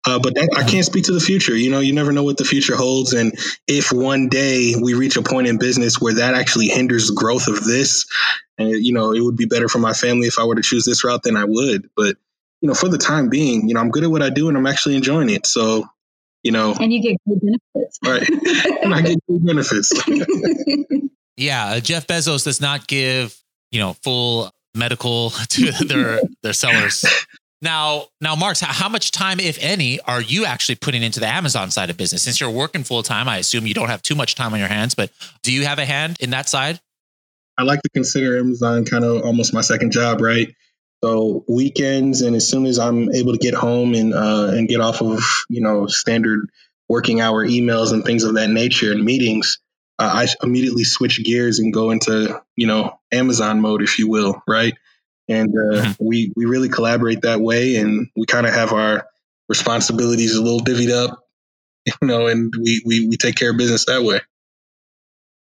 Uh, 0.07 0.19
but 0.19 0.35
that, 0.37 0.49
I 0.57 0.63
can't 0.63 0.87
speak 0.87 1.05
to 1.05 1.13
the 1.13 1.21
future. 1.21 1.55
You 1.55 1.71
know, 1.71 1.81
you 1.81 1.93
never 1.93 2.13
know 2.13 2.23
what 2.23 2.39
the 2.39 2.45
future 2.45 2.77
holds. 2.77 3.13
And 3.13 3.35
if 3.67 3.93
one 3.93 4.29
day 4.29 4.75
we 4.81 4.95
reach 4.95 5.17
a 5.17 5.23
point 5.23 5.49
in 5.49 5.59
business 5.59 6.01
where 6.01 6.15
that 6.15 6.35
actually 6.35 6.69
hinders 6.69 7.11
growth 7.11 7.49
of 7.49 7.63
this, 7.63 8.07
and 8.57 8.71
you 8.71 8.95
know, 8.95 9.13
it 9.13 9.21
would 9.21 9.37
be 9.37 9.45
better 9.45 9.69
for 9.69 9.79
my 9.79 9.93
family 9.93 10.27
if 10.27 10.39
I 10.39 10.45
were 10.45 10.55
to 10.55 10.63
choose 10.63 10.85
this 10.85 11.05
route, 11.05 11.23
then 11.25 11.37
I 11.37 11.45
would. 11.45 11.91
But 11.95 12.17
you 12.61 12.69
know, 12.69 12.75
for 12.75 12.89
the 12.89 12.99
time 12.99 13.29
being, 13.29 13.69
you 13.69 13.75
know, 13.75 13.81
I'm 13.81 13.91
good 13.91 14.05
at 14.05 14.11
what 14.11 14.23
I 14.23 14.31
do 14.31 14.49
and 14.49 14.57
I'm 14.57 14.67
actually 14.67 14.97
enjoying 14.97 15.31
it. 15.31 15.47
So, 15.47 15.87
you 16.43 16.53
know, 16.53 16.75
and 16.79 16.93
you 16.93 17.03
get 17.03 17.17
good 17.29 17.41
benefits, 17.41 17.99
right? 18.05 18.83
and 18.83 18.95
I 18.95 19.03
get 19.03 19.19
good 19.29 19.45
benefits. 19.45 19.93
yeah, 21.37 21.67
uh, 21.67 21.81
Jeff 21.81 22.07
Bezos 22.07 22.45
does 22.45 22.61
not 22.61 22.87
give 22.87 23.37
you 23.71 23.81
know 23.81 23.93
full 23.93 24.51
medical 24.75 25.31
to 25.51 25.73
their 25.85 26.21
their 26.43 26.53
sellers. 26.53 27.05
Now, 27.61 28.07
now, 28.21 28.37
Marks, 28.37 28.61
how 28.61 28.89
much 28.89 29.11
time, 29.11 29.41
if 29.41 29.59
any, 29.61 29.99
are 30.01 30.23
you 30.23 30.45
actually 30.45 30.77
putting 30.77 31.03
into 31.03 31.19
the 31.19 31.27
Amazon 31.27 31.73
side 31.73 31.91
of 31.91 31.97
business? 31.97 32.23
Since 32.23 32.41
you're 32.41 32.51
working 32.51 32.85
full 32.85 33.03
time, 33.03 33.29
I 33.29 33.39
assume 33.39 33.67
you 33.67 33.75
don't 33.75 33.89
have 33.89 34.01
too 34.01 34.15
much 34.15 34.37
time 34.37 34.53
on 34.53 34.61
your 34.61 34.69
hands, 34.69 34.95
but 34.95 35.11
do 35.43 35.53
you 35.53 35.65
have 35.65 35.81
a 35.81 35.85
hand 35.85 36.19
in 36.21 36.31
that 36.31 36.49
side? 36.49 36.79
I 37.59 37.65
like 37.65 37.83
to 37.83 37.89
consider 37.89 38.39
Amazon 38.39 38.85
kind 38.85 39.05
of 39.05 39.23
almost 39.23 39.53
my 39.53 39.63
second 39.63 39.91
job, 39.91 40.21
right? 40.21 40.55
So 41.03 41.45
weekends, 41.49 42.23
and 42.23 42.37
as 42.37 42.49
soon 42.49 42.67
as 42.67 42.79
I'm 42.79 43.13
able 43.13 43.33
to 43.33 43.39
get 43.39 43.55
home 43.55 43.95
and 43.95 44.15
uh, 44.15 44.51
and 44.53 44.69
get 44.69 44.81
off 44.81 45.03
of 45.03 45.21
you 45.49 45.61
know 45.61 45.87
standard 45.87 46.49
working 46.89 47.21
hour 47.21 47.47
emails 47.47 47.93
and 47.93 48.05
things 48.05 48.25
of 48.25 48.35
that 48.35 48.51
nature 48.51 48.93
and 48.93 49.05
meetings, 49.05 49.59
uh, 49.99 50.25
I 50.25 50.27
immediately 50.43 50.85
switch 50.85 51.23
gears 51.25 51.59
and 51.59 51.73
go 51.73 51.91
into 51.91 52.41
you 52.57 52.67
know 52.67 52.99
Amazon 53.13 53.61
mode, 53.61 53.83
if 53.83 53.99
you 53.99 54.09
will, 54.09 54.43
right? 54.47 54.75
and 55.29 55.51
uh, 55.51 55.83
mm-hmm. 55.83 56.05
we 56.05 56.33
we 56.35 56.47
really 56.47 56.69
collaborate 56.69 57.23
that 57.23 57.41
way, 57.41 57.77
and 57.77 58.09
we 58.17 58.27
kind 58.27 58.47
of 58.47 58.55
have 58.55 58.73
our 58.73 59.07
responsibilities 59.49 60.35
a 60.35 60.43
little 60.43 60.61
divvied 60.61 60.91
up, 60.91 61.21
you 61.87 62.09
know, 62.09 62.27
and 62.27 62.53
we, 62.59 62.83
we 62.85 63.09
we 63.09 63.17
take 63.17 63.37
care 63.37 63.51
of 63.51 63.57
business 63.57 63.85
that 63.87 64.03
way. 64.03 64.21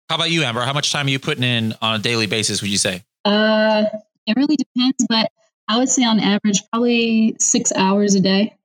How 0.10 0.16
about 0.16 0.30
you, 0.30 0.44
Amber? 0.44 0.62
How 0.62 0.74
much 0.74 0.92
time 0.92 1.08
are 1.08 1.10
you 1.10 1.20
putting 1.20 1.44
in 1.44 1.74
on 1.82 2.00
a 2.00 2.04
daily 2.04 2.28
basis? 2.28 2.62
Would 2.62 2.72
you 2.72 2.78
say? 2.78 3.04
Uh, 3.24 3.86
it 4.28 4.36
really 4.36 4.58
depends, 4.58 5.06
but 5.08 5.32
I 5.68 5.78
would 5.78 5.90
say 5.90 6.04
on 6.04 6.20
average 6.20 6.62
probably 6.70 7.36
six 7.40 7.72
hours 7.72 8.16
a 8.16 8.20
day. 8.20 8.58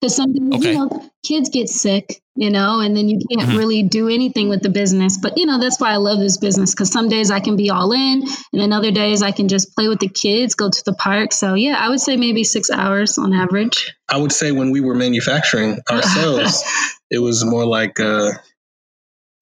Because 0.00 0.14
sometimes 0.14 0.56
okay. 0.56 0.72
you 0.72 0.78
know 0.78 1.10
kids 1.26 1.48
get 1.50 1.68
sick, 1.68 2.22
you 2.36 2.50
know, 2.50 2.80
and 2.80 2.96
then 2.96 3.08
you 3.08 3.18
can't 3.30 3.48
mm-hmm. 3.48 3.58
really 3.58 3.82
do 3.82 4.08
anything 4.08 4.48
with 4.48 4.62
the 4.62 4.68
business. 4.68 5.18
But 5.18 5.36
you 5.36 5.46
know 5.46 5.58
that's 5.58 5.80
why 5.80 5.90
I 5.90 5.96
love 5.96 6.18
this 6.18 6.36
business 6.36 6.72
because 6.72 6.90
some 6.90 7.08
days 7.08 7.30
I 7.30 7.40
can 7.40 7.56
be 7.56 7.70
all 7.70 7.92
in, 7.92 8.22
and 8.22 8.60
then 8.60 8.72
other 8.72 8.92
days 8.92 9.22
I 9.22 9.32
can 9.32 9.48
just 9.48 9.74
play 9.74 9.88
with 9.88 9.98
the 9.98 10.08
kids, 10.08 10.54
go 10.54 10.70
to 10.70 10.82
the 10.84 10.94
park. 10.94 11.32
So 11.32 11.54
yeah, 11.54 11.76
I 11.78 11.88
would 11.88 12.00
say 12.00 12.16
maybe 12.16 12.44
six 12.44 12.70
hours 12.70 13.18
on 13.18 13.32
average. 13.32 13.94
I 14.08 14.18
would 14.18 14.32
say 14.32 14.52
when 14.52 14.70
we 14.70 14.80
were 14.80 14.94
manufacturing 14.94 15.80
ourselves, 15.90 16.62
it 17.10 17.18
was 17.18 17.44
more 17.44 17.66
like 17.66 17.98
uh, 17.98 18.32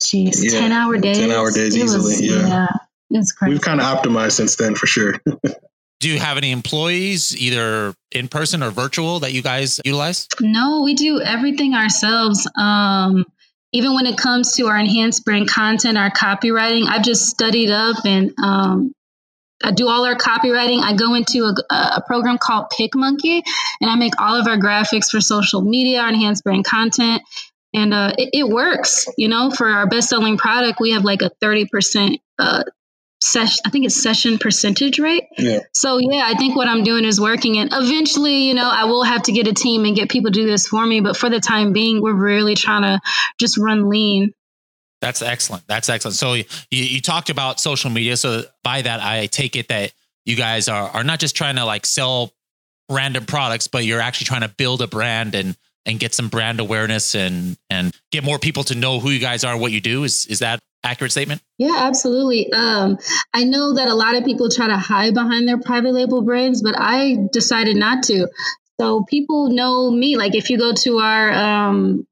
Jeez, 0.03 0.43
yeah, 0.43 0.61
ten 0.61 0.73
hour 0.73 0.99
days. 0.99 1.19
Ten 1.19 1.31
hour 1.31 1.51
days 1.51 1.75
it 1.75 1.85
easily. 1.85 2.03
Was, 2.03 2.21
yeah. 2.21 2.49
yeah. 2.49 2.69
It's 3.11 3.33
crazy. 3.33 3.53
We've 3.53 3.63
kind 3.63 3.81
of 3.81 3.87
optimized 3.87 4.33
since 4.33 4.57
then 4.57 4.75
for 4.75 4.87
sure. 4.87 5.21
do 6.01 6.11
you 6.11 6.19
have 6.19 6.37
any 6.37 6.51
employees 6.51 7.37
either 7.37 7.95
in 8.13 8.29
person 8.29 8.63
or 8.63 8.71
virtual 8.71 9.21
that 9.21 9.33
you 9.33 9.43
guys 9.43 9.81
utilize 9.85 10.29
no 10.41 10.83
we 10.83 10.95
do 10.95 11.21
everything 11.21 11.75
ourselves 11.75 12.49
um, 12.59 13.25
even 13.73 13.95
when 13.95 14.07
it 14.07 14.17
comes 14.17 14.55
to 14.55 14.67
our 14.67 14.79
enhanced 14.79 15.25
brand 15.25 15.49
content 15.49 15.99
our 15.99 16.11
copywriting 16.11 16.87
i've 16.87 17.05
just 17.05 17.27
studied 17.27 17.71
up 17.71 18.05
and 18.05 18.33
um, 18.39 18.93
I 19.65 19.71
do 19.71 19.89
all 19.89 20.05
our 20.05 20.15
copywriting. 20.17 20.83
I 20.83 20.95
go 20.95 21.15
into 21.15 21.45
a, 21.45 21.75
a, 21.75 22.03
program 22.07 22.39
called 22.39 22.67
PicMonkey, 22.79 23.43
and 23.81 23.91
I 23.91 23.97
make 23.97 24.21
all 24.21 24.37
of 24.37 24.47
our 24.47 24.59
graphics 24.59 25.11
for 25.11 25.21
social 25.21 25.63
media, 25.63 26.01
our 26.01 26.09
enhanced 26.09 26.45
brand 26.45 26.65
content, 26.65 27.23
and 27.73 27.95
uh, 27.95 28.13
it, 28.19 28.31
it, 28.33 28.49
works. 28.49 29.09
You 29.17 29.29
know, 29.29 29.51
for 29.51 29.67
our 29.67 29.87
best-selling 29.87 30.37
product, 30.37 30.79
we 30.79 30.91
have 30.93 31.05
like 31.05 31.23
a 31.23 31.31
thirty 31.41 31.67
percent 31.67 32.21
uh, 32.39 32.65
session 33.27 33.61
i 33.67 33.71
think 33.71 33.85
it's 33.85 34.01
session 34.01 34.39
percentage 34.39 34.99
rate 34.99 35.25
yeah. 35.39 35.61
So 35.73 35.99
yeah 35.99 36.23
i 36.25 36.35
think 36.35 36.57
what 36.57 36.69
i'm 36.69 36.85
doing 36.85 37.05
is 37.05 37.21
working 37.21 37.59
and 37.59 37.71
eventually 37.73 38.45
you 38.45 38.55
know 38.55 38.69
i 38.71 38.85
will 38.85 39.05
have 39.05 39.23
to 39.25 39.33
get 39.33 39.47
a 39.47 39.53
team 39.53 39.85
and 39.85 39.97
get 39.97 40.09
people 40.09 40.31
to 40.31 40.41
do 40.41 40.47
this 40.47 40.69
for 40.69 40.85
me 40.85 41.01
but 41.01 41.17
for 41.17 41.29
the 41.29 41.41
time 41.41 41.73
being 41.73 42.01
we're 42.01 42.15
really 42.15 42.55
trying 42.55 42.83
to 42.83 43.01
just 43.39 43.59
run 43.59 43.89
lean. 43.89 44.33
That's 45.03 45.21
excellent. 45.21 45.65
That's 45.67 45.89
excellent. 45.91 46.17
So 46.17 46.33
you, 46.35 46.45
you 46.71 47.01
talked 47.03 47.29
about 47.29 47.61
social 47.61 47.91
media. 47.91 48.17
So 48.17 48.45
by 48.63 48.83
that 48.83 49.01
i 49.03 49.27
take 49.27 49.57
it 49.57 49.69
that 49.69 49.93
you 50.25 50.37
guys 50.37 50.69
are, 50.69 50.89
are 50.91 51.05
not 51.05 51.19
just 51.19 51.37
trying 51.37 51.57
to 51.57 51.65
like 51.65 51.87
sell 51.87 52.33
random 52.89 53.25
products 53.27 53.67
but 53.67 53.85
you're 53.85 54.01
actually 54.01 54.27
trying 54.27 54.43
to 54.43 54.49
build 54.49 54.81
a 54.81 54.87
brand 54.87 55.35
and 55.35 55.57
and 55.87 56.01
get 56.01 56.15
some 56.15 56.29
brand 56.29 56.61
awareness 56.61 57.15
and 57.15 57.57
and 57.71 57.97
get 58.11 58.25
more 58.25 58.39
people 58.39 58.65
to 58.65 58.75
know 58.75 59.01
who 59.01 59.11
you 59.11 59.21
guys 59.21 59.45
are 59.45 59.53
and 59.53 59.61
what 59.61 59.73
you 59.73 59.81
do. 59.81 60.05
Is 60.05 60.27
is 60.27 60.41
that 60.41 60.61
accurate 60.87 61.13
statement? 61.13 61.43
Yeah, 61.59 61.75
absolutely. 61.77 62.53
Um, 62.53 62.99
I 63.35 63.45
know 63.45 63.75
that 63.75 63.89
a 63.89 63.95
lot 63.95 64.17
of 64.17 64.25
people 64.25 64.49
try 64.49 64.69
to 64.69 64.77
hide 64.77 65.15
behind 65.15 65.49
their 65.49 65.59
private 65.59 65.93
label 65.93 66.23
brands, 66.23 66.63
but 66.63 66.75
I 66.79 67.29
decided 67.33 67.77
not 67.77 68.05
to. 68.05 68.29
So 68.81 69.05
people 69.05 69.51
know 69.51 69.91
me. 69.91 70.17
Like 70.17 70.35
if 70.35 70.51
you 70.51 70.59
go 70.59 70.73
to 70.73 70.99
our 70.99 71.33
um, 71.33 72.07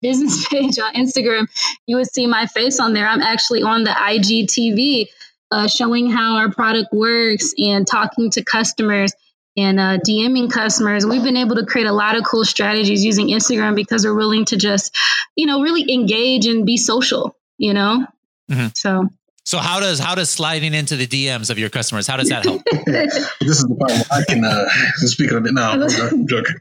business 0.00 0.46
page 0.50 0.78
on 0.78 0.94
Instagram, 0.94 1.48
you 1.86 1.96
would 1.96 2.10
see 2.10 2.26
my 2.26 2.46
face 2.46 2.80
on 2.80 2.92
there. 2.92 3.06
I'm 3.06 3.22
actually 3.22 3.62
on 3.62 3.84
the 3.84 3.90
IGTV 3.90 5.06
uh, 5.50 5.68
showing 5.68 6.10
how 6.10 6.36
our 6.36 6.50
product 6.50 6.92
works 6.92 7.54
and 7.58 7.86
talking 7.86 8.30
to 8.30 8.44
customers 8.44 9.12
and 9.56 9.78
uh, 9.78 9.98
DMing 9.98 10.50
customers. 10.50 11.04
We've 11.04 11.22
been 11.22 11.36
able 11.36 11.56
to 11.56 11.66
create 11.66 11.86
a 11.86 11.92
lot 11.92 12.16
of 12.16 12.24
cool 12.24 12.44
strategies 12.44 13.04
using 13.04 13.28
Instagram 13.28 13.74
because 13.74 14.04
we're 14.04 14.14
willing 14.14 14.46
to 14.46 14.56
just, 14.56 14.96
you 15.36 15.46
know, 15.46 15.60
really 15.60 15.92
engage 15.92 16.46
and 16.46 16.64
be 16.64 16.76
social 16.78 17.36
you 17.62 17.72
know? 17.72 18.06
Mm-hmm. 18.50 18.66
So 18.74 19.08
so 19.44 19.58
how 19.58 19.80
does 19.80 19.98
how 19.98 20.14
does 20.14 20.28
sliding 20.28 20.74
into 20.74 20.96
the 20.96 21.06
DMs 21.06 21.48
of 21.48 21.58
your 21.58 21.70
customers 21.70 22.06
how 22.06 22.16
does 22.16 22.28
that 22.28 22.44
help? 22.44 22.62
this 22.86 23.30
is 23.40 23.64
the 23.64 23.74
part 23.76 23.92
where 23.92 24.04
I 24.10 24.24
can 24.28 24.44
uh, 24.44 24.68
speak 24.96 25.32
on 25.32 25.46
it 25.46 25.54
now. 25.54 25.72
I'm 26.10 26.26
joking. 26.26 26.56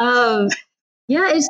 Um, 0.00 0.48
yeah, 1.08 1.32
it's. 1.34 1.48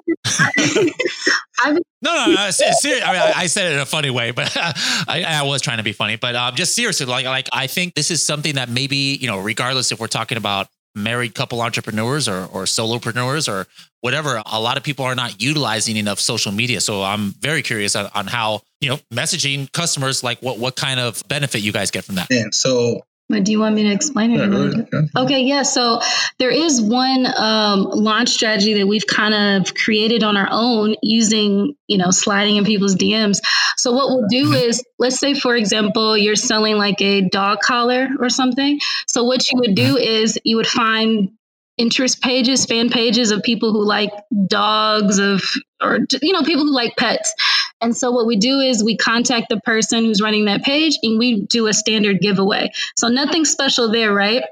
I, 1.58 1.72
no, 1.72 1.80
no, 2.02 2.34
no. 2.34 2.50
Seriously, 2.50 3.02
I, 3.02 3.12
mean, 3.12 3.32
I, 3.36 3.46
said 3.46 3.70
it 3.70 3.74
in 3.74 3.80
a 3.80 3.86
funny 3.86 4.08
way, 4.08 4.30
but 4.30 4.50
I, 4.56 5.22
I 5.28 5.42
was 5.42 5.60
trying 5.60 5.76
to 5.76 5.82
be 5.82 5.92
funny. 5.92 6.16
But 6.16 6.34
um, 6.34 6.54
just 6.54 6.74
seriously, 6.74 7.04
like, 7.04 7.26
like 7.26 7.46
I 7.52 7.66
think 7.66 7.94
this 7.94 8.10
is 8.10 8.24
something 8.24 8.54
that 8.54 8.70
maybe 8.70 8.96
you 9.20 9.26
know, 9.26 9.38
regardless 9.38 9.92
if 9.92 10.00
we're 10.00 10.06
talking 10.06 10.38
about 10.38 10.68
married 10.94 11.34
couple 11.34 11.60
entrepreneurs 11.62 12.28
or, 12.28 12.46
or 12.46 12.64
solopreneurs 12.64 13.48
or 13.48 13.66
whatever, 14.00 14.42
a 14.44 14.60
lot 14.60 14.76
of 14.76 14.82
people 14.82 15.04
are 15.04 15.14
not 15.14 15.40
utilizing 15.42 15.96
enough 15.96 16.18
social 16.20 16.52
media. 16.52 16.80
So 16.80 17.02
I'm 17.02 17.32
very 17.32 17.62
curious 17.62 17.94
on, 17.96 18.10
on 18.14 18.26
how, 18.26 18.62
you 18.80 18.88
know, 18.90 18.98
messaging 19.12 19.70
customers, 19.72 20.22
like 20.24 20.40
what, 20.42 20.58
what 20.58 20.76
kind 20.76 20.98
of 20.98 21.22
benefit 21.28 21.60
you 21.62 21.72
guys 21.72 21.90
get 21.90 22.04
from 22.04 22.16
that. 22.16 22.30
And 22.30 22.54
so 22.54 23.02
but 23.30 23.44
do 23.44 23.52
you 23.52 23.60
want 23.60 23.76
me 23.76 23.84
to 23.84 23.92
explain 23.92 24.32
it? 24.32 24.88
Yeah, 24.92 25.22
okay, 25.22 25.42
yeah. 25.42 25.62
So 25.62 26.00
there 26.38 26.50
is 26.50 26.82
one 26.82 27.26
um, 27.26 27.82
launch 27.84 28.30
strategy 28.30 28.74
that 28.74 28.86
we've 28.86 29.06
kind 29.06 29.34
of 29.34 29.74
created 29.74 30.24
on 30.24 30.36
our 30.36 30.48
own 30.50 30.96
using, 31.02 31.74
you 31.86 31.96
know, 31.96 32.10
sliding 32.10 32.56
in 32.56 32.64
people's 32.64 32.96
DMs. 32.96 33.40
So 33.76 33.92
what 33.92 34.08
we'll 34.08 34.26
do 34.28 34.46
mm-hmm. 34.46 34.68
is, 34.68 34.84
let's 34.98 35.18
say, 35.18 35.34
for 35.34 35.54
example, 35.54 36.18
you're 36.18 36.36
selling 36.36 36.76
like 36.76 37.00
a 37.00 37.22
dog 37.28 37.60
collar 37.60 38.08
or 38.18 38.28
something. 38.28 38.80
So 39.06 39.24
what 39.24 39.50
you 39.50 39.60
would 39.60 39.74
do 39.74 39.94
mm-hmm. 39.94 40.24
is 40.24 40.38
you 40.44 40.56
would 40.56 40.66
find 40.66 41.30
interest 41.78 42.20
pages, 42.20 42.66
fan 42.66 42.90
pages 42.90 43.30
of 43.30 43.42
people 43.42 43.72
who 43.72 43.86
like 43.86 44.10
dogs, 44.46 45.18
of 45.18 45.42
or 45.80 46.00
you 46.20 46.32
know 46.32 46.42
people 46.42 46.64
who 46.64 46.74
like 46.74 46.96
pets. 46.96 47.32
And 47.80 47.96
so 47.96 48.10
what 48.10 48.26
we 48.26 48.36
do 48.36 48.60
is 48.60 48.84
we 48.84 48.96
contact 48.96 49.48
the 49.48 49.60
person 49.60 50.04
who's 50.04 50.20
running 50.20 50.44
that 50.46 50.62
page 50.62 50.98
and 51.02 51.18
we 51.18 51.42
do 51.42 51.66
a 51.66 51.72
standard 51.72 52.20
giveaway. 52.20 52.72
So 52.96 53.08
nothing 53.08 53.44
special 53.44 53.90
there, 53.90 54.12
right? 54.12 54.44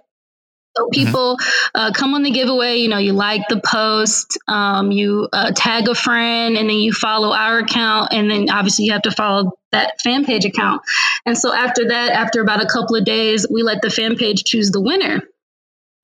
So 0.77 0.85
mm-hmm. 0.85 1.05
people 1.05 1.39
uh, 1.75 1.93
come 1.93 2.15
on 2.15 2.23
the 2.23 2.31
giveaway. 2.31 2.77
You 2.77 2.89
know, 2.89 2.99
you 2.99 3.13
like 3.13 3.43
the 3.49 3.61
post, 3.61 4.39
um, 4.47 4.93
you 4.93 5.29
uh, 5.33 5.53
tag 5.55 5.89
a 5.89 5.95
friend, 5.95 6.57
and 6.57 6.69
then 6.69 6.77
you 6.77 6.93
follow 6.93 7.33
our 7.33 7.59
account, 7.59 8.13
and 8.13 8.31
then 8.31 8.51
obviously 8.51 8.85
you 8.85 8.93
have 8.93 9.03
to 9.03 9.11
follow 9.11 9.59
that 9.73 10.01
fan 10.01 10.25
page 10.25 10.45
account. 10.45 10.83
And 11.27 11.37
so 11.37 11.53
after 11.53 11.89
that, 11.89 12.11
after 12.11 12.41
about 12.41 12.63
a 12.63 12.67
couple 12.67 12.97
of 12.97 13.05
days, 13.05 13.47
we 13.51 13.63
let 13.63 13.83
the 13.83 13.91
fan 13.91 14.17
page 14.17 14.45
choose 14.45 14.71
the 14.71 14.81
winner. 14.81 15.21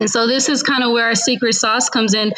And 0.01 0.11
so 0.11 0.27
this 0.27 0.49
is 0.49 0.63
kind 0.63 0.83
of 0.83 0.91
where 0.91 1.07
our 1.07 1.15
secret 1.15 1.55
sauce 1.55 1.89
comes 1.89 2.15
in. 2.15 2.33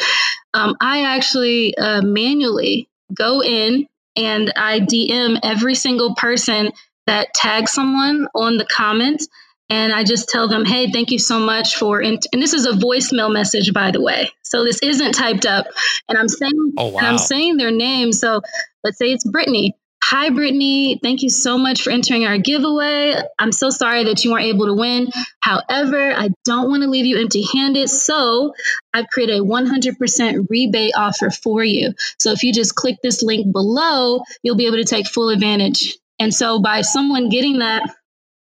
Um, 0.53 0.75
I 0.79 1.03
actually 1.03 1.75
uh, 1.75 2.01
manually 2.01 2.87
go 3.13 3.41
in 3.41 3.87
and 4.17 4.51
I 4.55 4.79
DM 4.79 5.39
every 5.43 5.75
single 5.75 6.15
person 6.15 6.71
that 7.05 7.33
tags 7.33 7.71
someone 7.71 8.27
on 8.35 8.57
the 8.57 8.65
comments. 8.65 9.27
and 9.69 9.91
I 9.91 10.05
just 10.05 10.29
tell 10.29 10.47
them, 10.47 10.63
hey, 10.63 10.91
thank 10.91 11.11
you 11.11 11.19
so 11.19 11.39
much 11.39 11.75
for, 11.75 12.01
and, 12.01 12.21
and 12.31 12.41
this 12.41 12.53
is 12.53 12.65
a 12.65 12.71
voicemail 12.71 13.31
message, 13.31 13.73
by 13.73 13.91
the 13.91 14.01
way. 14.01 14.29
So 14.41 14.63
this 14.63 14.79
isn't 14.81 15.11
typed 15.11 15.45
up. 15.45 15.67
And 16.07 16.17
I'm 16.17 16.29
saying, 16.29 16.73
oh, 16.77 16.87
wow. 16.87 16.99
and 16.99 17.07
I'm 17.07 17.17
saying 17.17 17.57
their 17.57 17.71
name. 17.71 18.13
So 18.13 18.41
let's 18.83 18.97
say 18.97 19.07
it's 19.11 19.25
Brittany. 19.25 19.75
Hi, 20.03 20.29
Brittany. 20.29 20.99
Thank 21.03 21.21
you 21.21 21.29
so 21.29 21.57
much 21.57 21.81
for 21.81 21.89
entering 21.89 22.25
our 22.25 22.37
giveaway. 22.37 23.15
I'm 23.37 23.51
so 23.51 23.69
sorry 23.69 24.05
that 24.05 24.23
you 24.23 24.31
weren't 24.31 24.45
able 24.45 24.67
to 24.67 24.73
win. 24.73 25.09
However, 25.41 26.13
I 26.13 26.29
don't 26.45 26.69
want 26.69 26.83
to 26.83 26.89
leave 26.89 27.05
you 27.05 27.19
empty 27.19 27.43
handed. 27.53 27.89
So 27.89 28.53
I've 28.93 29.07
created 29.09 29.39
a 29.39 29.43
100% 29.43 30.47
rebate 30.49 30.93
offer 30.95 31.29
for 31.29 31.63
you. 31.63 31.93
So 32.19 32.31
if 32.31 32.43
you 32.43 32.53
just 32.53 32.75
click 32.75 32.97
this 33.03 33.21
link 33.21 33.51
below, 33.51 34.21
you'll 34.43 34.55
be 34.55 34.67
able 34.67 34.77
to 34.77 34.85
take 34.85 35.07
full 35.07 35.29
advantage. 35.29 35.97
And 36.19 36.33
so 36.33 36.61
by 36.61 36.81
someone 36.81 37.29
getting 37.29 37.59
that 37.59 37.83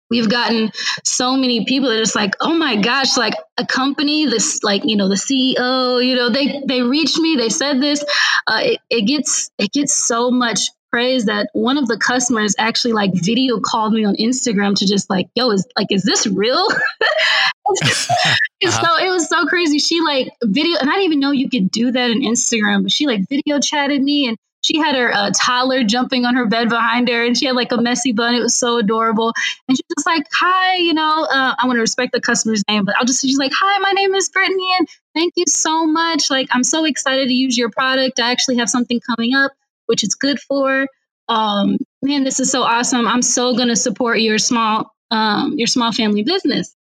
we've 0.10 0.30
gotten 0.30 0.72
so 1.04 1.36
many 1.36 1.66
people 1.66 1.90
that 1.90 1.96
are 1.96 2.02
just 2.02 2.16
like 2.16 2.36
oh 2.40 2.54
my 2.54 2.76
gosh 2.76 3.18
like 3.18 3.34
a 3.58 3.66
company 3.66 4.26
this 4.28 4.62
like 4.62 4.84
you 4.86 4.96
know 4.96 5.10
the 5.10 5.16
ceo 5.16 6.06
you 6.06 6.16
know 6.16 6.30
they 6.30 6.62
they 6.68 6.84
reached 6.84 7.18
me 7.18 7.36
they 7.36 7.50
said 7.50 7.82
this 7.82 8.04
uh, 8.46 8.60
it, 8.62 8.80
it 8.92 9.08
gets 9.08 9.50
it 9.58 9.72
gets 9.72 9.96
so 9.96 10.30
much 10.30 10.70
praise 10.94 11.26
that 11.26 11.50
one 11.54 11.80
of 11.80 11.88
the 11.88 11.98
customers 11.98 12.54
actually 12.60 12.94
like 12.94 13.10
video 13.16 13.60
called 13.60 13.94
me 13.94 14.06
on 14.06 14.16
instagram 14.18 14.76
to 14.76 14.86
just 14.86 15.10
like 15.10 15.28
yo 15.34 15.50
is 15.50 15.66
like 15.76 15.88
is 15.90 16.04
this 16.04 16.28
real 16.28 16.56
uh-huh. 16.72 18.36
so 18.70 19.04
it 19.04 19.10
was 19.10 19.28
so 19.28 19.48
crazy 19.48 19.80
she 19.80 20.02
like 20.02 20.28
video 20.44 20.78
and 20.80 20.88
i 20.88 20.94
didn't 20.94 21.06
even 21.06 21.20
know 21.20 21.32
you 21.32 21.50
could 21.50 21.72
do 21.72 21.92
that 21.92 22.12
in 22.12 22.22
instagram 22.22 22.84
but 22.84 22.92
she 22.92 23.08
like 23.08 23.28
video 23.28 23.60
chatted 23.60 24.04
me 24.04 24.28
and 24.28 24.38
she 24.62 24.78
had 24.78 24.96
her 24.96 25.14
uh, 25.14 25.32
toddler 25.36 25.84
jumping 25.84 26.26
on 26.26 26.36
her 26.36 26.46
bed 26.46 26.70
behind 26.70 27.10
her 27.10 27.26
and 27.26 27.36
she 27.36 27.48
had 27.48 27.56
like 27.56 27.74
a 27.74 27.82
messy 27.82 28.14
bun. 28.14 28.34
It 28.34 28.40
was 28.40 28.58
so 28.58 28.78
adorable. 28.78 29.34
And 29.68 29.76
she's 29.76 29.84
just 29.94 30.08
like, 30.08 30.26
hi, 30.32 30.76
you 30.76 30.94
know, 30.94 31.28
uh, 31.30 31.56
I 31.60 31.68
want 31.68 31.76
to 31.76 31.82
respect 31.82 32.14
the 32.14 32.22
customer's 32.22 32.64
name, 32.70 32.86
but 32.86 32.96
I'll 32.98 33.04
just, 33.04 33.22
she's 33.22 33.38
like, 33.38 33.52
hi, 33.54 33.80
my 33.80 33.92
name 33.92 34.16
is 34.16 34.30
Brittany 34.30 34.74
and 34.80 34.88
thank 35.14 35.34
you 35.36 35.44
so 35.50 35.86
much. 35.86 36.32
Like, 36.32 36.48
I'm 36.52 36.64
so 36.64 36.86
excited 36.86 37.28
to 37.28 37.34
use 37.34 37.58
your 37.58 37.72
product. 37.72 38.22
I 38.22 38.32
actually 38.32 38.60
have 38.60 38.70
something 38.70 39.02
coming 39.02 39.36
up, 39.36 39.52
which 39.86 40.04
it's 40.04 40.16
good 40.16 40.40
for. 40.40 40.88
Um, 41.30 41.78
man, 42.02 42.24
this 42.24 42.40
is 42.40 42.52
so 42.52 42.64
awesome. 42.64 43.08
I'm 43.08 43.22
so 43.22 43.56
going 43.56 43.70
to 43.70 43.76
support 43.76 44.20
your 44.20 44.38
small, 44.38 44.94
um, 45.12 45.54
your 45.58 45.68
small 45.68 45.92
family 45.92 46.24
business. 46.24 46.76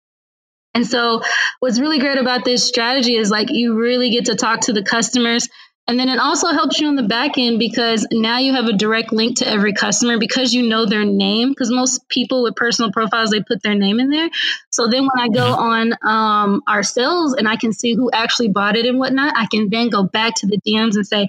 And 0.74 0.86
so, 0.86 1.22
what's 1.60 1.80
really 1.80 1.98
great 1.98 2.18
about 2.18 2.44
this 2.44 2.66
strategy 2.66 3.16
is 3.16 3.30
like 3.30 3.48
you 3.50 3.74
really 3.74 4.10
get 4.10 4.26
to 4.26 4.36
talk 4.36 4.60
to 4.62 4.72
the 4.72 4.82
customers 4.82 5.48
and 5.88 5.98
then 5.98 6.10
it 6.10 6.18
also 6.18 6.48
helps 6.48 6.78
you 6.78 6.86
on 6.86 6.96
the 6.96 7.02
back 7.02 7.38
end 7.38 7.58
because 7.58 8.06
now 8.12 8.38
you 8.38 8.52
have 8.52 8.66
a 8.66 8.74
direct 8.74 9.10
link 9.10 9.38
to 9.38 9.48
every 9.48 9.72
customer 9.72 10.18
because 10.18 10.52
you 10.52 10.68
know 10.68 10.84
their 10.84 11.06
name. 11.06 11.48
Because 11.48 11.70
most 11.70 12.06
people 12.10 12.42
with 12.42 12.56
personal 12.56 12.92
profiles, 12.92 13.30
they 13.30 13.42
put 13.42 13.62
their 13.62 13.74
name 13.74 13.98
in 13.98 14.10
there. 14.10 14.28
So 14.68 14.86
then 14.86 15.04
when 15.04 15.18
I 15.18 15.28
go 15.28 15.50
mm-hmm. 15.50 15.62
on 15.62 15.92
um, 16.02 16.62
our 16.66 16.82
sales 16.82 17.32
and 17.32 17.48
I 17.48 17.56
can 17.56 17.72
see 17.72 17.94
who 17.94 18.10
actually 18.12 18.48
bought 18.48 18.76
it 18.76 18.84
and 18.84 18.98
whatnot, 18.98 19.32
I 19.34 19.46
can 19.46 19.70
then 19.70 19.88
go 19.88 20.02
back 20.02 20.34
to 20.36 20.46
the 20.46 20.58
DMs 20.58 20.96
and 20.96 21.06
say, 21.06 21.28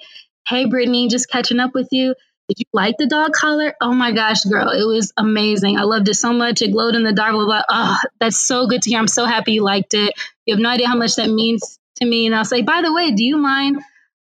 Hey, 0.49 0.65
Brittany, 0.65 1.07
just 1.07 1.29
catching 1.29 1.59
up 1.59 1.73
with 1.73 1.89
you. 1.91 2.15
Did 2.47 2.59
you 2.59 2.65
like 2.73 2.95
the 2.97 3.05
dog 3.05 3.33
collar? 3.33 3.75
Oh 3.79 3.93
my 3.93 4.11
gosh, 4.11 4.43
girl, 4.45 4.69
it 4.69 4.85
was 4.85 5.13
amazing. 5.15 5.77
I 5.77 5.83
loved 5.83 6.09
it 6.09 6.15
so 6.15 6.33
much. 6.33 6.63
It 6.63 6.71
glowed 6.71 6.95
in 6.95 7.03
the 7.03 7.13
dark. 7.13 7.33
Blah, 7.33 7.45
blah. 7.45 7.61
Oh, 7.69 7.97
that's 8.19 8.39
so 8.39 8.65
good 8.65 8.81
to 8.81 8.89
hear. 8.89 8.97
I'm 8.97 9.07
so 9.07 9.25
happy 9.25 9.53
you 9.53 9.63
liked 9.63 9.93
it. 9.93 10.13
You 10.45 10.55
have 10.55 10.61
no 10.61 10.69
idea 10.69 10.87
how 10.87 10.97
much 10.97 11.17
that 11.17 11.29
means 11.29 11.79
to 11.97 12.05
me. 12.05 12.25
And 12.25 12.33
I'll 12.33 12.45
say, 12.45 12.63
by 12.63 12.81
the 12.81 12.91
way, 12.91 13.11
do 13.11 13.23
you 13.23 13.37
mind 13.37 13.79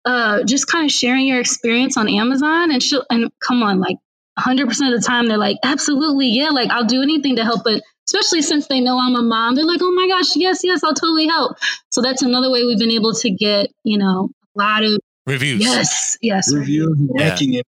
uh, 0.08 0.44
just 0.44 0.68
kind 0.68 0.86
of 0.86 0.92
sharing 0.92 1.28
your 1.28 1.40
experience 1.40 1.98
on 1.98 2.08
Amazon. 2.08 2.72
And 2.72 2.82
she'll, 2.82 3.06
and 3.10 3.30
come 3.46 3.62
on, 3.62 3.80
like 3.80 3.98
100% 4.40 4.64
of 4.64 5.02
the 5.02 5.06
time, 5.06 5.28
they're 5.28 5.38
like, 5.38 5.58
absolutely, 5.64 6.30
yeah, 6.30 6.50
like 6.50 6.70
I'll 6.72 6.86
do 6.86 7.02
anything 7.02 7.36
to 7.36 7.44
help. 7.44 7.66
But 7.66 7.84
especially 8.08 8.42
since 8.42 8.68
they 8.68 8.80
know 8.80 8.98
I'm 8.98 9.16
a 9.16 9.22
mom, 9.22 9.56
they're 9.56 9.66
like, 9.66 9.82
oh 9.84 9.92
my 9.92 10.08
gosh, 10.08 10.36
yes, 10.36 10.62
yes, 10.64 10.84
I'll 10.84 10.94
totally 10.94 11.28
help. 11.28 11.58
So 11.90 12.02
that's 12.02 12.22
another 12.22 12.50
way 12.50 12.64
we've 12.64 12.80
been 12.80 12.92
able 12.92 13.14
to 13.16 13.30
get, 13.30 13.68
you 13.84 13.98
know, 13.98 14.30
a 14.56 14.60
lot 14.60 14.84
of 14.84 14.98
reviews. 15.28 15.62
Yes, 15.62 16.18
yes. 16.22 16.54
Reviews. 16.54 16.98
Yeah. 17.16 17.62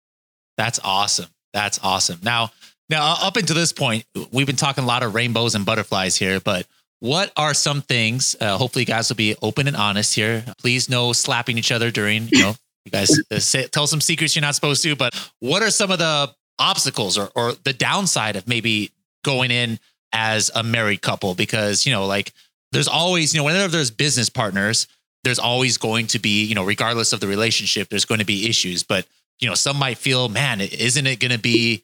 That's 0.57 0.79
awesome. 0.83 1.27
That's 1.53 1.79
awesome. 1.83 2.19
Now, 2.23 2.51
now 2.89 3.15
up 3.21 3.37
until 3.37 3.55
this 3.55 3.71
point, 3.71 4.05
we've 4.31 4.47
been 4.47 4.55
talking 4.55 4.83
a 4.83 4.87
lot 4.87 5.03
of 5.03 5.13
rainbows 5.13 5.55
and 5.55 5.65
butterflies 5.65 6.15
here, 6.15 6.39
but 6.39 6.65
what 6.99 7.31
are 7.37 7.53
some 7.53 7.81
things? 7.81 8.35
Uh, 8.39 8.57
hopefully, 8.57 8.83
you 8.83 8.87
guys 8.87 9.09
will 9.09 9.15
be 9.15 9.35
open 9.41 9.67
and 9.67 9.77
honest 9.77 10.15
here. 10.15 10.43
Please, 10.59 10.89
no 10.89 11.13
slapping 11.13 11.57
each 11.57 11.71
other 11.71 11.91
during. 11.91 12.27
You 12.27 12.41
know, 12.41 12.55
you 12.85 12.91
guys 12.91 13.17
uh, 13.31 13.39
say, 13.39 13.67
tell 13.67 13.87
some 13.87 14.01
secrets 14.01 14.35
you're 14.35 14.41
not 14.41 14.55
supposed 14.55 14.83
to. 14.83 14.95
But 14.95 15.15
what 15.39 15.63
are 15.63 15.69
some 15.69 15.91
of 15.91 15.99
the 15.99 16.33
obstacles 16.57 17.17
or 17.17 17.29
or 17.35 17.53
the 17.63 17.73
downside 17.73 18.35
of 18.35 18.47
maybe 18.47 18.91
going 19.23 19.49
in 19.49 19.79
as 20.11 20.51
a 20.53 20.61
married 20.61 21.01
couple? 21.01 21.35
Because 21.35 21.85
you 21.85 21.93
know, 21.93 22.05
like 22.05 22.33
there's 22.73 22.89
always 22.89 23.33
you 23.33 23.39
know 23.39 23.45
whenever 23.45 23.69
there's 23.69 23.91
business 23.91 24.29
partners, 24.29 24.87
there's 25.23 25.39
always 25.39 25.77
going 25.77 26.07
to 26.07 26.19
be 26.19 26.45
you 26.45 26.55
know 26.55 26.63
regardless 26.63 27.13
of 27.13 27.19
the 27.19 27.27
relationship, 27.27 27.89
there's 27.89 28.05
going 28.05 28.19
to 28.19 28.25
be 28.25 28.47
issues. 28.49 28.83
But 28.83 29.05
you 29.39 29.47
know, 29.47 29.55
some 29.55 29.77
might 29.77 29.97
feel, 29.97 30.27
man, 30.29 30.61
isn't 30.61 31.07
it 31.07 31.19
going 31.19 31.31
to 31.31 31.39
be 31.39 31.83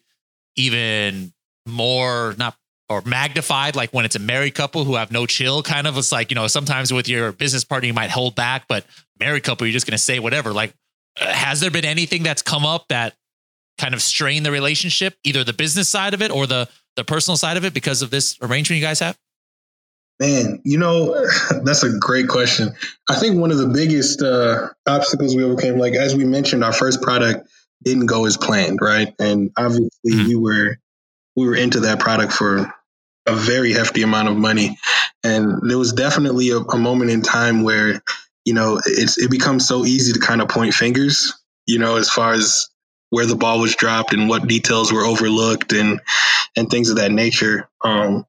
even 0.56 1.32
more 1.66 2.34
not 2.38 2.56
or 2.88 3.02
magnified 3.02 3.74
like 3.74 3.90
when 3.90 4.04
it's 4.04 4.14
a 4.14 4.20
married 4.20 4.54
couple 4.54 4.84
who 4.84 4.94
have 4.94 5.10
no 5.10 5.26
chill 5.26 5.62
kind 5.62 5.86
of 5.86 5.98
it's 5.98 6.12
like 6.12 6.30
you 6.30 6.34
know 6.36 6.46
sometimes 6.46 6.92
with 6.92 7.08
your 7.08 7.32
business 7.32 7.64
partner 7.64 7.88
you 7.88 7.92
might 7.92 8.10
hold 8.10 8.34
back 8.36 8.66
but 8.68 8.86
married 9.18 9.42
couple 9.42 9.66
you're 9.66 9.72
just 9.72 9.86
going 9.86 9.96
to 9.96 9.98
say 9.98 10.18
whatever 10.18 10.52
like 10.52 10.72
uh, 11.20 11.26
has 11.32 11.60
there 11.60 11.70
been 11.70 11.84
anything 11.84 12.22
that's 12.22 12.42
come 12.42 12.64
up 12.64 12.86
that 12.88 13.14
kind 13.78 13.92
of 13.92 14.00
strained 14.00 14.46
the 14.46 14.52
relationship 14.52 15.16
either 15.24 15.42
the 15.42 15.52
business 15.52 15.88
side 15.88 16.14
of 16.14 16.22
it 16.22 16.30
or 16.30 16.46
the 16.46 16.68
the 16.94 17.04
personal 17.04 17.36
side 17.36 17.56
of 17.56 17.64
it 17.64 17.74
because 17.74 18.02
of 18.02 18.10
this 18.10 18.38
arrangement 18.40 18.80
you 18.80 18.86
guys 18.86 19.00
have 19.00 19.18
Man, 20.18 20.60
you 20.64 20.78
know, 20.78 21.26
that's 21.62 21.82
a 21.82 21.98
great 21.98 22.28
question. 22.28 22.74
I 23.08 23.16
think 23.16 23.38
one 23.38 23.50
of 23.50 23.58
the 23.58 23.68
biggest 23.68 24.22
uh, 24.22 24.68
obstacles 24.86 25.36
we 25.36 25.44
overcame, 25.44 25.78
like 25.78 25.94
as 25.94 26.14
we 26.14 26.24
mentioned, 26.24 26.64
our 26.64 26.72
first 26.72 27.02
product 27.02 27.48
didn't 27.84 28.06
go 28.06 28.24
as 28.24 28.36
planned, 28.36 28.78
right? 28.80 29.14
And 29.18 29.50
obviously, 29.56 29.90
mm-hmm. 30.12 30.28
we 30.28 30.36
were 30.36 30.78
we 31.36 31.46
were 31.46 31.54
into 31.54 31.80
that 31.80 32.00
product 32.00 32.32
for 32.32 32.72
a 33.26 33.34
very 33.34 33.72
hefty 33.72 34.02
amount 34.02 34.28
of 34.28 34.36
money. 34.36 34.78
And 35.22 35.68
there 35.68 35.78
was 35.78 35.92
definitely 35.92 36.50
a, 36.50 36.58
a 36.58 36.78
moment 36.78 37.10
in 37.10 37.22
time 37.22 37.62
where, 37.62 38.00
you 38.44 38.54
know, 38.54 38.80
it's, 38.84 39.18
it 39.18 39.30
becomes 39.30 39.66
so 39.66 39.84
easy 39.84 40.12
to 40.12 40.20
kind 40.20 40.40
of 40.40 40.48
point 40.48 40.72
fingers, 40.72 41.34
you 41.66 41.78
know, 41.78 41.96
as 41.96 42.08
far 42.08 42.32
as 42.32 42.68
where 43.10 43.26
the 43.26 43.36
ball 43.36 43.60
was 43.60 43.76
dropped 43.76 44.12
and 44.12 44.28
what 44.28 44.46
details 44.46 44.92
were 44.92 45.04
overlooked 45.04 45.72
and, 45.72 46.00
and 46.56 46.70
things 46.70 46.90
of 46.90 46.96
that 46.96 47.10
nature. 47.10 47.68
Um, 47.84 48.24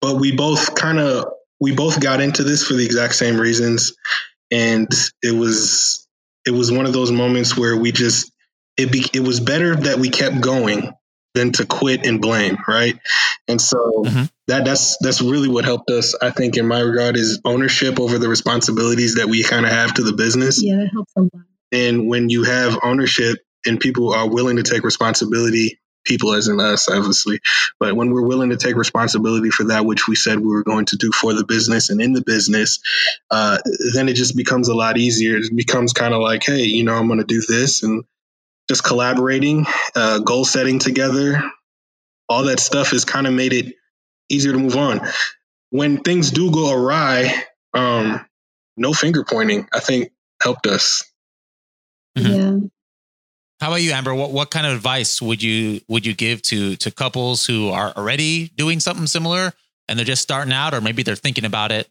but 0.00 0.16
we 0.16 0.32
both 0.32 0.74
kind 0.74 0.98
of, 0.98 1.26
we 1.60 1.74
both 1.74 2.00
got 2.00 2.20
into 2.20 2.42
this 2.42 2.66
for 2.66 2.74
the 2.74 2.84
exact 2.84 3.14
same 3.14 3.38
reasons. 3.38 3.94
And 4.50 4.88
it 5.22 5.32
was, 5.32 6.06
it 6.46 6.52
was 6.52 6.72
one 6.72 6.86
of 6.86 6.92
those 6.92 7.12
moments 7.12 7.56
where 7.56 7.76
we 7.76 7.92
just, 7.92 8.32
it 8.76 8.90
be, 8.90 9.04
it 9.12 9.20
was 9.20 9.40
better 9.40 9.76
that 9.76 9.98
we 9.98 10.08
kept 10.08 10.40
going 10.40 10.92
than 11.34 11.52
to 11.52 11.66
quit 11.66 12.06
and 12.06 12.20
blame, 12.20 12.58
right? 12.66 12.98
And 13.46 13.60
so 13.60 14.02
mm-hmm. 14.04 14.24
that 14.48 14.64
that's 14.64 14.96
that's 14.98 15.20
really 15.20 15.48
what 15.48 15.64
helped 15.64 15.90
us, 15.90 16.14
I 16.20 16.30
think, 16.30 16.56
in 16.56 16.66
my 16.66 16.80
regard, 16.80 17.16
is 17.16 17.40
ownership 17.44 18.00
over 18.00 18.18
the 18.18 18.28
responsibilities 18.28 19.16
that 19.16 19.28
we 19.28 19.42
kind 19.42 19.66
of 19.66 19.72
have 19.72 19.94
to 19.94 20.02
the 20.02 20.12
business. 20.12 20.62
Yeah, 20.62 20.76
that 20.76 20.90
helps 20.92 21.12
a 21.16 21.20
lot. 21.20 21.30
And 21.72 22.08
when 22.08 22.30
you 22.30 22.44
have 22.44 22.78
ownership 22.82 23.38
and 23.66 23.78
people 23.78 24.12
are 24.12 24.28
willing 24.28 24.56
to 24.56 24.62
take 24.62 24.82
responsibility, 24.82 25.78
people 26.04 26.32
as 26.34 26.48
in 26.48 26.60
us, 26.60 26.88
obviously, 26.88 27.40
but 27.78 27.94
when 27.94 28.10
we're 28.10 28.26
willing 28.26 28.50
to 28.50 28.56
take 28.56 28.76
responsibility 28.76 29.50
for 29.50 29.64
that 29.64 29.84
which 29.84 30.08
we 30.08 30.14
said 30.14 30.38
we 30.38 30.46
were 30.46 30.64
going 30.64 30.86
to 30.86 30.96
do 30.96 31.10
for 31.12 31.34
the 31.34 31.44
business 31.44 31.90
and 31.90 32.00
in 32.00 32.12
the 32.12 32.22
business, 32.22 32.80
uh, 33.30 33.58
then 33.94 34.08
it 34.08 34.14
just 34.14 34.36
becomes 34.36 34.68
a 34.68 34.74
lot 34.74 34.98
easier. 34.98 35.36
It 35.36 35.54
becomes 35.54 35.92
kind 35.92 36.14
of 36.14 36.20
like, 36.20 36.44
hey, 36.44 36.62
you 36.62 36.84
know, 36.84 36.94
I'm 36.94 37.06
going 37.06 37.20
to 37.20 37.24
do 37.24 37.42
this 37.46 37.82
and 37.82 38.04
just 38.68 38.84
collaborating, 38.84 39.66
uh, 39.96 40.20
goal 40.20 40.44
setting 40.44 40.78
together, 40.78 41.42
all 42.28 42.44
that 42.44 42.60
stuff 42.60 42.90
has 42.90 43.04
kind 43.04 43.26
of 43.26 43.32
made 43.32 43.52
it 43.52 43.74
easier 44.28 44.52
to 44.52 44.58
move 44.58 44.76
on. 44.76 45.00
When 45.70 45.98
things 45.98 46.30
do 46.30 46.50
go 46.50 46.72
awry, 46.72 47.44
um, 47.74 48.24
no 48.76 48.92
finger 48.92 49.24
pointing, 49.24 49.68
I 49.72 49.80
think 49.80 50.12
helped 50.42 50.66
us. 50.66 51.04
Mm-hmm. 52.16 52.32
Yeah. 52.32 52.68
How 53.60 53.68
about 53.68 53.82
you, 53.82 53.92
Amber? 53.92 54.14
What 54.14 54.32
what 54.32 54.50
kind 54.50 54.66
of 54.66 54.72
advice 54.72 55.20
would 55.20 55.42
you 55.42 55.80
would 55.88 56.06
you 56.06 56.14
give 56.14 56.40
to 56.42 56.76
to 56.76 56.90
couples 56.90 57.44
who 57.46 57.68
are 57.68 57.92
already 57.94 58.48
doing 58.56 58.80
something 58.80 59.06
similar 59.06 59.52
and 59.86 59.98
they're 59.98 60.06
just 60.06 60.22
starting 60.22 60.52
out, 60.52 60.72
or 60.72 60.80
maybe 60.80 61.02
they're 61.02 61.16
thinking 61.16 61.44
about 61.44 61.70
it? 61.70 61.88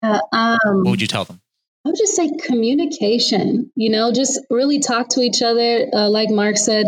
Uh, 0.00 0.20
um, 0.32 0.58
what 0.84 0.90
would 0.90 1.00
you 1.00 1.08
tell 1.08 1.24
them? 1.24 1.40
I 1.84 1.88
would 1.88 1.98
just 1.98 2.14
say 2.14 2.30
communication, 2.44 3.72
you 3.74 3.90
know, 3.90 4.12
just 4.12 4.40
really 4.50 4.78
talk 4.78 5.08
to 5.10 5.20
each 5.20 5.42
other. 5.42 5.88
Uh, 5.92 6.08
like 6.08 6.30
Mark 6.30 6.56
said, 6.56 6.86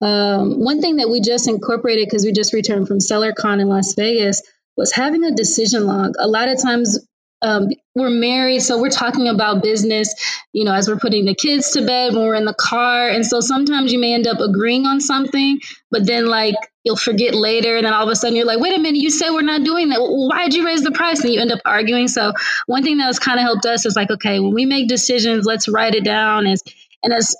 um, 0.00 0.58
one 0.58 0.80
thing 0.80 0.96
that 0.96 1.08
we 1.08 1.20
just 1.20 1.48
incorporated 1.48 2.06
because 2.06 2.24
we 2.24 2.32
just 2.32 2.52
returned 2.52 2.88
from 2.88 2.98
SellerCon 2.98 3.60
in 3.60 3.68
Las 3.68 3.94
Vegas 3.94 4.42
was 4.76 4.92
having 4.92 5.24
a 5.24 5.32
decision 5.32 5.86
log. 5.86 6.14
A 6.18 6.26
lot 6.26 6.48
of 6.48 6.60
times 6.60 6.98
um, 7.42 7.68
we're 7.94 8.10
married, 8.10 8.60
so 8.60 8.80
we're 8.80 8.90
talking 8.90 9.28
about 9.28 9.62
business, 9.62 10.14
you 10.52 10.64
know, 10.64 10.72
as 10.72 10.88
we're 10.88 10.98
putting 10.98 11.24
the 11.24 11.34
kids 11.34 11.70
to 11.72 11.84
bed, 11.84 12.14
when 12.14 12.26
we're 12.26 12.34
in 12.34 12.44
the 12.44 12.54
car. 12.54 13.08
And 13.08 13.24
so 13.24 13.40
sometimes 13.40 13.92
you 13.92 13.98
may 13.98 14.14
end 14.14 14.26
up 14.26 14.38
agreeing 14.38 14.86
on 14.86 15.00
something, 15.00 15.60
but 15.90 16.06
then 16.06 16.26
like 16.26 16.54
you'll 16.84 16.96
forget 16.96 17.34
later. 17.34 17.76
And 17.76 17.86
then 17.86 17.92
all 17.92 18.04
of 18.04 18.10
a 18.10 18.16
sudden 18.16 18.36
you're 18.36 18.46
like, 18.46 18.60
wait 18.60 18.76
a 18.76 18.80
minute, 18.80 19.00
you 19.00 19.10
said 19.10 19.30
we're 19.30 19.42
not 19.42 19.64
doing 19.64 19.90
that. 19.90 20.00
Well, 20.00 20.28
why 20.28 20.44
did 20.44 20.54
you 20.54 20.66
raise 20.66 20.82
the 20.82 20.92
price? 20.92 21.22
And 21.22 21.32
you 21.32 21.40
end 21.40 21.52
up 21.52 21.60
arguing. 21.64 22.08
So 22.08 22.32
one 22.66 22.82
thing 22.82 22.98
that 22.98 23.04
has 23.04 23.18
kind 23.18 23.38
of 23.38 23.44
helped 23.44 23.66
us 23.66 23.86
is 23.86 23.94
like, 23.94 24.10
okay, 24.10 24.40
when 24.40 24.54
we 24.54 24.64
make 24.64 24.88
decisions, 24.88 25.44
let's 25.44 25.68
write 25.68 25.94
it 25.94 26.04
down. 26.04 26.46
As, 26.46 26.62
and 27.02 27.12
as, 27.12 27.36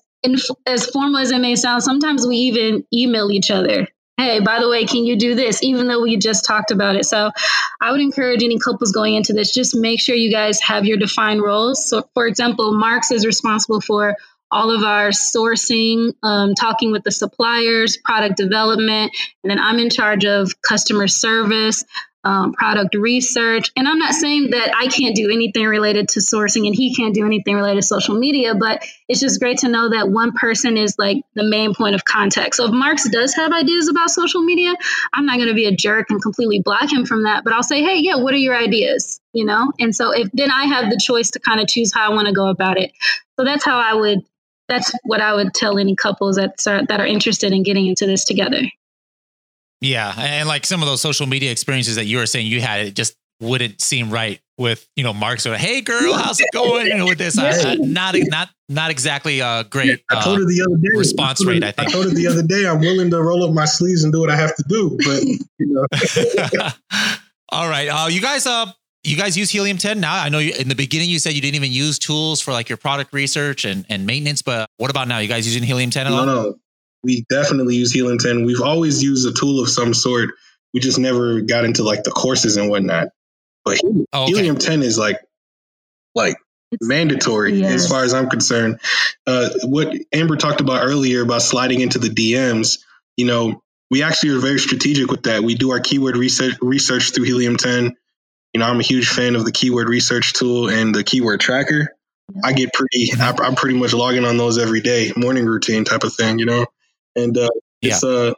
as 0.66 0.87
formal 0.87 1.18
as 1.18 1.30
it 1.30 1.40
may 1.40 1.56
sound, 1.56 1.82
sometimes 1.82 2.26
we 2.26 2.37
even 2.37 2.84
email 2.92 3.30
each 3.30 3.50
other 3.50 3.88
hey, 4.18 4.40
by 4.40 4.59
the 4.59 4.68
way, 4.68 4.85
can 4.85 5.07
you 5.07 5.16
do 5.16 5.35
this? 5.37 5.62
Even 5.62 5.87
though 5.87 6.02
we 6.02 6.16
just 6.16 6.44
talked 6.44 6.72
about 6.72 6.96
it. 6.96 7.07
So 7.07 7.31
I 7.81 7.92
would 7.92 8.00
encourage 8.00 8.42
any 8.42 8.59
couples 8.59 8.92
going 8.92 9.14
into 9.14 9.33
this, 9.33 9.54
just 9.54 9.74
make 9.76 10.00
sure 10.00 10.14
you 10.14 10.31
guys 10.31 10.61
have 10.61 10.85
your 10.85 10.98
defined 10.98 11.40
roles. 11.40 11.88
So, 11.88 12.09
for 12.14 12.26
example, 12.26 12.74
Marks 12.74 13.12
is 13.12 13.24
responsible 13.24 13.81
for 13.81 14.16
all 14.50 14.70
of 14.70 14.83
our 14.83 15.11
sourcing, 15.11 16.14
um, 16.22 16.54
talking 16.54 16.90
with 16.90 17.04
the 17.04 17.12
suppliers, 17.12 17.98
product 17.98 18.37
development, 18.37 19.12
and 19.44 19.50
then 19.50 19.59
I'm 19.59 19.78
in 19.78 19.90
charge 19.90 20.24
of 20.24 20.61
customer 20.62 21.07
service, 21.07 21.85
um, 22.24 22.52
product 22.52 22.94
research. 22.94 23.70
And 23.76 23.87
I'm 23.87 23.98
not 23.98 24.12
saying 24.12 24.50
that 24.50 24.74
I 24.76 24.88
can't 24.88 25.14
do 25.14 25.31
anything 25.31 25.64
related 25.66 26.09
to 26.11 26.20
sourcing 26.20 26.66
and 26.66 26.74
he 26.74 26.94
can't 26.94 27.14
do 27.14 27.24
anything 27.24 27.54
related 27.54 27.81
to 27.81 27.87
social 27.87 28.18
media, 28.18 28.54
but 28.54 28.85
it's 29.09 29.20
just 29.20 29.40
great 29.40 29.59
to 29.59 29.68
know 29.68 29.90
that 29.90 30.11
one 30.11 30.33
person 30.33 30.76
is 30.76 30.96
like 30.98 31.18
the 31.35 31.44
main 31.44 31.74
point 31.74 31.94
of 31.94 32.04
contact. 32.04 32.57
So 32.57 32.66
if 32.66 32.72
Marks 32.72 33.09
does 33.09 33.35
have 33.35 33.52
ideas 33.52 33.88
about 33.88 34.11
social 34.11 34.42
media, 34.42 34.74
I'm 35.14 35.26
not 35.26 35.37
going 35.37 35.48
to 35.48 35.54
be 35.54 35.66
a 35.66 35.74
jerk 35.74 36.11
and 36.11 36.20
completely 36.20 36.61
block 36.61 36.92
him 36.92 37.07
from 37.07 37.22
that, 37.24 37.44
but 37.44 37.52
I'll 37.52 37.62
say, 37.62 37.83
hey, 37.83 37.98
yeah, 38.00 38.16
what 38.16 38.35
are 38.35 38.38
your 38.38 38.57
ideas? 38.57 39.20
You 39.33 39.44
know? 39.44 39.72
And 39.78 39.94
so 39.94 40.11
if 40.11 40.28
then 40.33 40.50
I 40.50 40.64
have 40.66 40.90
the 40.90 41.00
choice 41.00 41.31
to 41.33 41.40
kind 41.40 41.61
of 41.61 41.68
choose 41.68 41.94
how 41.94 42.11
I 42.11 42.14
want 42.14 42.26
to 42.26 42.35
go 42.35 42.48
about 42.48 42.78
it. 42.78 42.92
So 43.38 43.44
that's 43.44 43.64
how 43.64 43.78
I 43.78 43.94
would 43.94 44.20
that's 44.68 44.92
what 45.04 45.20
I 45.20 45.35
would 45.35 45.54
tell 45.54 45.78
any 45.78 45.96
couples 45.96 46.37
that 46.37 46.54
are, 46.66 46.85
that 46.85 47.00
are 47.00 47.07
interested 47.07 47.52
in 47.52 47.62
getting 47.62 47.87
into 47.87 48.07
this 48.07 48.24
together. 48.24 48.61
Yeah, 49.80 50.12
and 50.16 50.48
like 50.48 50.66
some 50.66 50.82
of 50.82 50.88
those 50.88 51.00
social 51.00 51.26
media 51.26 51.52
experiences 51.52 51.96
that 51.96 52.06
you 52.06 52.18
were 52.18 52.26
saying 52.26 52.46
you 52.46 52.60
had, 52.60 52.80
it 52.80 52.94
just 52.94 53.14
wouldn't 53.40 53.80
seem 53.80 54.10
right 54.10 54.40
with 54.56 54.88
you 54.96 55.04
know 55.04 55.12
Mark 55.12 55.38
sort 55.38 55.54
of, 55.54 55.60
hey 55.60 55.80
girl, 55.80 56.14
how's 56.14 56.40
it 56.40 56.48
going? 56.52 56.90
And 56.90 57.04
with 57.04 57.18
this, 57.18 57.38
uh, 57.38 57.76
not 57.78 58.16
not 58.18 58.50
not 58.68 58.90
exactly 58.90 59.40
a 59.40 59.64
great. 59.64 60.02
I 60.10 60.20
told 60.22 60.38
her 60.38 60.44
the 60.44 60.62
other 60.66 60.76
day 60.76 60.88
response 60.98 61.44
rate. 61.44 61.62
I 61.62 61.70
think 61.70 61.88
I 61.88 61.92
told 61.92 62.06
her 62.06 62.10
the 62.10 62.26
other 62.26 62.42
day 62.42 62.66
I'm 62.66 62.80
willing 62.80 63.10
to 63.10 63.22
roll 63.22 63.44
up 63.44 63.52
my 63.52 63.66
sleeves 63.66 64.02
and 64.02 64.12
do 64.12 64.20
what 64.20 64.30
I 64.30 64.36
have 64.36 64.54
to 64.56 64.64
do, 64.68 64.98
but 65.04 65.22
you 65.58 65.66
know. 65.72 65.86
All 67.50 67.68
right, 67.68 67.88
uh, 67.88 68.08
you 68.08 68.20
guys, 68.20 68.46
uh, 68.46 68.66
you 69.04 69.16
guys 69.16 69.38
use 69.38 69.48
Helium 69.48 69.78
10 69.78 70.00
now. 70.00 70.22
I 70.22 70.28
know 70.28 70.38
you, 70.38 70.52
in 70.58 70.68
the 70.68 70.74
beginning 70.74 71.08
you 71.08 71.18
said 71.18 71.32
you 71.32 71.40
didn't 71.40 71.54
even 71.54 71.72
use 71.72 71.98
tools 71.98 72.42
for 72.42 72.52
like 72.52 72.68
your 72.68 72.76
product 72.76 73.14
research 73.14 73.64
and, 73.64 73.86
and 73.88 74.04
maintenance, 74.04 74.42
but 74.42 74.68
what 74.76 74.90
about 74.90 75.08
now? 75.08 75.16
You 75.16 75.28
guys 75.28 75.46
using 75.46 75.62
Helium 75.62 75.88
10 75.88 76.08
at 76.08 76.12
all? 76.12 76.26
No, 76.26 76.42
no 76.42 76.58
we 77.02 77.24
definitely 77.28 77.76
use 77.76 77.92
Helium 77.92 78.18
10. 78.18 78.44
We've 78.44 78.61
always 78.61 79.02
used 79.02 79.26
a 79.26 79.32
tool 79.32 79.61
of 79.61 79.68
some 79.68 79.94
sort. 79.94 80.30
We 80.74 80.80
just 80.80 80.98
never 80.98 81.40
got 81.40 81.64
into 81.64 81.82
like 81.82 82.04
the 82.04 82.11
courses 82.11 82.56
and 82.56 82.68
whatnot. 82.68 83.08
But 83.64 83.80
oh, 83.84 84.06
okay. 84.14 84.32
Helium 84.32 84.56
10 84.56 84.82
is 84.82 84.98
like 84.98 85.20
like 86.14 86.37
it's, 86.72 86.87
mandatory 86.87 87.61
yes. 87.61 87.72
as 87.72 87.88
far 87.88 88.04
as 88.04 88.14
I'm 88.14 88.28
concerned. 88.28 88.80
Uh, 89.26 89.50
what 89.64 89.94
Amber 90.12 90.37
talked 90.37 90.61
about 90.61 90.84
earlier 90.84 91.22
about 91.22 91.42
sliding 91.42 91.80
into 91.80 91.98
the 91.98 92.08
DMs, 92.08 92.78
you 93.16 93.26
know, 93.26 93.62
we 93.90 94.02
actually 94.02 94.30
are 94.37 94.40
very 94.40 94.58
strategic 94.58 95.11
with 95.11 95.22
that. 95.22 95.42
We 95.42 95.54
do 95.54 95.70
our 95.70 95.80
keyword 95.80 96.16
research 96.16 96.56
research 96.61 97.14
through 97.14 97.24
Helium 97.24 97.56
10. 97.56 97.96
You 98.54 98.61
know, 98.61 98.66
I'm 98.66 98.80
a 98.80 98.82
huge 98.82 99.08
fan 99.08 99.37
of 99.37 99.44
the 99.44 99.52
keyword 99.52 99.88
research 99.88 100.32
tool 100.32 100.68
and 100.68 100.94
the 100.94 101.04
keyword 101.04 101.40
tracker. 101.40 101.94
I 102.44 102.52
get 102.52 102.72
pretty, 102.74 103.11
I'm 103.18 103.54
pretty 103.54 103.78
much 103.78 103.94
logging 103.94 104.24
on 104.24 104.37
those 104.37 104.58
every 104.58 104.80
day, 104.80 105.12
morning 105.16 105.46
routine 105.46 105.84
type 105.84 106.04
of 106.04 106.12
thing, 106.12 106.38
you 106.38 106.44
know? 106.44 106.66
And 107.18 107.37
uh, 107.37 107.48
it's 107.83 108.02
yeah. 108.02 108.11
uh, 108.11 108.35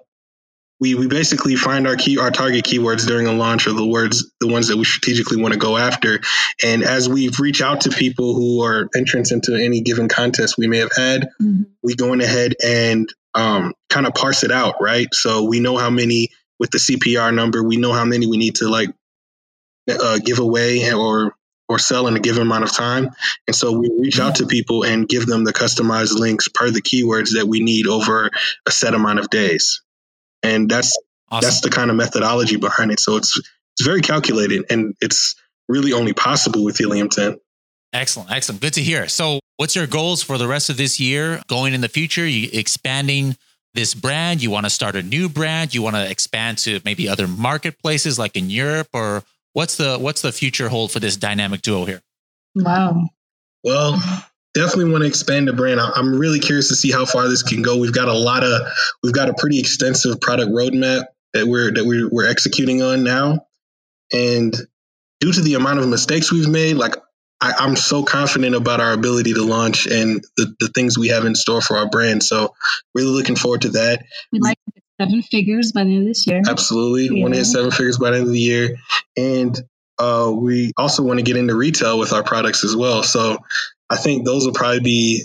we 0.81 0.95
we 0.95 1.07
basically 1.07 1.55
find 1.57 1.87
our 1.87 1.97
key 1.97 2.19
our 2.19 2.31
target 2.31 2.64
keywords 2.64 3.07
during 3.07 3.27
a 3.27 3.33
launch 3.33 3.66
or 3.66 3.73
the 3.73 3.87
words 3.87 4.33
the 4.40 4.49
ones 4.49 4.69
that 4.69 4.77
we 4.77 4.85
strategically 4.85 5.40
want 5.40 5.53
to 5.53 5.59
go 5.59 5.77
after 5.77 6.21
and 6.64 6.83
as 6.83 7.09
we 7.09 7.31
reach 7.38 7.62
out 7.62 7.83
to 7.83 7.90
people 7.90 8.35
who 8.35 8.64
are 8.64 8.88
entrants 8.97 9.31
into 9.31 9.55
any 9.55 9.83
given 9.83 10.09
contest 10.09 10.57
we 10.57 10.66
may 10.66 10.79
have 10.79 10.93
had 10.97 11.29
mm-hmm. 11.40 11.62
we 11.83 11.95
go 11.95 12.12
in 12.12 12.21
ahead 12.21 12.55
and 12.64 13.12
um, 13.35 13.75
kind 13.88 14.07
of 14.07 14.14
parse 14.14 14.43
it 14.43 14.51
out 14.51 14.77
right 14.81 15.09
so 15.12 15.45
we 15.45 15.61
know 15.61 15.77
how 15.77 15.90
many 15.90 16.31
with 16.59 16.71
the 16.71 16.79
cpr 16.79 17.33
number 17.33 17.62
we 17.62 17.77
know 17.77 17.93
how 17.93 18.05
many 18.05 18.27
we 18.27 18.38
need 18.38 18.57
to 18.57 18.69
like 18.69 18.88
uh, 19.88 20.19
give 20.19 20.38
away 20.38 20.93
or 20.93 21.35
or 21.71 21.79
sell 21.79 22.09
in 22.09 22.17
a 22.17 22.21
given 22.21 22.43
amount 22.43 22.65
of 22.65 22.73
time. 22.73 23.11
And 23.47 23.55
so 23.55 23.71
we 23.71 23.89
reach 23.97 24.19
out 24.19 24.35
to 24.35 24.43
mm-hmm. 24.43 24.51
people 24.51 24.85
and 24.85 25.09
give 25.09 25.25
them 25.25 25.45
the 25.45 25.53
customized 25.53 26.19
links 26.19 26.49
per 26.49 26.69
the 26.69 26.83
keywords 26.83 27.35
that 27.37 27.47
we 27.47 27.61
need 27.61 27.87
over 27.87 28.29
a 28.67 28.71
set 28.73 28.93
amount 28.93 29.21
of 29.21 29.31
days. 29.31 29.81
And 30.43 30.69
that's 30.69 30.99
awesome. 31.31 31.47
that's 31.47 31.61
the 31.61 31.71
kind 31.71 31.89
of 31.89 31.97
methodology 31.97 32.57
behind 32.57 32.91
it. 32.91 32.99
So 32.99 33.17
it's 33.17 33.41
it's 33.75 33.87
very 33.87 34.01
calculated 34.01 34.65
and 34.69 34.97
it's 35.01 35.37
really 35.69 35.93
only 35.93 36.13
possible 36.13 36.65
with 36.65 36.77
Helium 36.77 37.09
10. 37.09 37.39
Excellent. 37.93 38.33
Excellent. 38.33 38.61
Good 38.61 38.75
to 38.75 38.83
hear. 38.83 39.07
So 39.07 39.39
what's 39.57 39.77
your 39.77 39.87
goals 39.87 40.25
for 40.25 40.39
the 40.39 40.49
rest 40.49 40.71
of 40.71 40.77
this 40.77 40.99
year 40.99 41.41
going 41.47 41.73
in 41.73 41.83
the 41.83 41.89
future? 41.89 42.27
You 42.27 42.49
expanding 42.53 43.37
this 43.75 43.95
brand? 43.95 44.43
You 44.43 44.51
want 44.51 44.67
to 44.67 44.71
start 44.71 44.97
a 44.97 45.05
new 45.05 45.29
brand? 45.29 45.73
You 45.73 45.83
want 45.83 45.95
to 45.95 46.11
expand 46.11 46.59
to 46.59 46.81
maybe 46.85 47.09
other 47.09 47.29
marketplaces 47.29 48.19
like 48.19 48.37
in 48.37 48.51
Europe 48.51 48.89
or 48.93 49.23
What's 49.53 49.77
the 49.77 49.99
what's 49.99 50.23
the 50.23 50.33
future 50.33 50.69
hold 50.69 50.93
for 50.93 51.01
this 51.01 51.17
dynamic 51.17 51.63
duo 51.63 51.85
here? 51.85 52.03
Wow. 52.55 53.09
Well, 53.65 54.01
definitely 54.55 54.91
want 54.91 55.03
to 55.03 55.09
expand 55.09 55.49
the 55.49 55.53
brand. 55.53 55.81
I'm 55.81 56.19
really 56.19 56.39
curious 56.39 56.69
to 56.69 56.75
see 56.75 56.91
how 56.91 57.05
far 57.05 57.29
this 57.29 57.43
can 57.43 57.63
go. 57.63 57.79
We've 57.79 57.93
got 57.93 58.09
a 58.09 58.17
lot 58.17 58.45
of 58.45 58.61
we've 59.03 59.13
got 59.13 59.29
a 59.29 59.35
pretty 59.35 59.59
extensive 59.61 60.21
product 60.21 60.51
roadmap 60.51 61.05
that 61.35 61.47
we're 61.47 61.73
that 61.73 61.85
we're, 61.85 62.09
we're 62.09 62.29
executing 62.29 62.83
on 62.83 63.05
now, 63.05 63.47
and 64.13 64.55
due 65.21 65.33
to 65.33 65.41
the 65.41 65.55
amount 65.55 65.81
of 65.81 65.89
mistakes 65.89 66.33
we've 66.33 66.49
made, 66.49 66.77
like 66.77 66.95
I, 67.41 67.65
am 67.65 67.77
so 67.77 68.03
confident 68.03 68.55
about 68.55 68.81
our 68.81 68.93
ability 68.93 69.35
to 69.35 69.45
launch 69.45 69.87
and 69.87 70.23
the, 70.37 70.55
the 70.61 70.69
things 70.69 70.99
we 70.99 71.09
have 71.09 71.25
in 71.25 71.35
store 71.35 71.61
for 71.61 71.77
our 71.77 71.89
brand. 71.89 72.23
So 72.23 72.55
really 72.95 73.11
looking 73.11 73.37
forward 73.37 73.63
to 73.63 73.71
that. 73.71 74.05
We'd 74.33 74.43
like 74.43 74.59
to 74.75 74.83
seven 75.01 75.23
figures 75.23 75.73
by 75.73 75.85
the 75.85 75.91
end 75.91 76.03
of 76.03 76.09
this 76.09 76.27
year. 76.27 76.43
Absolutely. 76.47 77.17
Yeah. 77.17 77.23
Want 77.23 77.35
to 77.35 77.39
hit 77.39 77.47
seven 77.47 77.71
figures 77.71 77.99
by 77.99 78.11
the 78.11 78.19
end 78.19 78.27
of 78.27 78.33
the 78.33 78.41
year. 78.41 78.77
And 79.17 79.59
uh, 79.99 80.33
we 80.35 80.73
also 80.77 81.03
want 81.03 81.19
to 81.19 81.25
get 81.25 81.37
into 81.37 81.55
retail 81.55 81.99
with 81.99 82.13
our 82.13 82.23
products 82.23 82.65
as 82.65 82.77
well. 82.77 83.03
So 83.03 83.39
I 83.89 83.97
think 83.97 84.25
those 84.25 84.45
will 84.45 84.53
probably 84.53 84.81
be, 84.81 85.25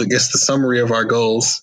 I 0.00 0.04
guess, 0.04 0.32
the 0.32 0.38
summary 0.38 0.80
of 0.80 0.92
our 0.92 1.04
goals. 1.04 1.62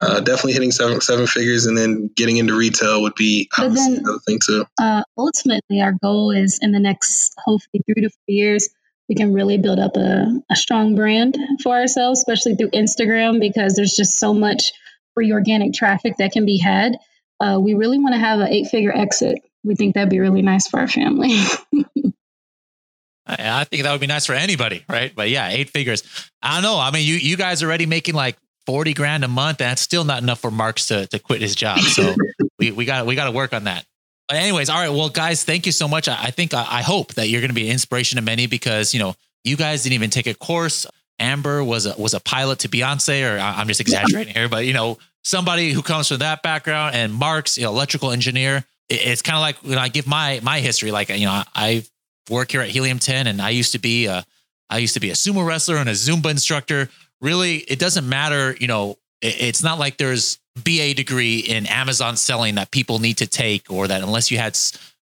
Uh, 0.00 0.18
definitely 0.18 0.52
hitting 0.54 0.72
seven 0.72 1.00
seven 1.00 1.28
figures 1.28 1.66
and 1.66 1.78
then 1.78 2.10
getting 2.16 2.36
into 2.36 2.56
retail 2.56 3.02
would 3.02 3.14
be 3.14 3.48
then, 3.56 3.98
another 3.98 4.18
thing 4.26 4.40
too. 4.44 4.64
Uh, 4.80 5.04
ultimately, 5.16 5.80
our 5.80 5.92
goal 6.02 6.32
is 6.32 6.58
in 6.60 6.72
the 6.72 6.80
next 6.80 7.34
hopefully 7.38 7.82
three 7.86 8.02
to 8.02 8.10
four 8.10 8.24
years, 8.26 8.68
we 9.08 9.14
can 9.14 9.32
really 9.32 9.58
build 9.58 9.78
up 9.78 9.96
a, 9.96 10.40
a 10.50 10.56
strong 10.56 10.96
brand 10.96 11.36
for 11.62 11.76
ourselves, 11.76 12.18
especially 12.18 12.56
through 12.56 12.70
Instagram, 12.70 13.38
because 13.38 13.74
there's 13.74 13.94
just 13.94 14.18
so 14.18 14.34
much 14.34 14.72
free 15.14 15.32
organic 15.32 15.72
traffic 15.72 16.16
that 16.18 16.32
can 16.32 16.44
be 16.44 16.58
had. 16.58 16.96
Uh, 17.40 17.58
we 17.60 17.74
really 17.74 17.98
want 17.98 18.14
to 18.14 18.20
have 18.20 18.40
an 18.40 18.48
eight 18.48 18.68
figure 18.68 18.96
exit. 18.96 19.38
We 19.64 19.74
think 19.74 19.94
that'd 19.94 20.10
be 20.10 20.20
really 20.20 20.42
nice 20.42 20.68
for 20.68 20.80
our 20.80 20.88
family. 20.88 21.36
I 23.26 23.64
think 23.64 23.84
that 23.84 23.92
would 23.92 24.00
be 24.00 24.06
nice 24.06 24.26
for 24.26 24.34
anybody, 24.34 24.84
right? 24.88 25.12
But 25.14 25.30
yeah, 25.30 25.48
eight 25.48 25.70
figures. 25.70 26.02
I 26.42 26.54
don't 26.54 26.62
know. 26.62 26.78
I 26.78 26.90
mean, 26.90 27.06
you 27.06 27.14
you 27.14 27.36
guys 27.36 27.62
are 27.62 27.66
already 27.66 27.86
making 27.86 28.14
like 28.14 28.36
40 28.66 28.94
grand 28.94 29.24
a 29.24 29.28
month. 29.28 29.60
and 29.60 29.70
That's 29.70 29.82
still 29.82 30.04
not 30.04 30.22
enough 30.22 30.40
for 30.40 30.50
Marks 30.50 30.88
to, 30.88 31.06
to 31.08 31.18
quit 31.18 31.40
his 31.40 31.54
job. 31.54 31.80
So 31.80 32.14
we, 32.58 32.72
we 32.72 32.84
got 32.84 33.06
we 33.06 33.14
got 33.14 33.24
to 33.26 33.30
work 33.32 33.52
on 33.52 33.64
that. 33.64 33.84
But 34.28 34.38
anyways, 34.38 34.68
all 34.68 34.80
right. 34.80 34.90
Well, 34.90 35.08
guys, 35.08 35.44
thank 35.44 35.66
you 35.66 35.72
so 35.72 35.88
much. 35.88 36.08
I, 36.08 36.16
I 36.24 36.30
think 36.30 36.54
I, 36.54 36.66
I 36.68 36.82
hope 36.82 37.14
that 37.14 37.28
you're 37.28 37.40
going 37.40 37.50
to 37.50 37.54
be 37.54 37.66
an 37.66 37.72
inspiration 37.72 38.16
to 38.16 38.22
many 38.22 38.46
because 38.46 38.92
you 38.94 39.00
know 39.00 39.14
you 39.44 39.56
guys 39.56 39.82
didn't 39.82 39.94
even 39.94 40.10
take 40.10 40.26
a 40.26 40.34
course. 40.34 40.86
Amber 41.22 41.62
was 41.62 41.86
a 41.86 41.94
was 41.96 42.14
a 42.14 42.20
pilot 42.20 42.60
to 42.60 42.68
Beyonce, 42.68 43.24
or 43.24 43.38
I'm 43.38 43.68
just 43.68 43.80
exaggerating 43.80 44.34
here, 44.34 44.48
but 44.48 44.66
you 44.66 44.72
know, 44.72 44.98
somebody 45.22 45.70
who 45.70 45.82
comes 45.82 46.08
from 46.08 46.18
that 46.18 46.42
background, 46.42 46.94
and 46.94 47.14
Mark's 47.14 47.56
you 47.56 47.64
know, 47.64 47.70
electrical 47.70 48.10
engineer. 48.10 48.64
It's 48.88 49.22
kind 49.22 49.36
of 49.36 49.40
like 49.40 49.56
when 49.58 49.78
I 49.78 49.88
give 49.88 50.06
my 50.06 50.40
my 50.42 50.60
history, 50.60 50.90
like 50.90 51.08
you 51.08 51.26
know, 51.26 51.42
I 51.54 51.84
work 52.28 52.50
here 52.50 52.60
at 52.60 52.68
Helium 52.68 52.98
10, 52.98 53.26
and 53.26 53.40
I 53.40 53.50
used 53.50 53.72
to 53.72 53.78
be 53.78 54.06
a 54.06 54.24
I 54.68 54.78
used 54.78 54.94
to 54.94 55.00
be 55.00 55.10
a 55.10 55.14
sumo 55.14 55.46
wrestler 55.46 55.76
and 55.76 55.88
a 55.88 55.92
Zumba 55.92 56.30
instructor. 56.30 56.88
Really, 57.20 57.58
it 57.58 57.78
doesn't 57.78 58.08
matter. 58.08 58.56
You 58.58 58.66
know, 58.66 58.98
it's 59.20 59.62
not 59.62 59.78
like 59.78 59.96
there's 59.96 60.38
BA 60.56 60.94
degree 60.94 61.38
in 61.38 61.66
Amazon 61.66 62.16
selling 62.16 62.56
that 62.56 62.70
people 62.70 62.98
need 62.98 63.18
to 63.18 63.26
take, 63.26 63.70
or 63.70 63.86
that 63.86 64.02
unless 64.02 64.30
you 64.30 64.38
had 64.38 64.58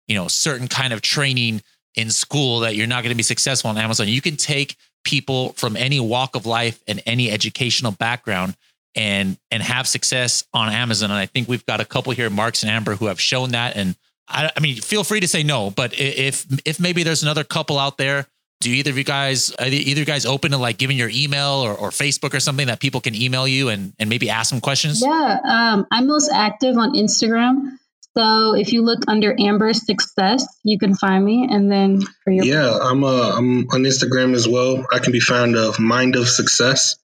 you 0.09 0.17
know 0.17 0.27
certain 0.27 0.69
kind 0.69 0.93
of 0.93 1.01
training 1.01 1.63
in 1.95 2.11
school 2.11 2.61
that 2.61 2.77
you're 2.77 2.87
not 2.87 3.03
going 3.03 3.13
to 3.13 3.17
be 3.17 3.23
successful 3.23 3.71
on 3.71 3.79
Amazon. 3.79 4.09
You 4.09 4.21
can 4.21 4.37
take 4.37 4.77
people 5.09 5.53
from 5.57 5.77
any 5.77 6.01
walk 6.01 6.37
of 6.37 6.45
life 6.45 6.79
and 6.87 7.01
any 7.07 7.31
educational 7.31 7.93
background 7.93 8.55
and 8.95 9.37
and 9.51 9.63
have 9.63 9.87
success 9.87 10.45
on 10.53 10.69
Amazon. 10.73 11.11
And 11.11 11.19
I 11.19 11.27
think 11.27 11.49
we've 11.49 11.65
got 11.67 11.81
a 11.81 11.85
couple 11.85 12.13
here, 12.13 12.31
Marks 12.31 12.63
and 12.63 12.71
Amber, 12.71 12.97
who 12.99 13.07
have 13.07 13.21
shown 13.21 13.53
that. 13.53 13.77
And 13.77 13.97
I, 14.29 14.51
I 14.57 14.61
mean, 14.61 14.77
feel 14.83 15.05
free 15.05 15.21
to 15.21 15.29
say 15.29 15.43
no, 15.43 15.71
but 15.71 15.91
if 15.99 16.45
if 16.65 16.79
maybe 16.79 17.05
there's 17.05 17.23
another 17.23 17.45
couple 17.45 17.79
out 17.79 17.97
there 17.97 18.27
Do 18.61 18.71
either 18.71 18.91
of 18.91 18.99
you 18.99 19.05
guys, 19.05 19.55
either 19.59 19.77
either 19.77 20.01
you 20.01 20.05
guys 20.05 20.27
open 20.27 20.51
to 20.51 20.59
like 20.59 20.79
giving 20.79 20.97
your 20.97 21.11
email 21.11 21.63
or, 21.63 21.75
or 21.75 21.91
Facebook 21.91 22.35
or 22.35 22.41
something 22.41 22.67
that 22.67 22.81
people 22.81 23.01
can 23.01 23.15
email 23.15 23.47
you 23.47 23.69
and, 23.69 23.93
and 24.01 24.11
maybe 24.11 24.31
ask 24.31 24.51
some 24.51 24.61
questions? 24.61 25.01
Yeah, 25.01 25.39
um, 25.45 25.87
I'm 25.93 26.09
most 26.09 26.29
active 26.33 26.77
on 26.77 26.95
Instagram. 26.95 27.79
So 28.19 28.57
if 28.57 28.73
you 28.73 28.83
look 28.83 28.99
under 29.07 29.33
Amber 29.39 29.73
Success, 29.73 30.45
you 30.65 30.77
can 30.77 30.97
find 30.97 31.25
me. 31.25 31.47
And 31.49 31.71
then 31.71 32.01
for 32.25 32.33
your 32.33 32.45
Yeah, 32.45 32.77
I'm 32.83 33.05
uh, 33.05 33.31
I'm 33.37 33.61
on 33.69 33.85
Instagram 33.85 34.35
as 34.35 34.49
well. 34.49 34.85
I 34.93 34.99
can 34.99 35.13
be 35.13 35.21
found 35.21 35.55
of 35.55 35.79
Mind 35.79 36.17
of 36.17 36.29
Success 36.29 36.97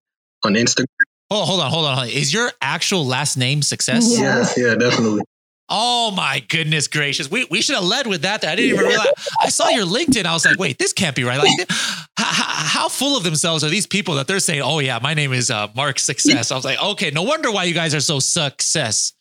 on 0.44 0.54
Instagram. 0.54 0.86
Oh, 1.30 1.44
hold 1.44 1.60
on, 1.60 1.70
hold 1.70 1.86
on. 1.86 1.94
Hold 1.94 2.08
on. 2.08 2.12
Is 2.12 2.34
your 2.34 2.50
actual 2.60 3.06
last 3.06 3.36
name 3.36 3.62
Success? 3.62 4.18
Yeah. 4.18 4.44
Yeah, 4.56 4.68
yeah, 4.70 4.74
definitely. 4.74 5.22
Oh 5.68 6.10
my 6.10 6.40
goodness 6.48 6.88
gracious. 6.88 7.30
We, 7.30 7.46
we 7.50 7.62
should 7.62 7.74
have 7.76 7.84
led 7.84 8.06
with 8.06 8.22
that. 8.22 8.44
I 8.44 8.54
didn't 8.54 8.74
even 8.74 8.86
realize. 8.86 9.06
I 9.40 9.48
saw 9.48 9.68
your 9.70 9.86
LinkedIn. 9.86 10.26
I 10.26 10.32
was 10.34 10.44
like, 10.44 10.58
wait, 10.58 10.78
this 10.78 10.92
can't 10.92 11.16
be 11.16 11.24
right. 11.24 11.38
Like, 11.38 11.68
how, 12.18 12.44
how 12.82 12.88
full 12.90 13.16
of 13.16 13.24
themselves 13.24 13.64
are 13.64 13.70
these 13.70 13.86
people 13.86 14.16
that 14.16 14.26
they're 14.26 14.40
saying, 14.40 14.60
oh 14.62 14.78
yeah, 14.80 14.98
my 15.02 15.14
name 15.14 15.32
is 15.32 15.50
uh, 15.50 15.68
Mark 15.74 15.98
Success. 15.98 16.50
I 16.52 16.56
was 16.56 16.64
like, 16.66 16.82
okay, 16.82 17.10
no 17.10 17.22
wonder 17.22 17.50
why 17.50 17.64
you 17.64 17.72
guys 17.74 17.94
are 17.94 18.00
so 18.00 18.18
successful. 18.20 19.16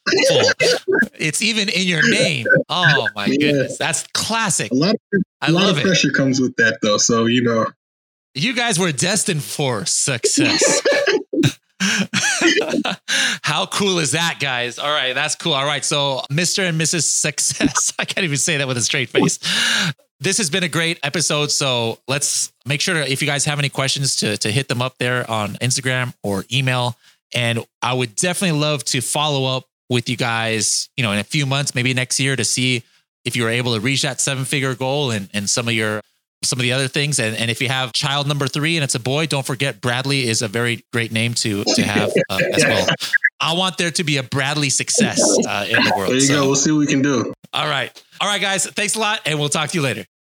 it's 1.18 1.42
even 1.42 1.70
in 1.70 1.88
your 1.88 2.02
name. 2.12 2.46
Oh 2.68 3.08
my 3.16 3.28
Yeah. 3.28 3.38
goodness. 3.52 3.78
That's 3.78 4.06
classic. 4.14 4.72
A 4.72 4.76
lot 4.76 4.96
of 5.14 5.22
I 5.42 5.50
lot 5.50 5.62
love 5.64 5.72
of 5.78 5.78
it. 5.80 5.86
pressure 5.86 6.12
comes 6.12 6.42
with 6.42 6.56
that 6.58 6.80
though. 6.82 6.98
So 6.98 7.26
you 7.26 7.42
know, 7.44 7.68
You 8.36 8.54
guys 8.54 8.78
were 8.78 8.92
destined 8.92 9.44
for 9.44 9.86
success. 9.86 10.82
How 13.42 13.66
cool 13.66 14.00
is 14.00 14.12
that, 14.12 14.38
guys? 14.40 14.80
All 14.80 14.90
right, 14.90 15.14
that's 15.14 15.36
cool. 15.36 15.54
All 15.54 15.66
right, 15.66 15.84
so 15.84 16.22
Mr. 16.32 16.68
and 16.68 16.80
Mrs. 16.80 17.04
Success. 17.04 17.94
I 18.00 18.06
can't 18.06 18.24
even 18.24 18.38
say 18.38 18.58
that 18.58 18.68
with 18.68 18.78
a 18.78 18.82
straight 18.82 19.10
face. 19.10 19.40
This 20.20 20.38
has 20.38 20.50
been 20.50 20.64
a 20.64 20.70
great 20.70 21.00
episode. 21.04 21.52
So 21.52 22.00
let's 22.08 22.54
make 22.66 22.80
sure 22.80 22.96
if 22.96 23.22
you 23.22 23.28
guys 23.28 23.46
have 23.46 23.60
any 23.60 23.70
questions 23.70 24.16
to, 24.18 24.38
to 24.38 24.52
hit 24.52 24.70
them 24.70 24.82
up 24.82 24.98
there 24.98 25.30
on 25.30 25.56
Instagram 25.56 26.14
or 26.24 26.46
email. 26.52 26.96
And 27.34 27.66
I 27.82 27.94
would 27.94 28.16
definitely 28.16 28.60
love 28.60 28.84
to 28.86 29.02
follow 29.02 29.58
up 29.58 29.66
with 29.90 30.08
you 30.08 30.16
guys, 30.16 30.90
you 30.96 31.04
know, 31.04 31.12
in 31.12 31.20
a 31.20 31.24
few 31.24 31.46
months, 31.46 31.76
maybe 31.76 31.94
next 31.94 32.20
year 32.20 32.36
to 32.36 32.46
see 32.46 32.84
if 33.26 33.36
you 33.36 33.44
were 33.44 33.50
able 33.50 33.74
to 33.74 33.82
reach 33.82 34.02
that 34.04 34.22
seven 34.22 34.46
figure 34.46 34.76
goal 34.76 35.12
and, 35.12 35.30
and 35.34 35.50
some 35.50 35.68
of 35.68 35.74
your 35.74 36.02
some 36.44 36.60
of 36.60 36.64
the 36.64 36.74
other 36.74 36.88
things. 36.88 37.20
And, 37.20 37.36
and 37.36 37.50
if 37.52 37.62
you 37.62 37.68
have 37.70 37.94
child 37.94 38.28
number 38.28 38.48
three 38.48 38.78
and 38.78 38.84
it's 38.84 38.96
a 38.96 39.00
boy, 39.00 39.26
don't 39.28 39.46
forget 39.46 39.82
Bradley 39.82 40.28
is 40.28 40.42
a 40.42 40.48
very 40.48 40.84
great 40.94 41.12
name 41.12 41.34
to 41.36 41.64
to 41.64 41.84
have 41.84 42.12
uh, 42.30 42.40
as 42.54 42.64
well. 42.64 42.88
I 43.40 43.54
want 43.54 43.78
there 43.78 43.92
to 43.92 44.04
be 44.04 44.18
a 44.18 44.24
Bradley 44.24 44.70
success 44.70 45.20
uh, 45.48 45.66
in 45.70 45.84
the 45.84 45.94
world. 45.98 46.10
there 46.12 46.16
you 46.16 46.22
So, 46.22 46.36
go. 46.36 46.46
We'll 46.46 46.56
see 46.56 46.72
what 46.72 46.80
we 46.80 46.88
can 46.88 47.02
do. 47.02 47.34
All 47.54 47.68
right. 47.70 47.92
All 48.22 48.28
right, 48.28 48.42
guys. 48.42 48.66
Thanks 48.66 48.96
a 48.96 49.00
lot. 49.00 49.22
And 49.26 49.40
we'll 49.40 49.50
talk 49.50 49.70
to 49.70 49.78
you 49.78 49.82
later. 49.84 50.06